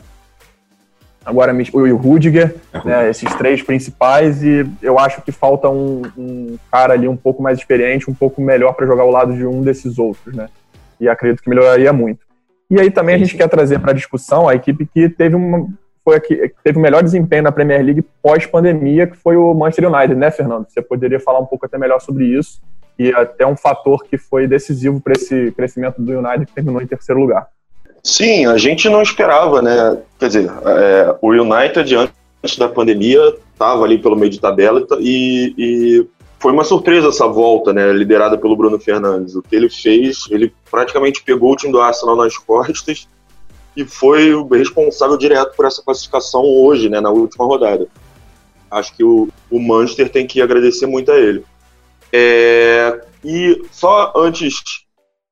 agora 1.25 1.57
o 1.73 1.97
Rudiger, 1.97 2.55
é 2.75 2.87
né, 2.87 3.11
esses 3.11 3.33
três 3.35 3.63
principais, 3.63 4.43
e 4.43 4.71
eu 4.83 4.99
acho 4.99 5.23
que 5.23 5.33
falta 5.33 5.71
um, 5.71 6.03
um 6.19 6.59
cara 6.71 6.93
ali 6.93 7.09
um 7.09 7.17
pouco 7.17 7.43
mais 7.43 7.59
experiente, 7.59 8.11
um 8.11 8.15
pouco 8.15 8.43
melhor 8.43 8.75
para 8.75 8.87
jogar 8.87 9.05
ao 9.05 9.11
lado 9.11 9.35
de 9.35 9.47
um 9.47 9.63
desses 9.63 9.99
outros, 9.99 10.35
né? 10.35 10.49
E 11.01 11.09
acredito 11.09 11.43
que 11.43 11.49
melhoraria 11.49 11.95
muito. 11.95 12.21
E 12.71 12.79
aí 12.79 12.91
também 12.91 13.15
a 13.15 13.19
gente 13.19 13.37
quer 13.37 13.49
trazer 13.49 13.79
para 13.79 13.93
a 13.93 13.95
discussão 13.95 14.49
a 14.49 14.55
equipe 14.55 14.87
que 14.87 15.09
teve 15.09 15.35
uma, 15.35 15.67
foi 16.05 16.17
a 16.17 16.21
que 16.21 16.53
teve 16.63 16.79
o 16.79 16.83
melhor 16.83 17.03
desempenho 17.03 17.43
na 17.43 17.51
Premier 17.51 17.83
League 17.83 18.05
pós-pandemia, 18.23 19.07
que 19.07 19.17
foi 19.17 19.37
o 19.37 19.55
Manchester 19.55 19.91
United, 19.91 20.15
né, 20.15 20.31
Fernando? 20.31 20.67
Você 20.69 20.83
poderia 20.83 21.19
falar 21.19 21.39
um 21.41 21.47
pouco 21.47 21.65
até 21.65 21.79
melhor 21.79 22.01
sobre 22.01 22.27
isso 22.27 22.61
e 22.99 23.11
até 23.13 23.47
um 23.47 23.57
fator 23.57 24.05
que 24.05 24.19
foi 24.19 24.47
decisivo 24.47 25.01
para 25.01 25.15
esse 25.15 25.51
crescimento 25.53 26.01
do 26.01 26.13
United, 26.13 26.47
que 26.47 26.53
terminou 26.53 26.81
em 26.81 26.87
terceiro 26.87 27.21
lugar. 27.21 27.49
Sim, 28.03 28.47
a 28.47 28.59
gente 28.59 28.89
não 28.89 29.01
esperava, 29.01 29.63
né? 29.63 29.99
Quer 30.19 30.27
dizer, 30.27 30.51
é, 30.67 31.17
o 31.23 31.31
United 31.31 31.97
antes 31.97 32.59
da 32.59 32.69
pandemia 32.69 33.35
estava 33.53 33.83
ali 33.83 33.99
pelo 33.99 34.15
meio 34.15 34.31
de 34.31 34.39
tabela 34.39 34.87
e, 35.01 35.55
e, 35.57 36.07
foi 36.39 36.53
uma 36.53 36.65
surpresa 36.65 37.09
essa 37.09 37.27
volta, 37.27 37.73
né? 37.73 37.91
Liderada 37.91 38.37
pelo 38.37 38.55
Bruno 38.55 38.79
Fernandes. 38.79 39.35
O 39.35 39.43
que 39.43 39.57
ele 39.57 39.71
fez, 39.71 40.27
ele 40.31 40.53
praticamente 40.71 41.23
pegou 41.25 41.53
o 41.53 41.57
time 41.57 41.73
do 41.73 41.81
Arsenal 41.81 42.15
nas 42.15 42.37
costas 42.37 43.09
e 43.77 43.85
foi 43.85 44.35
o 44.35 44.47
responsável 44.47 45.17
direto 45.17 45.57
por 45.57 45.67
essa 45.67 45.83
classificação 45.83 46.43
hoje, 46.43 46.89
né? 46.89 47.01
Na 47.01 47.11
última 47.11 47.45
rodada. 47.45 47.89
Acho 48.71 48.95
que 48.97 49.05
o, 49.05 49.29
o 49.51 49.59
Manchester 49.61 50.11
tem 50.11 50.27
que 50.27 50.41
agradecer 50.41 50.87
muito 50.87 51.11
a 51.11 51.19
ele. 51.19 51.45
É, 52.13 53.05
e 53.25 53.63
só 53.73 54.13
antes 54.17 54.85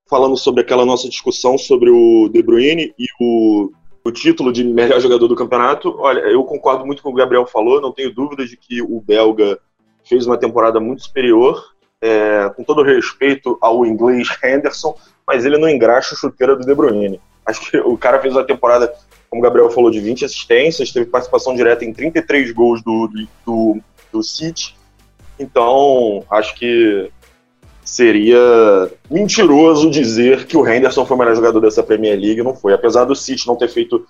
falando 0.08 0.36
sobre 0.36 0.60
aquela 0.60 0.84
nossa 0.84 1.08
discussão 1.08 1.56
sobre 1.56 1.88
o 1.88 2.28
De 2.28 2.42
Bruyne 2.42 2.92
e 2.98 3.06
o, 3.18 3.70
o 4.04 4.10
título 4.10 4.52
de 4.52 4.62
melhor 4.62 5.00
jogador 5.00 5.26
do 5.26 5.36
campeonato, 5.36 5.94
olha, 5.98 6.20
eu 6.20 6.44
concordo 6.44 6.84
muito 6.84 7.02
com 7.02 7.08
o 7.08 7.12
que 7.12 7.18
o 7.18 7.22
Gabriel 7.22 7.46
falou, 7.46 7.80
não 7.80 7.92
tenho 7.92 8.14
dúvidas 8.14 8.50
de 8.50 8.56
que 8.56 8.82
o 8.82 9.00
belga 9.00 9.58
fez 10.04 10.26
uma 10.26 10.36
temporada 10.36 10.78
muito 10.80 11.02
superior, 11.02 11.72
é, 12.00 12.50
com 12.54 12.62
todo 12.62 12.82
respeito 12.82 13.56
ao 13.60 13.86
inglês 13.86 14.28
Henderson, 14.44 14.94
mas 15.26 15.44
ele 15.44 15.56
não 15.56 15.68
engraxa 15.68 16.14
a 16.14 16.18
chuteira 16.18 16.56
do 16.56 16.66
De 16.66 16.74
Bruyne. 16.74 17.20
Acho 17.44 17.70
que 17.70 17.76
o 17.78 17.96
cara 17.96 18.20
fez 18.20 18.34
uma 18.34 18.44
temporada, 18.44 18.92
como 19.28 19.40
o 19.40 19.44
Gabriel 19.44 19.70
falou, 19.70 19.90
de 19.90 20.00
20 20.00 20.24
assistências, 20.24 20.92
teve 20.92 21.06
participação 21.06 21.54
direta 21.54 21.84
em 21.84 21.92
33 21.92 22.52
gols 22.52 22.82
do, 22.82 23.08
do, 23.44 23.80
do 24.12 24.22
City, 24.22 24.76
então 25.38 26.24
acho 26.30 26.54
que 26.54 27.10
seria 27.84 28.90
mentiroso 29.10 29.90
dizer 29.90 30.46
que 30.46 30.56
o 30.56 30.66
Henderson 30.66 31.04
foi 31.04 31.16
o 31.16 31.18
melhor 31.18 31.34
jogador 31.34 31.60
dessa 31.60 31.82
Premier 31.82 32.18
League, 32.18 32.42
não 32.42 32.54
foi. 32.54 32.72
Apesar 32.72 33.04
do 33.04 33.14
City 33.14 33.46
não 33.46 33.56
ter 33.56 33.68
feito 33.68 34.06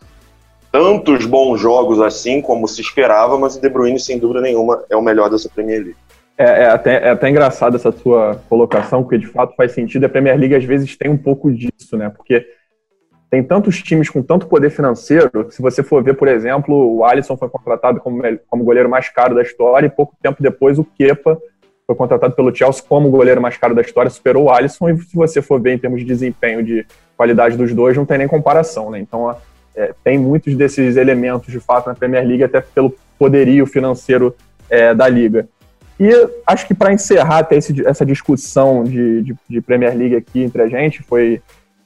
tantos 0.71 1.27
bons 1.27 1.61
jogos 1.61 2.01
assim 2.01 2.41
como 2.41 2.69
se 2.69 2.81
esperava, 2.81 3.39
mas 3.39 3.57
o 3.57 3.61
De 3.61 3.69
Bruyne, 3.69 3.99
sem 3.99 4.19
dúvida 4.19 4.41
nenhuma, 4.41 4.85
é 4.91 4.97
o 4.97 5.03
melhor 5.03 5.31
dessa 5.31 5.49
Premier 5.49 5.81
League. 5.81 5.97
É, 6.37 6.63
é, 6.63 6.67
até, 6.67 6.95
é 6.95 7.11
até 7.11 7.29
engraçado 7.29 7.77
essa 7.77 7.93
sua 7.93 8.41
colocação, 8.49 9.03
porque 9.03 9.19
de 9.19 9.27
fato 9.27 9.55
faz 9.55 9.73
sentido. 9.73 10.05
A 10.05 10.09
Premier 10.09 10.39
League 10.39 10.55
às 10.55 10.65
vezes 10.65 10.97
tem 10.97 11.11
um 11.11 11.17
pouco 11.17 11.53
disso, 11.53 11.97
né? 11.97 12.09
Porque 12.09 12.47
tem 13.33 13.43
tantos 13.43 13.83
times 13.83 14.11
com 14.11 14.23
tanto 14.23 14.47
poder 14.47 14.69
financeiro, 14.69 15.51
se 15.51 15.63
você 15.63 15.83
for 15.83 16.05
ver, 16.05 16.13
por 16.13 16.29
exemplo, 16.29 16.97
o 16.99 17.03
Alisson 17.03 17.35
foi 17.35 17.49
contratado 17.49 17.99
como, 17.99 18.21
como 18.47 18.63
goleiro 18.63 18.91
mais 18.91 19.09
caro 19.09 19.35
da 19.35 19.41
história 19.41 19.87
e 19.87 19.91
pouco 19.91 20.15
tempo 20.23 20.43
depois 20.43 20.79
o 20.79 20.85
Kepa 20.85 21.41
foi 21.87 21.97
contratado 21.97 22.35
pelo 22.35 22.55
Chelsea 22.55 22.85
como 22.87 23.09
goleiro 23.09 23.41
mais 23.41 23.57
caro 23.57 23.75
da 23.75 23.81
história, 23.81 24.11
superou 24.11 24.45
o 24.45 24.51
Alisson, 24.51 24.91
e 24.91 24.99
se 24.99 25.17
você 25.17 25.41
for 25.41 25.59
ver 25.59 25.73
em 25.73 25.79
termos 25.79 26.01
de 26.01 26.07
desempenho, 26.07 26.63
de 26.63 26.87
qualidade 27.17 27.57
dos 27.57 27.73
dois, 27.73 27.97
não 27.97 28.05
tem 28.05 28.19
nem 28.19 28.29
comparação, 28.29 28.91
né? 28.91 28.99
Então, 28.99 29.35
é, 29.75 29.95
tem 30.05 30.19
muitos 30.19 30.55
desses 30.55 30.99
elementos, 30.99 31.51
de 31.51 31.59
fato, 31.59 31.87
na 31.87 31.95
Premier 31.95 32.27
League, 32.27 32.45
até 32.45 32.61
pelo 32.61 32.95
poderio 33.19 33.65
financeiro 33.65 34.37
é, 34.69 34.95
da 34.95 35.09
liga. 35.09 35.49
E 35.99 36.11
acho 36.47 36.67
que 36.67 36.75
para 36.75 36.93
encerrar 36.93 37.39
até 37.39 37.57
esse, 37.57 37.87
essa 37.87 38.05
discussão 38.05 38.85
de, 38.85 39.23
de, 39.23 39.35
de, 39.49 39.61
Premier 39.63 39.97
League 39.97 40.17
aqui 40.17 40.43
entre 40.43 40.61
a 40.61 40.69
gente, 40.69 41.03
foi, 41.03 41.41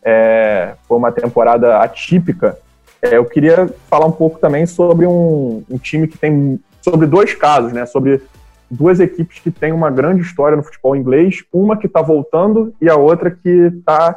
é, 0.06 0.74
foi 0.86 0.96
uma 0.96 1.10
temporada 1.10 1.80
atípica, 1.80 2.56
é, 3.02 3.16
eu 3.16 3.24
queria 3.24 3.68
falar 3.90 4.06
um 4.06 4.12
pouco 4.12 4.38
também 4.38 4.64
sobre 4.64 5.04
um, 5.04 5.64
um 5.68 5.78
time 5.78 6.06
que 6.06 6.16
tem 6.16 6.60
sobre 6.80 7.06
dois 7.08 7.34
casos, 7.34 7.72
né? 7.72 7.84
Sobre 7.84 8.22
duas 8.70 9.00
equipes 9.00 9.40
que 9.40 9.50
têm 9.50 9.72
uma 9.72 9.90
grande 9.90 10.22
história 10.22 10.56
no 10.56 10.62
futebol 10.62 10.94
inglês, 10.94 11.44
uma 11.52 11.76
que 11.76 11.88
está 11.88 12.00
voltando 12.00 12.72
e 12.80 12.88
a 12.88 12.94
outra 12.94 13.30
que, 13.30 13.72
tá, 13.84 14.16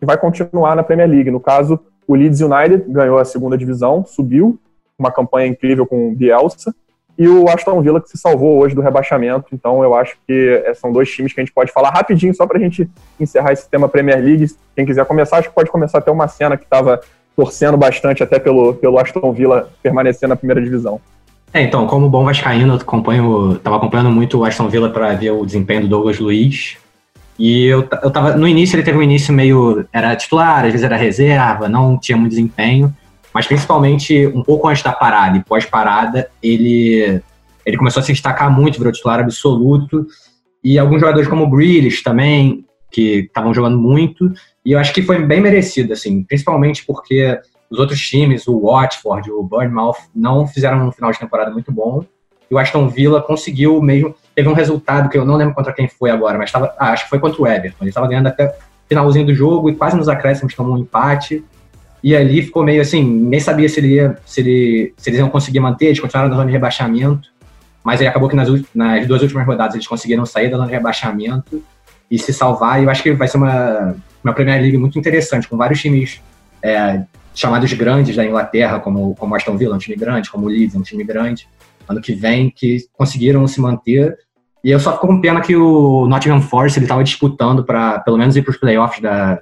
que 0.00 0.04
vai 0.04 0.18
continuar 0.18 0.74
na 0.74 0.82
Premier 0.82 1.08
League. 1.08 1.30
No 1.30 1.40
caso, 1.40 1.78
o 2.08 2.16
Leeds 2.16 2.40
United 2.40 2.84
ganhou 2.88 3.18
a 3.18 3.24
segunda 3.24 3.56
divisão, 3.56 4.04
subiu, 4.04 4.58
uma 4.98 5.12
campanha 5.12 5.46
incrível 5.46 5.86
com 5.86 6.08
o 6.08 6.14
Bielsa, 6.14 6.74
e 7.20 7.28
o 7.28 7.50
Aston 7.50 7.82
Villa 7.82 8.00
que 8.00 8.08
se 8.08 8.16
salvou 8.16 8.58
hoje 8.60 8.74
do 8.74 8.80
rebaixamento. 8.80 9.48
Então 9.52 9.84
eu 9.84 9.94
acho 9.94 10.16
que 10.26 10.62
é, 10.64 10.72
são 10.72 10.90
dois 10.90 11.10
times 11.10 11.34
que 11.34 11.40
a 11.40 11.44
gente 11.44 11.52
pode 11.52 11.70
falar 11.70 11.90
rapidinho, 11.90 12.34
só 12.34 12.46
para 12.46 12.56
a 12.56 12.60
gente 12.60 12.88
encerrar 13.20 13.52
esse 13.52 13.68
tema 13.68 13.90
Premier 13.90 14.24
League. 14.24 14.46
Quem 14.74 14.86
quiser 14.86 15.04
começar, 15.04 15.36
acho 15.36 15.50
que 15.50 15.54
pode 15.54 15.70
começar 15.70 15.98
até 15.98 16.10
uma 16.10 16.26
cena 16.28 16.56
que 16.56 16.64
estava 16.64 16.98
torcendo 17.36 17.76
bastante 17.76 18.22
até 18.22 18.38
pelo, 18.38 18.72
pelo 18.72 18.98
Aston 18.98 19.32
Villa 19.34 19.68
permanecer 19.82 20.26
na 20.26 20.34
primeira 20.34 20.62
divisão. 20.62 20.98
É, 21.52 21.60
então, 21.60 21.86
como 21.86 22.08
bom 22.08 22.24
vascaíno, 22.24 22.72
eu 22.72 22.76
acompanho, 22.78 23.58
tava 23.58 23.76
acompanhando 23.76 24.10
muito 24.10 24.38
o 24.38 24.44
Aston 24.46 24.70
Villa 24.70 24.88
para 24.88 25.12
ver 25.12 25.32
o 25.32 25.44
desempenho 25.44 25.82
do 25.82 25.88
Douglas 25.88 26.18
Luiz. 26.18 26.78
E 27.38 27.66
eu, 27.66 27.86
eu 28.02 28.10
tava, 28.10 28.34
no 28.34 28.48
início 28.48 28.76
ele 28.76 28.82
teve 28.82 28.96
um 28.96 29.02
início 29.02 29.34
meio, 29.34 29.84
era 29.92 30.16
titular, 30.16 30.64
às 30.64 30.72
vezes 30.72 30.84
era 30.84 30.96
reserva, 30.96 31.68
não 31.68 31.98
tinha 31.98 32.16
muito 32.16 32.30
desempenho, 32.30 32.94
mas 33.32 33.46
principalmente 33.46 34.26
um 34.28 34.42
pouco 34.42 34.68
antes 34.68 34.82
da 34.82 34.92
parada 34.92 35.36
e 35.36 35.44
pós-parada, 35.44 36.30
ele, 36.42 37.22
ele 37.64 37.76
começou 37.76 38.00
a 38.00 38.04
se 38.04 38.12
destacar 38.12 38.50
muito, 38.50 38.78
virou 38.78 38.92
titular 38.92 39.20
absoluto, 39.20 40.06
e 40.62 40.78
alguns 40.78 41.00
jogadores 41.00 41.28
como 41.28 41.44
o 41.44 41.50
Grealish 41.50 42.02
também, 42.02 42.64
que 42.90 43.20
estavam 43.20 43.54
jogando 43.54 43.78
muito, 43.78 44.32
e 44.64 44.72
eu 44.72 44.78
acho 44.78 44.92
que 44.92 45.02
foi 45.02 45.24
bem 45.24 45.40
merecido, 45.40 45.92
assim, 45.92 46.22
principalmente 46.22 46.84
porque 46.84 47.38
os 47.70 47.78
outros 47.78 48.00
times, 48.00 48.48
o 48.48 48.60
Watford, 48.60 49.30
o 49.30 49.42
Bournemouth, 49.44 49.96
não 50.14 50.46
fizeram 50.46 50.88
um 50.88 50.92
final 50.92 51.12
de 51.12 51.18
temporada 51.20 51.52
muito 51.52 51.70
bom. 51.70 52.04
E 52.50 52.54
o 52.54 52.58
Aston 52.58 52.88
Villa 52.88 53.22
conseguiu 53.22 53.80
mesmo. 53.80 54.12
Teve 54.34 54.48
um 54.48 54.52
resultado 54.52 55.08
que 55.08 55.16
eu 55.16 55.24
não 55.24 55.36
lembro 55.36 55.54
contra 55.54 55.72
quem 55.72 55.88
foi 55.88 56.10
agora, 56.10 56.36
mas 56.36 56.48
estava. 56.48 56.74
Ah, 56.76 56.90
acho 56.90 57.04
que 57.04 57.10
foi 57.10 57.20
contra 57.20 57.40
o 57.40 57.46
Everton. 57.46 57.76
Ele 57.80 57.90
estava 57.90 58.08
ganhando 58.08 58.26
até 58.26 58.52
finalzinho 58.88 59.24
do 59.24 59.32
jogo 59.32 59.70
e 59.70 59.76
quase 59.76 59.96
nos 59.96 60.08
acréscimos 60.08 60.52
tomou 60.52 60.74
um 60.74 60.78
empate. 60.78 61.44
E 62.02 62.16
ali 62.16 62.42
ficou 62.42 62.64
meio 62.64 62.80
assim, 62.80 63.04
nem 63.04 63.38
sabia 63.38 63.68
se, 63.68 63.78
ele 63.78 63.94
ia, 63.94 64.18
se, 64.24 64.40
ele, 64.40 64.94
se 64.96 65.10
eles 65.10 65.20
iam 65.20 65.28
conseguir 65.28 65.60
manter, 65.60 65.86
eles 65.86 66.00
continuaram 66.00 66.30
na 66.30 66.36
zona 66.36 66.46
de 66.46 66.52
rebaixamento. 66.52 67.28
Mas 67.84 68.00
aí 68.00 68.06
acabou 68.06 68.28
que 68.28 68.36
nas, 68.36 68.48
nas 68.74 69.06
duas 69.06 69.22
últimas 69.22 69.46
rodadas 69.46 69.74
eles 69.74 69.86
conseguiram 69.86 70.24
sair 70.24 70.50
da 70.50 70.56
zona 70.56 70.68
de 70.68 70.74
rebaixamento 70.74 71.62
e 72.10 72.18
se 72.18 72.32
salvar. 72.32 72.80
E 72.80 72.84
eu 72.84 72.90
acho 72.90 73.02
que 73.02 73.12
vai 73.12 73.28
ser 73.28 73.36
uma, 73.36 73.94
uma 74.24 74.32
Premier 74.32 74.60
League 74.60 74.76
muito 74.76 74.98
interessante, 74.98 75.48
com 75.48 75.56
vários 75.56 75.80
times 75.80 76.20
é, 76.62 77.02
chamados 77.34 77.72
grandes 77.72 78.16
da 78.16 78.24
Inglaterra, 78.24 78.80
como, 78.80 79.14
como 79.14 79.34
Aston 79.34 79.56
Villa, 79.56 79.76
um 79.76 79.78
time 79.78 79.96
grande, 79.96 80.30
como 80.30 80.46
o 80.46 80.48
Leeds, 80.48 80.74
um 80.74 80.82
time 80.82 81.04
grande, 81.04 81.48
ano 81.88 82.00
que 82.00 82.14
vem, 82.14 82.50
que 82.50 82.86
conseguiram 82.92 83.46
se 83.46 83.60
manter. 83.60 84.16
E 84.62 84.70
eu 84.70 84.78
só 84.78 84.92
fico 84.92 85.06
com 85.06 85.20
pena 85.20 85.40
que 85.40 85.56
o 85.56 86.06
Nottingham 86.06 86.42
Forest 86.42 86.78
ele 86.78 86.84
estava 86.84 87.02
disputando 87.02 87.64
para 87.64 88.00
pelo 88.00 88.18
menos 88.18 88.36
ir 88.36 88.42
para 88.42 88.50
os 88.50 88.58
playoffs 88.58 89.00
da, 89.00 89.40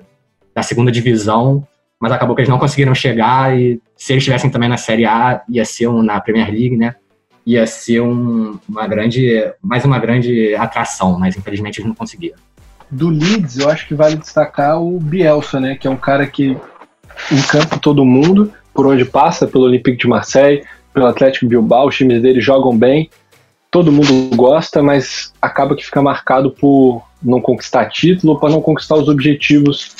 da 0.54 0.62
segunda 0.62 0.92
divisão, 0.92 1.66
mas 2.00 2.12
acabou 2.12 2.34
que 2.34 2.42
eles 2.42 2.50
não 2.50 2.58
conseguiram 2.58 2.94
chegar 2.94 3.56
e 3.58 3.80
se 3.96 4.12
eles 4.12 4.22
estivessem 4.22 4.50
também 4.50 4.68
na 4.68 4.76
Série 4.76 5.04
A, 5.04 5.42
ia 5.48 5.64
ser 5.64 5.88
um, 5.88 6.02
na 6.02 6.20
Premier 6.20 6.50
League, 6.50 6.76
né? 6.76 6.94
Ia 7.44 7.66
ser 7.66 8.00
um, 8.00 8.58
uma 8.68 8.86
grande, 8.86 9.52
mais 9.62 9.84
uma 9.84 9.98
grande 9.98 10.54
atração, 10.54 11.18
mas 11.18 11.36
infelizmente 11.36 11.80
eles 11.80 11.88
não 11.88 11.94
conseguiram. 11.94 12.36
Do 12.90 13.08
Leeds, 13.08 13.58
eu 13.58 13.68
acho 13.68 13.86
que 13.86 13.94
vale 13.94 14.16
destacar 14.16 14.80
o 14.80 14.98
Bielsa, 14.98 15.58
né? 15.58 15.74
Que 15.74 15.88
é 15.88 15.90
um 15.90 15.96
cara 15.96 16.26
que 16.26 16.56
encanta 17.32 17.78
todo 17.78 18.04
mundo, 18.04 18.52
por 18.72 18.86
onde 18.86 19.04
passa, 19.04 19.46
pelo 19.46 19.64
Olympique 19.64 19.98
de 19.98 20.06
Marseille, 20.06 20.64
pelo 20.94 21.06
Atlético 21.06 21.46
Bilbao, 21.46 21.88
os 21.88 21.96
times 21.96 22.22
dele 22.22 22.40
jogam 22.40 22.76
bem, 22.76 23.10
todo 23.70 23.92
mundo 23.92 24.34
gosta, 24.36 24.82
mas 24.82 25.32
acaba 25.40 25.74
que 25.74 25.84
fica 25.84 26.00
marcado 26.00 26.50
por 26.50 27.02
não 27.22 27.40
conquistar 27.40 27.86
título, 27.86 28.38
para 28.38 28.50
não 28.50 28.60
conquistar 28.60 28.94
os 28.94 29.08
objetivos 29.08 29.94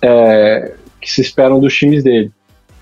é, 0.00 0.74
que 1.02 1.10
se 1.10 1.20
esperam 1.20 1.60
dos 1.60 1.76
times 1.76 2.02
dele. 2.02 2.32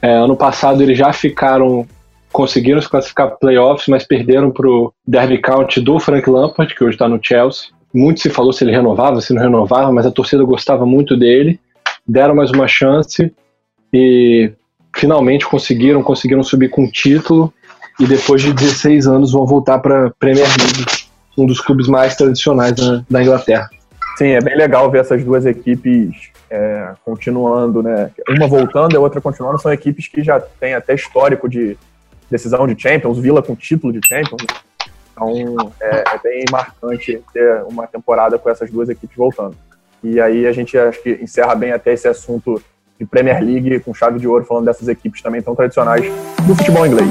É, 0.01 0.13
ano 0.15 0.37
passado 0.37 0.83
eles 0.83 0.97
já 0.97 1.13
ficaram, 1.13 1.87
conseguiram 2.33 2.81
se 2.81 2.89
classificar 2.89 3.29
para 3.29 3.37
playoffs, 3.37 3.89
mas 3.89 4.07
perderam 4.07 4.51
para 4.51 4.69
o 4.69 4.93
Derby 5.07 5.39
County 5.39 5.81
do 5.81 5.99
Frank 5.99 6.29
Lampard, 6.31 6.75
que 6.75 6.85
hoje 6.85 6.95
está 6.95 7.09
no 7.09 7.19
Chelsea. 7.21 7.69
Muito 7.93 8.21
se 8.21 8.31
falou 8.31 8.53
se 8.53 8.63
ele 8.63 8.71
renovava, 8.71 9.21
se 9.21 9.35
não 9.35 9.43
renovava, 9.43 9.91
mas 9.91 10.07
a 10.07 10.11
torcida 10.11 10.45
gostava 10.45 10.87
muito 10.87 11.17
dele. 11.17 11.59
Deram 12.07 12.35
mais 12.35 12.51
uma 12.51 12.69
chance 12.69 13.33
e 13.93 14.53
finalmente 14.97 15.47
conseguiram, 15.47 16.03
conseguiram 16.03 16.43
subir 16.43 16.71
com 16.71 16.85
o 16.85 16.91
título 16.91 17.53
e 17.99 18.07
depois 18.07 18.43
de 18.43 18.53
16 18.53 19.07
anos 19.07 19.33
vão 19.33 19.47
voltar 19.47 19.79
para 19.79 20.11
Premier 20.19 20.47
League, 20.47 20.87
um 21.37 21.47
dos 21.47 21.61
clubes 21.61 21.87
mais 21.87 22.17
tradicionais 22.17 22.73
da, 22.73 23.05
da, 23.09 23.23
Inglaterra. 23.23 23.69
Sim, 24.21 24.33
é 24.33 24.41
bem 24.43 24.55
legal 24.55 24.91
ver 24.91 25.01
essas 25.01 25.25
duas 25.25 25.47
equipes 25.47 26.31
é, 26.51 26.93
continuando, 27.03 27.83
né? 27.83 28.11
Uma 28.29 28.47
voltando 28.47 28.93
e 28.93 28.97
a 28.97 29.01
outra 29.01 29.19
continuando. 29.19 29.59
São 29.59 29.73
equipes 29.73 30.09
que 30.09 30.23
já 30.23 30.39
têm 30.39 30.75
até 30.75 30.93
histórico 30.95 31.49
de 31.49 31.75
decisão 32.31 32.67
de 32.67 32.79
Champions, 32.79 33.19
Vila 33.19 33.43
com 33.43 33.57
título 33.57 33.91
de 33.91 34.07
Champions. 34.07 34.43
Então 35.11 35.57
é, 35.81 36.05
é 36.07 36.19
bem 36.23 36.45
marcante 36.53 37.19
ter 37.33 37.63
uma 37.63 37.87
temporada 37.87 38.39
com 38.39 38.51
essas 38.51 38.71
duas 38.71 38.91
equipes 38.91 39.17
voltando. 39.17 39.57
E 40.05 40.21
aí 40.21 40.47
a 40.47 40.53
gente 40.53 40.77
acho 40.77 41.03
que 41.03 41.19
encerra 41.23 41.55
bem 41.55 41.73
até 41.73 41.95
esse 41.95 42.07
assunto 42.07 42.63
de 42.99 43.07
Premier 43.07 43.43
League 43.43 43.81
com 43.81 43.95
chave 43.95 44.19
de 44.19 44.29
ouro, 44.29 44.45
falando 44.45 44.67
dessas 44.67 44.87
equipes 44.87 45.23
também 45.23 45.41
tão 45.41 45.55
tradicionais 45.55 46.05
do 46.47 46.55
futebol 46.55 46.87
inglês. 46.87 47.09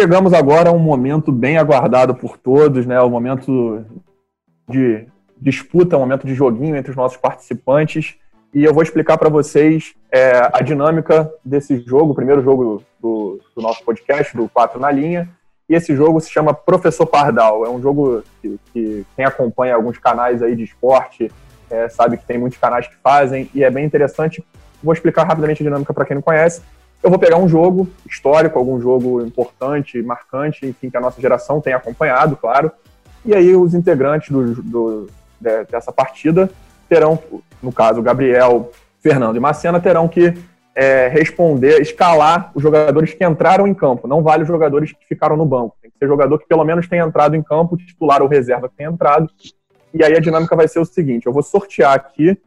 Chegamos 0.00 0.32
agora 0.32 0.70
a 0.70 0.72
um 0.72 0.78
momento 0.78 1.30
bem 1.30 1.58
aguardado 1.58 2.14
por 2.14 2.38
todos, 2.38 2.86
né? 2.86 2.98
O 3.02 3.10
momento 3.10 3.84
de 4.66 5.06
disputa, 5.38 5.94
um 5.94 6.00
momento 6.00 6.26
de 6.26 6.34
joguinho 6.34 6.74
entre 6.74 6.90
os 6.90 6.96
nossos 6.96 7.18
participantes. 7.18 8.14
E 8.54 8.64
eu 8.64 8.72
vou 8.72 8.82
explicar 8.82 9.18
para 9.18 9.28
vocês 9.28 9.92
é, 10.10 10.40
a 10.54 10.62
dinâmica 10.62 11.30
desse 11.44 11.78
jogo, 11.80 12.12
o 12.12 12.14
primeiro 12.14 12.42
jogo 12.42 12.82
do, 12.98 13.42
do 13.54 13.60
nosso 13.60 13.84
podcast, 13.84 14.34
do 14.34 14.48
4 14.48 14.80
na 14.80 14.90
linha 14.90 15.28
e 15.68 15.74
esse 15.74 15.94
jogo 15.94 16.18
se 16.18 16.30
chama 16.30 16.54
Professor 16.54 17.04
Pardal. 17.04 17.66
É 17.66 17.68
um 17.68 17.82
jogo 17.82 18.22
que, 18.40 18.58
que 18.72 19.06
quem 19.14 19.26
acompanha 19.26 19.74
alguns 19.74 19.98
canais 19.98 20.42
aí 20.42 20.56
de 20.56 20.64
esporte 20.64 21.30
é, 21.68 21.90
sabe 21.90 22.16
que 22.16 22.24
tem 22.24 22.38
muitos 22.38 22.58
canais 22.58 22.86
que 22.86 22.96
fazem 23.02 23.50
e 23.54 23.62
é 23.62 23.70
bem 23.70 23.84
interessante. 23.84 24.42
Vou 24.82 24.94
explicar 24.94 25.24
rapidamente 25.24 25.62
a 25.62 25.66
dinâmica 25.66 25.92
para 25.92 26.06
quem 26.06 26.14
não 26.14 26.22
conhece. 26.22 26.62
Eu 27.02 27.08
vou 27.08 27.18
pegar 27.18 27.38
um 27.38 27.48
jogo 27.48 27.88
histórico, 28.06 28.58
algum 28.58 28.80
jogo 28.80 29.24
importante, 29.24 30.02
marcante, 30.02 30.66
enfim, 30.66 30.90
que 30.90 30.96
a 30.96 31.00
nossa 31.00 31.20
geração 31.20 31.60
tem 31.60 31.72
acompanhado, 31.72 32.36
claro. 32.36 32.70
E 33.24 33.34
aí 33.34 33.56
os 33.56 33.74
integrantes 33.74 34.30
do, 34.30 34.62
do, 34.62 35.10
dessa 35.40 35.90
partida 35.90 36.50
terão, 36.88 37.18
no 37.62 37.72
caso, 37.72 38.02
Gabriel, 38.02 38.70
Fernando 39.00 39.36
e 39.36 39.40
Macena, 39.40 39.80
terão 39.80 40.08
que 40.08 40.34
é, 40.74 41.08
responder, 41.08 41.80
escalar 41.80 42.50
os 42.54 42.62
jogadores 42.62 43.14
que 43.14 43.24
entraram 43.24 43.66
em 43.66 43.74
campo. 43.74 44.06
Não 44.06 44.22
vale 44.22 44.42
os 44.42 44.48
jogadores 44.48 44.92
que 44.92 45.06
ficaram 45.06 45.36
no 45.36 45.46
banco. 45.46 45.76
Tem 45.80 45.90
que 45.90 45.98
ser 45.98 46.06
jogador 46.06 46.38
que 46.38 46.46
pelo 46.46 46.64
menos 46.64 46.86
tenha 46.86 47.04
entrado 47.04 47.34
em 47.34 47.42
campo, 47.42 47.76
titular 47.76 48.22
ou 48.22 48.28
reserva 48.28 48.68
que 48.68 48.76
tenha 48.76 48.90
entrado. 48.90 49.28
E 49.92 50.04
aí 50.04 50.14
a 50.14 50.20
dinâmica 50.20 50.54
vai 50.54 50.68
ser 50.68 50.78
o 50.78 50.84
seguinte: 50.84 51.26
eu 51.26 51.32
vou 51.32 51.42
sortear 51.42 51.94
aqui 51.94 52.38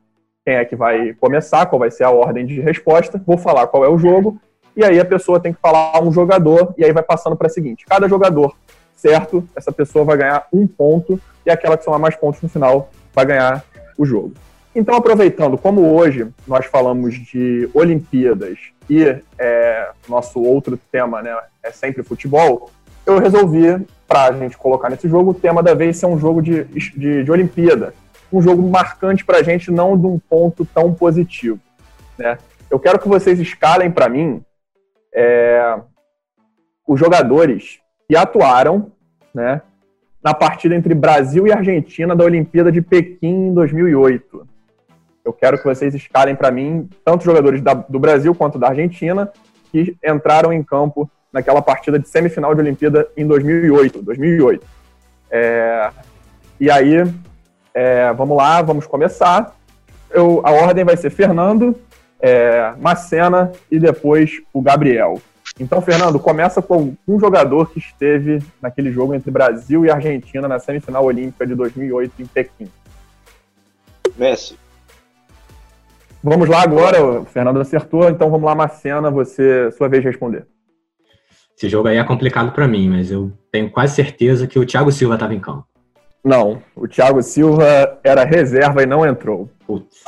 quem 0.45 0.55
é 0.55 0.65
que 0.65 0.75
vai 0.75 1.13
começar, 1.13 1.65
qual 1.65 1.79
vai 1.79 1.91
ser 1.91 2.03
a 2.03 2.11
ordem 2.11 2.45
de 2.45 2.59
resposta, 2.59 3.21
vou 3.25 3.37
falar 3.37 3.67
qual 3.67 3.85
é 3.85 3.89
o 3.89 3.97
jogo, 3.97 4.39
e 4.75 4.83
aí 4.83 4.99
a 4.99 5.05
pessoa 5.05 5.39
tem 5.39 5.53
que 5.53 5.59
falar 5.59 6.01
um 6.03 6.11
jogador, 6.11 6.73
e 6.77 6.83
aí 6.83 6.91
vai 6.91 7.03
passando 7.03 7.35
para 7.35 7.47
a 7.47 7.49
seguinte: 7.49 7.85
cada 7.85 8.07
jogador 8.07 8.55
certo, 8.95 9.47
essa 9.55 9.71
pessoa 9.71 10.05
vai 10.05 10.17
ganhar 10.17 10.47
um 10.51 10.65
ponto, 10.65 11.19
e 11.45 11.51
aquela 11.51 11.77
que 11.77 11.83
somar 11.83 11.99
mais 11.99 12.15
pontos 12.15 12.41
no 12.41 12.49
final 12.49 12.89
vai 13.13 13.25
ganhar 13.25 13.63
o 13.97 14.05
jogo. 14.05 14.33
Então, 14.75 14.95
aproveitando, 14.95 15.57
como 15.57 15.93
hoje 15.93 16.27
nós 16.47 16.65
falamos 16.65 17.13
de 17.13 17.69
Olimpíadas 17.73 18.57
e 18.89 19.03
é, 19.37 19.89
nosso 20.09 20.41
outro 20.41 20.79
tema 20.91 21.21
né, 21.21 21.35
é 21.61 21.69
sempre 21.69 22.01
futebol, 22.01 22.71
eu 23.05 23.19
resolvi, 23.19 23.85
para 24.07 24.25
a 24.25 24.31
gente 24.31 24.57
colocar 24.57 24.89
nesse 24.89 25.07
jogo, 25.07 25.31
o 25.31 25.33
tema 25.33 25.61
da 25.61 25.73
vez 25.73 25.97
ser 25.97 26.07
um 26.07 26.17
jogo 26.17 26.41
de, 26.41 26.63
de, 26.63 27.23
de 27.23 27.31
Olimpíada. 27.31 27.93
Um 28.33 28.41
jogo 28.41 28.67
marcante 28.67 29.23
para 29.23 29.37
a 29.37 29.43
gente, 29.43 29.71
não 29.71 29.97
de 29.97 30.07
um 30.07 30.17
ponto 30.17 30.65
tão 30.65 30.93
positivo. 30.93 31.59
Né? 32.17 32.37
Eu 32.69 32.79
quero 32.79 32.97
que 32.97 33.07
vocês 33.07 33.39
escalem 33.39 33.91
para 33.91 34.09
mim 34.09 34.43
é, 35.13 35.79
os 36.87 36.99
jogadores 36.99 37.79
que 38.07 38.15
atuaram 38.15 38.91
né, 39.33 39.61
na 40.23 40.33
partida 40.33 40.75
entre 40.75 40.93
Brasil 40.95 41.45
e 41.45 41.51
Argentina 41.51 42.15
da 42.15 42.23
Olimpíada 42.23 42.71
de 42.71 42.81
Pequim 42.81 43.49
em 43.49 43.53
2008. 43.53 44.47
Eu 45.23 45.31
quero 45.31 45.57
que 45.57 45.63
vocês 45.63 45.93
escalem 45.93 46.35
para 46.35 46.51
mim 46.51 46.89
tanto 47.05 47.23
jogadores 47.23 47.61
da, 47.61 47.73
do 47.73 47.99
Brasil 47.99 48.33
quanto 48.33 48.57
da 48.57 48.69
Argentina 48.69 49.31
que 49.71 49.95
entraram 50.03 50.51
em 50.51 50.63
campo 50.63 51.09
naquela 51.31 51.61
partida 51.61 51.97
de 51.97 52.07
semifinal 52.07 52.53
de 52.53 52.61
Olimpíada 52.61 53.07
em 53.17 53.25
2008. 53.25 54.01
2008. 54.01 54.65
É, 55.31 55.89
e 56.59 56.69
aí, 56.69 57.03
é, 57.73 58.11
vamos 58.13 58.37
lá, 58.37 58.61
vamos 58.61 58.85
começar. 58.85 59.55
Eu, 60.09 60.41
a 60.43 60.51
ordem 60.51 60.83
vai 60.83 60.95
ser 60.95 61.09
Fernando, 61.09 61.75
é, 62.19 62.73
Macena 62.79 63.51
e 63.69 63.79
depois 63.79 64.41
o 64.53 64.61
Gabriel. 64.61 65.21
Então, 65.59 65.81
Fernando, 65.81 66.19
começa 66.19 66.61
com 66.61 66.95
um 67.07 67.19
jogador 67.19 67.69
que 67.71 67.79
esteve 67.79 68.41
naquele 68.61 68.91
jogo 68.91 69.13
entre 69.13 69.29
Brasil 69.29 69.85
e 69.85 69.91
Argentina 69.91 70.47
na 70.47 70.57
semifinal 70.57 71.03
olímpica 71.05 71.45
de 71.45 71.53
2008 71.53 72.21
em 72.21 72.25
Pequim. 72.25 72.69
Messi. 74.17 74.57
Vamos 76.23 76.47
lá 76.47 76.61
agora, 76.61 77.03
o 77.03 77.25
Fernando 77.25 77.59
acertou, 77.59 78.09
então 78.09 78.29
vamos 78.29 78.45
lá, 78.45 78.55
Macena, 78.55 79.11
você, 79.11 79.69
sua 79.71 79.89
vez 79.89 80.01
de 80.01 80.09
responder. 80.09 80.47
Esse 81.55 81.67
jogo 81.67 81.89
aí 81.89 81.97
é 81.97 82.03
complicado 82.03 82.51
para 82.53 82.67
mim, 82.67 82.89
mas 82.89 83.11
eu 83.11 83.31
tenho 83.51 83.69
quase 83.69 83.95
certeza 83.95 84.47
que 84.47 84.57
o 84.57 84.65
Thiago 84.65 84.91
Silva 84.91 85.15
estava 85.15 85.33
em 85.33 85.39
campo. 85.39 85.67
Não, 86.23 86.61
o 86.75 86.87
Thiago 86.87 87.21
Silva 87.21 87.99
era 88.03 88.23
reserva 88.23 88.81
e 88.81 88.85
não 88.85 89.05
entrou. 89.05 89.49
Putz. 89.67 90.03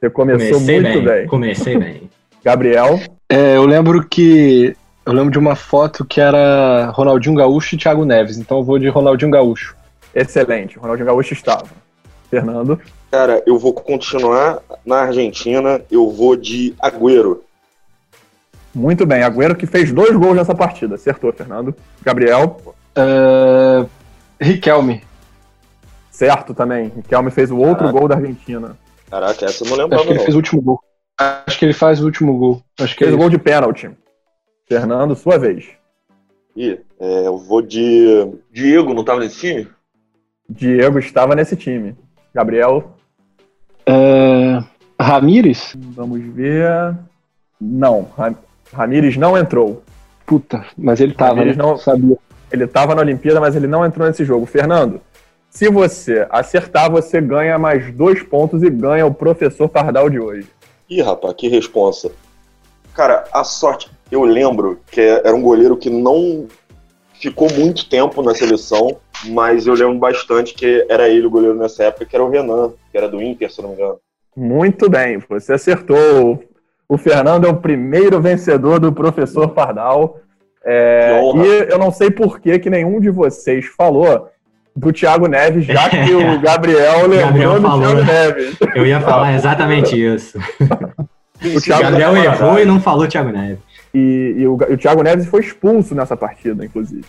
Você 0.00 0.10
começou 0.10 0.54
Comecei 0.54 0.80
muito 0.80 0.94
bem, 0.94 1.04
bem. 1.04 1.26
Comecei 1.26 1.78
bem. 1.78 2.10
Gabriel? 2.42 2.98
É, 3.28 3.56
eu 3.56 3.64
lembro 3.64 4.06
que. 4.08 4.74
Eu 5.06 5.12
lembro 5.12 5.30
de 5.30 5.38
uma 5.38 5.54
foto 5.54 6.04
que 6.04 6.20
era 6.20 6.90
Ronaldinho 6.90 7.34
Gaúcho 7.34 7.74
e 7.74 7.78
Thiago 7.78 8.04
Neves, 8.04 8.38
então 8.38 8.58
eu 8.58 8.64
vou 8.64 8.78
de 8.78 8.88
Ronaldinho 8.88 9.30
Gaúcho. 9.30 9.74
Excelente, 10.14 10.78
Ronaldinho 10.78 11.06
Gaúcho 11.06 11.32
estava. 11.32 11.68
Fernando? 12.28 12.80
Cara, 13.10 13.42
eu 13.46 13.58
vou 13.58 13.72
continuar 13.72 14.60
na 14.84 15.02
Argentina, 15.02 15.80
eu 15.90 16.10
vou 16.10 16.36
de 16.36 16.74
Agüero. 16.78 17.42
Muito 18.74 19.04
bem, 19.04 19.22
Agüero 19.22 19.56
que 19.56 19.66
fez 19.66 19.90
dois 19.92 20.14
gols 20.14 20.36
nessa 20.36 20.54
partida. 20.54 20.94
Acertou, 20.94 21.32
Fernando. 21.32 21.74
Gabriel? 22.02 22.60
Uh, 22.96 23.88
Riquelme. 24.40 25.02
Certo 26.20 26.52
também. 26.52 26.92
Riquelme 26.94 27.30
fez 27.30 27.50
o 27.50 27.56
outro 27.56 27.86
Caraca. 27.86 27.98
gol 27.98 28.06
da 28.06 28.16
Argentina. 28.16 28.76
Caraca, 29.10 29.46
essa 29.46 29.64
eu 29.64 29.70
não 29.70 29.76
lembrava 29.78 29.94
Acho 29.94 30.04
que 30.04 30.10
ele 30.10 30.18
não. 30.18 30.24
fez 30.26 30.34
o 30.34 30.38
último 30.38 30.60
gol. 30.60 30.80
Acho 31.18 31.58
que 31.58 31.64
ele 31.64 31.72
faz 31.72 32.02
o 32.02 32.04
último 32.04 32.36
gol. 32.36 32.62
Acho 32.78 32.94
que 32.94 33.04
fez 33.04 33.10
é 33.10 33.14
o 33.14 33.18
gol 33.18 33.30
de 33.30 33.38
pênalti. 33.38 33.90
Fernando, 34.68 35.16
sua 35.16 35.38
vez. 35.38 35.64
Ih, 36.54 36.78
é, 37.00 37.26
eu 37.26 37.38
vou 37.38 37.62
de. 37.62 38.34
Diego, 38.52 38.92
não 38.92 39.00
estava 39.00 39.18
nesse 39.18 39.38
time? 39.38 39.68
Diego 40.46 40.98
estava 40.98 41.34
nesse 41.34 41.56
time. 41.56 41.96
Gabriel? 42.34 42.92
Uh, 43.88 44.62
Ramires? 45.00 45.74
Vamos 45.74 46.20
ver. 46.20 46.98
Não, 47.58 48.06
Ramires 48.74 49.16
não 49.16 49.38
entrou. 49.38 49.82
Puta, 50.26 50.66
mas 50.76 51.00
ele 51.00 51.14
tava, 51.14 51.36
Ramires 51.36 51.56
né? 51.56 51.62
não 51.62 51.78
sabia. 51.78 52.18
Ele 52.52 52.66
tava 52.66 52.94
na 52.94 53.00
Olimpíada, 53.00 53.40
mas 53.40 53.56
ele 53.56 53.66
não 53.66 53.86
entrou 53.86 54.06
nesse 54.06 54.22
jogo. 54.22 54.44
Fernando, 54.44 55.00
se 55.50 55.68
você 55.68 56.26
acertar, 56.30 56.90
você 56.90 57.20
ganha 57.20 57.58
mais 57.58 57.92
dois 57.92 58.22
pontos 58.22 58.62
e 58.62 58.70
ganha 58.70 59.04
o 59.04 59.12
professor 59.12 59.68
Pardal 59.68 60.08
de 60.08 60.20
hoje. 60.20 60.46
Ih, 60.88 61.02
rapaz, 61.02 61.34
que 61.34 61.48
responsa. 61.48 62.12
Cara, 62.94 63.24
a 63.32 63.42
sorte, 63.42 63.90
eu 64.10 64.22
lembro 64.22 64.78
que 64.90 65.00
era 65.00 65.34
um 65.34 65.42
goleiro 65.42 65.76
que 65.76 65.90
não 65.90 66.46
ficou 67.20 67.52
muito 67.52 67.88
tempo 67.88 68.22
na 68.22 68.34
seleção, 68.34 68.96
mas 69.26 69.66
eu 69.66 69.74
lembro 69.74 69.98
bastante 69.98 70.54
que 70.54 70.86
era 70.88 71.08
ele 71.08 71.26
o 71.26 71.30
goleiro 71.30 71.56
nessa 71.56 71.84
época, 71.84 72.06
que 72.06 72.16
era 72.16 72.24
o 72.24 72.30
Renan, 72.30 72.72
que 72.90 72.96
era 72.96 73.08
do 73.08 73.20
Inter, 73.20 73.52
se 73.52 73.60
não 73.60 73.70
me 73.70 73.74
engano. 73.74 73.98
Muito 74.36 74.88
bem, 74.88 75.18
você 75.28 75.54
acertou. 75.54 76.42
O 76.88 76.96
Fernando 76.96 77.46
é 77.46 77.50
o 77.50 77.60
primeiro 77.60 78.20
vencedor 78.20 78.80
do 78.80 78.92
professor 78.92 79.48
Pardal. 79.48 80.18
É, 80.64 81.20
e 81.36 81.72
eu 81.72 81.78
não 81.78 81.90
sei 81.90 82.10
por 82.10 82.40
que, 82.40 82.58
que 82.58 82.70
nenhum 82.70 83.00
de 83.00 83.10
vocês 83.10 83.66
falou 83.66 84.28
do 84.74 84.92
Thiago 84.92 85.26
Neves, 85.26 85.64
já 85.64 85.88
que 85.88 86.12
o 86.12 86.38
Gabriel 86.40 87.06
lembrou 87.06 87.26
Gabriel 87.26 87.54
do 87.54 87.62
falou, 87.62 87.80
Thiago 87.80 88.04
Neves. 88.04 88.56
Eu 88.74 88.86
ia 88.86 89.00
falar 89.00 89.34
exatamente 89.34 90.00
isso. 90.00 90.38
o 90.38 91.60
Thiago 91.60 91.82
Gabriel 91.82 92.16
errou 92.16 92.58
e 92.58 92.64
não 92.64 92.80
falou 92.80 93.08
Thiago 93.08 93.30
Neves. 93.30 93.58
E, 93.92 94.34
e, 94.38 94.46
o, 94.46 94.58
e 94.68 94.74
o 94.74 94.78
Thiago 94.78 95.02
Neves 95.02 95.26
foi 95.26 95.40
expulso 95.40 95.94
nessa 95.94 96.16
partida, 96.16 96.64
inclusive. 96.64 97.04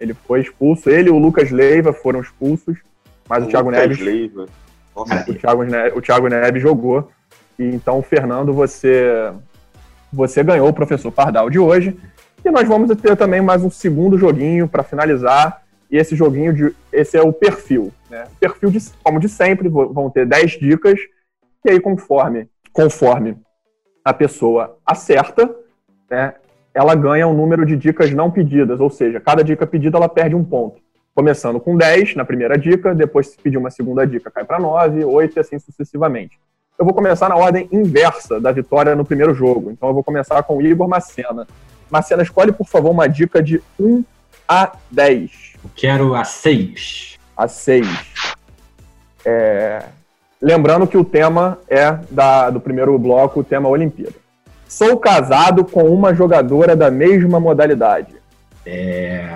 Ele 0.00 0.14
foi 0.14 0.40
expulso. 0.40 0.88
Ele 0.88 1.08
e 1.08 1.12
o 1.12 1.18
Lucas 1.18 1.50
Leiva 1.50 1.92
foram 1.92 2.20
expulsos, 2.20 2.78
mas 3.28 3.44
o, 3.44 3.46
o 3.46 3.50
Thiago 3.50 3.70
Neves. 3.70 3.98
Leiva. 3.98 4.46
o, 4.94 5.34
Thiago 5.34 5.64
Neves, 5.64 5.96
o 5.96 6.00
Thiago 6.00 6.28
Neves 6.28 6.62
jogou. 6.62 7.10
E 7.58 7.64
então, 7.64 8.00
Fernando, 8.02 8.52
você, 8.52 9.32
você 10.12 10.42
ganhou 10.42 10.68
o 10.68 10.72
professor 10.72 11.10
Pardal 11.10 11.50
de 11.50 11.58
hoje. 11.58 11.98
E 12.44 12.50
nós 12.50 12.66
vamos 12.68 12.96
ter 12.96 13.16
também 13.16 13.40
mais 13.40 13.62
um 13.64 13.70
segundo 13.70 14.16
joguinho 14.16 14.68
para 14.68 14.84
finalizar. 14.84 15.62
E 15.90 15.96
esse 15.96 16.14
joguinho, 16.14 16.52
de, 16.52 16.74
esse 16.92 17.16
é 17.16 17.22
o 17.22 17.32
perfil. 17.32 17.92
Né? 18.10 18.26
Perfil, 18.38 18.70
de, 18.70 18.78
como 19.02 19.18
de 19.18 19.28
sempre, 19.28 19.68
vão 19.68 20.10
ter 20.10 20.26
10 20.26 20.52
dicas. 20.52 20.98
E 21.64 21.70
aí, 21.70 21.80
conforme, 21.80 22.48
conforme 22.72 23.36
a 24.04 24.12
pessoa 24.12 24.78
acerta, 24.86 25.54
né, 26.10 26.34
ela 26.72 26.94
ganha 26.94 27.26
um 27.26 27.34
número 27.34 27.66
de 27.66 27.76
dicas 27.76 28.10
não 28.12 28.30
pedidas. 28.30 28.80
Ou 28.80 28.90
seja, 28.90 29.20
cada 29.20 29.42
dica 29.42 29.66
pedida, 29.66 29.96
ela 29.96 30.08
perde 30.08 30.34
um 30.34 30.44
ponto. 30.44 30.80
Começando 31.14 31.58
com 31.58 31.76
10 31.76 32.14
na 32.14 32.24
primeira 32.24 32.56
dica, 32.56 32.94
depois 32.94 33.28
se 33.28 33.38
pedir 33.38 33.56
uma 33.56 33.70
segunda 33.70 34.06
dica, 34.06 34.30
cai 34.30 34.44
para 34.44 34.60
9, 34.60 35.04
8 35.04 35.36
e 35.36 35.40
assim 35.40 35.58
sucessivamente. 35.58 36.38
Eu 36.78 36.84
vou 36.84 36.94
começar 36.94 37.28
na 37.28 37.34
ordem 37.34 37.68
inversa 37.72 38.40
da 38.40 38.52
vitória 38.52 38.94
no 38.94 39.04
primeiro 39.04 39.34
jogo. 39.34 39.70
Então 39.72 39.88
eu 39.88 39.94
vou 39.94 40.04
começar 40.04 40.40
com 40.44 40.58
o 40.58 40.62
Igor 40.62 40.86
Macena. 40.86 41.44
Macena, 41.90 42.22
escolhe, 42.22 42.52
por 42.52 42.68
favor, 42.68 42.90
uma 42.90 43.08
dica 43.08 43.42
de 43.42 43.60
1 43.80 44.04
a 44.46 44.72
10. 44.90 45.47
Quero 45.74 46.14
a 46.14 46.24
6. 46.24 47.18
A 47.36 47.48
6. 47.48 47.86
É... 49.24 49.84
Lembrando 50.40 50.86
que 50.86 50.96
o 50.96 51.04
tema 51.04 51.58
é 51.68 51.92
da, 52.10 52.50
do 52.50 52.60
primeiro 52.60 52.98
bloco, 52.98 53.40
o 53.40 53.44
tema 53.44 53.68
Olimpíada. 53.68 54.14
Sou 54.68 54.98
casado 54.98 55.64
com 55.64 55.84
uma 55.84 56.14
jogadora 56.14 56.76
da 56.76 56.90
mesma 56.90 57.40
modalidade. 57.40 58.14
É... 58.64 59.28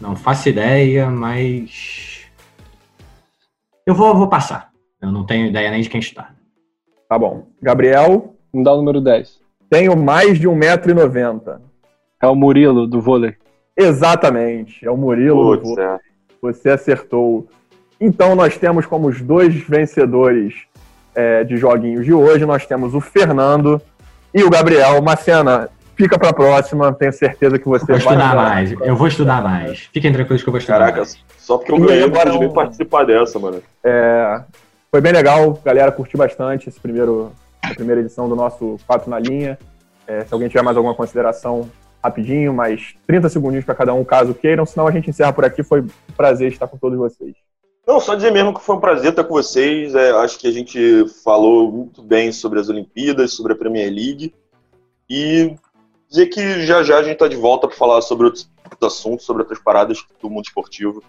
Não 0.00 0.16
faço 0.16 0.48
ideia, 0.48 1.08
mas. 1.08 2.26
Eu 3.86 3.94
vou, 3.94 4.14
vou 4.14 4.28
passar. 4.28 4.70
Eu 5.00 5.10
não 5.10 5.24
tenho 5.24 5.46
ideia 5.46 5.70
nem 5.70 5.80
de 5.80 5.88
quem 5.88 6.00
está. 6.00 6.30
Tá 7.08 7.18
bom. 7.18 7.46
Gabriel. 7.62 8.34
Vamos 8.52 8.64
dar 8.64 8.74
o 8.74 8.78
número 8.78 9.00
10. 9.00 9.40
Tenho 9.70 9.96
mais 9.96 10.38
de 10.38 10.48
1,90m. 10.48 11.60
É 12.20 12.26
o 12.26 12.34
Murilo 12.34 12.86
do 12.86 13.00
vôlei. 13.00 13.36
Exatamente, 13.82 14.84
é 14.84 14.90
o 14.90 14.96
Murilo 14.96 15.58
Putz. 15.58 15.78
É. 15.78 15.98
Você 16.42 16.70
acertou. 16.70 17.46
Então 18.00 18.34
nós 18.34 18.56
temos 18.56 18.86
como 18.86 19.08
os 19.08 19.20
dois 19.20 19.54
vencedores 19.54 20.54
é, 21.14 21.44
de 21.44 21.56
joguinhos 21.56 22.04
de 22.04 22.12
hoje, 22.12 22.46
nós 22.46 22.66
temos 22.66 22.94
o 22.94 23.00
Fernando 23.00 23.80
e 24.34 24.42
o 24.42 24.50
Gabriel. 24.50 25.02
Macena, 25.02 25.68
fica 25.96 26.18
para 26.18 26.30
a 26.30 26.32
próxima, 26.32 26.92
tenho 26.92 27.12
certeza 27.12 27.58
que 27.58 27.68
você 27.68 27.84
vou 27.84 28.00
vai... 28.00 28.14
estudar 28.14 28.34
mais, 28.34 28.72
eu 28.72 28.96
vou 28.96 29.06
estudar 29.06 29.42
mais. 29.42 29.88
Fiquem 29.92 30.12
tranquilos 30.12 30.42
que 30.42 30.48
eu 30.48 30.52
vou 30.52 30.58
estudar 30.58 30.78
Caraca, 30.78 30.98
mais. 30.98 31.18
só 31.38 31.58
porque 31.58 31.72
eu 31.72 31.78
ganhei, 31.78 32.04
agora 32.04 32.30
eu 32.30 32.50
participar 32.50 33.04
dessa, 33.04 33.38
mano. 33.38 33.62
É, 33.84 34.42
foi 34.90 35.00
bem 35.00 35.12
legal, 35.12 35.58
galera, 35.64 35.92
curti 35.92 36.16
bastante 36.16 36.68
esse 36.68 36.80
primeiro, 36.80 37.32
a 37.62 37.74
primeira 37.74 38.00
edição 38.00 38.28
do 38.28 38.34
nosso 38.34 38.78
Quatro 38.86 39.10
na 39.10 39.18
Linha. 39.18 39.58
É, 40.06 40.24
se 40.24 40.32
alguém 40.32 40.48
tiver 40.48 40.62
mais 40.62 40.76
alguma 40.76 40.94
consideração, 40.94 41.70
rapidinho, 42.02 42.52
mais 42.52 42.94
30 43.06 43.28
segundinhos 43.28 43.64
para 43.64 43.74
cada 43.74 43.94
um, 43.94 44.04
caso 44.04 44.34
queiram, 44.34 44.66
senão 44.66 44.86
a 44.86 44.90
gente 44.90 45.10
encerra 45.10 45.32
por 45.32 45.44
aqui. 45.44 45.62
Foi 45.62 45.80
um 45.82 45.88
prazer 46.16 46.50
estar 46.50 46.66
com 46.66 46.76
todos 46.76 46.98
vocês. 46.98 47.34
Não, 47.86 47.98
só 47.98 48.14
dizer 48.14 48.30
mesmo 48.30 48.54
que 48.54 48.62
foi 48.62 48.76
um 48.76 48.80
prazer 48.80 49.10
estar 49.10 49.24
com 49.24 49.34
vocês. 49.34 49.94
É, 49.94 50.10
acho 50.12 50.38
que 50.38 50.46
a 50.46 50.52
gente 50.52 51.06
falou 51.24 51.70
muito 51.72 52.02
bem 52.02 52.30
sobre 52.32 52.60
as 52.60 52.68
Olimpíadas, 52.68 53.32
sobre 53.32 53.52
a 53.52 53.56
Premier 53.56 53.90
League. 53.90 54.34
E 55.08 55.54
dizer 56.08 56.26
que 56.26 56.64
já 56.64 56.82
já 56.82 56.98
a 56.98 57.02
gente 57.02 57.14
está 57.14 57.28
de 57.28 57.36
volta 57.36 57.66
para 57.66 57.76
falar 57.76 58.00
sobre 58.00 58.26
outros 58.26 58.48
assuntos, 58.82 59.26
sobre 59.26 59.42
outras 59.42 59.58
paradas 59.58 60.04
do 60.22 60.30
mundo 60.30 60.44
esportivo. 60.44 61.02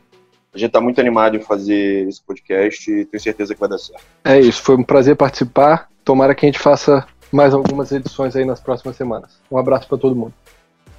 A 0.53 0.57
gente 0.57 0.67
está 0.67 0.81
muito 0.81 0.99
animado 0.99 1.37
em 1.37 1.41
fazer 1.41 2.07
esse 2.07 2.21
podcast 2.21 2.91
e 2.91 3.05
tenho 3.05 3.21
certeza 3.21 3.53
que 3.53 3.59
vai 3.59 3.69
dar 3.69 3.77
certo. 3.77 4.03
É 4.23 4.39
isso, 4.39 4.61
foi 4.61 4.75
um 4.75 4.83
prazer 4.83 5.15
participar. 5.15 5.89
Tomara 6.03 6.35
que 6.35 6.45
a 6.45 6.49
gente 6.49 6.59
faça 6.59 7.05
mais 7.31 7.53
algumas 7.53 7.91
edições 7.91 8.35
aí 8.35 8.43
nas 8.43 8.59
próximas 8.59 8.97
semanas. 8.97 9.39
Um 9.49 9.57
abraço 9.57 9.87
para 9.87 9.97
todo 9.97 10.15
mundo. 10.15 10.33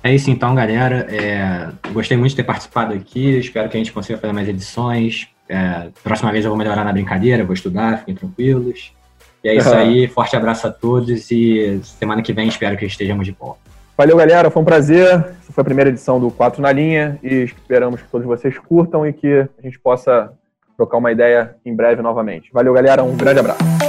É 0.03 0.13
isso 0.13 0.31
então, 0.31 0.55
galera. 0.55 1.07
É, 1.11 1.69
gostei 1.93 2.17
muito 2.17 2.31
de 2.31 2.37
ter 2.37 2.45
participado 2.45 2.93
aqui. 2.93 3.39
Espero 3.39 3.69
que 3.69 3.77
a 3.77 3.81
gente 3.81 3.93
consiga 3.93 4.19
fazer 4.19 4.33
mais 4.33 4.49
edições. 4.49 5.29
É, 5.49 5.89
próxima 6.03 6.33
vez 6.33 6.45
eu 6.45 6.51
vou 6.51 6.59
melhorar 6.59 6.85
na 6.85 6.93
brincadeira, 6.93 7.45
vou 7.45 7.55
estudar, 7.55 7.99
fiquem 7.99 8.15
tranquilos. 8.15 8.93
E 9.45 9.49
é 9.49 9.55
isso 9.55 9.71
uhum. 9.71 9.77
aí. 9.77 10.09
Forte 10.09 10.35
abraço 10.35 10.67
a 10.67 10.71
todos 10.71 11.31
e 11.31 11.81
semana 11.83 12.23
que 12.23 12.33
vem 12.33 12.49
espero 12.49 12.77
que 12.77 12.85
estejamos 12.85 13.27
de 13.27 13.33
volta. 13.33 13.61
Valeu, 13.97 14.17
galera. 14.17 14.51
Foi 14.51 14.63
um 14.63 14.65
prazer. 14.65 15.07
Essa 15.07 15.53
foi 15.53 15.63
a 15.63 15.65
primeira 15.65 15.91
edição 15.91 16.19
do 16.19 16.31
4 16.31 16.61
na 16.61 16.73
linha 16.73 17.19
e 17.23 17.43
esperamos 17.43 18.01
que 18.01 18.09
todos 18.09 18.27
vocês 18.27 18.59
curtam 18.59 19.07
e 19.07 19.13
que 19.13 19.47
a 19.59 19.63
gente 19.63 19.79
possa 19.79 20.33
trocar 20.77 20.99
uma 20.99 21.13
ideia 21.13 21.55
em 21.65 21.75
breve 21.75 22.03
novamente. 22.03 22.51
Valeu, 22.53 22.73
galera. 22.73 23.05
Um 23.05 23.17
grande 23.17 23.41
abraço. 23.41 23.82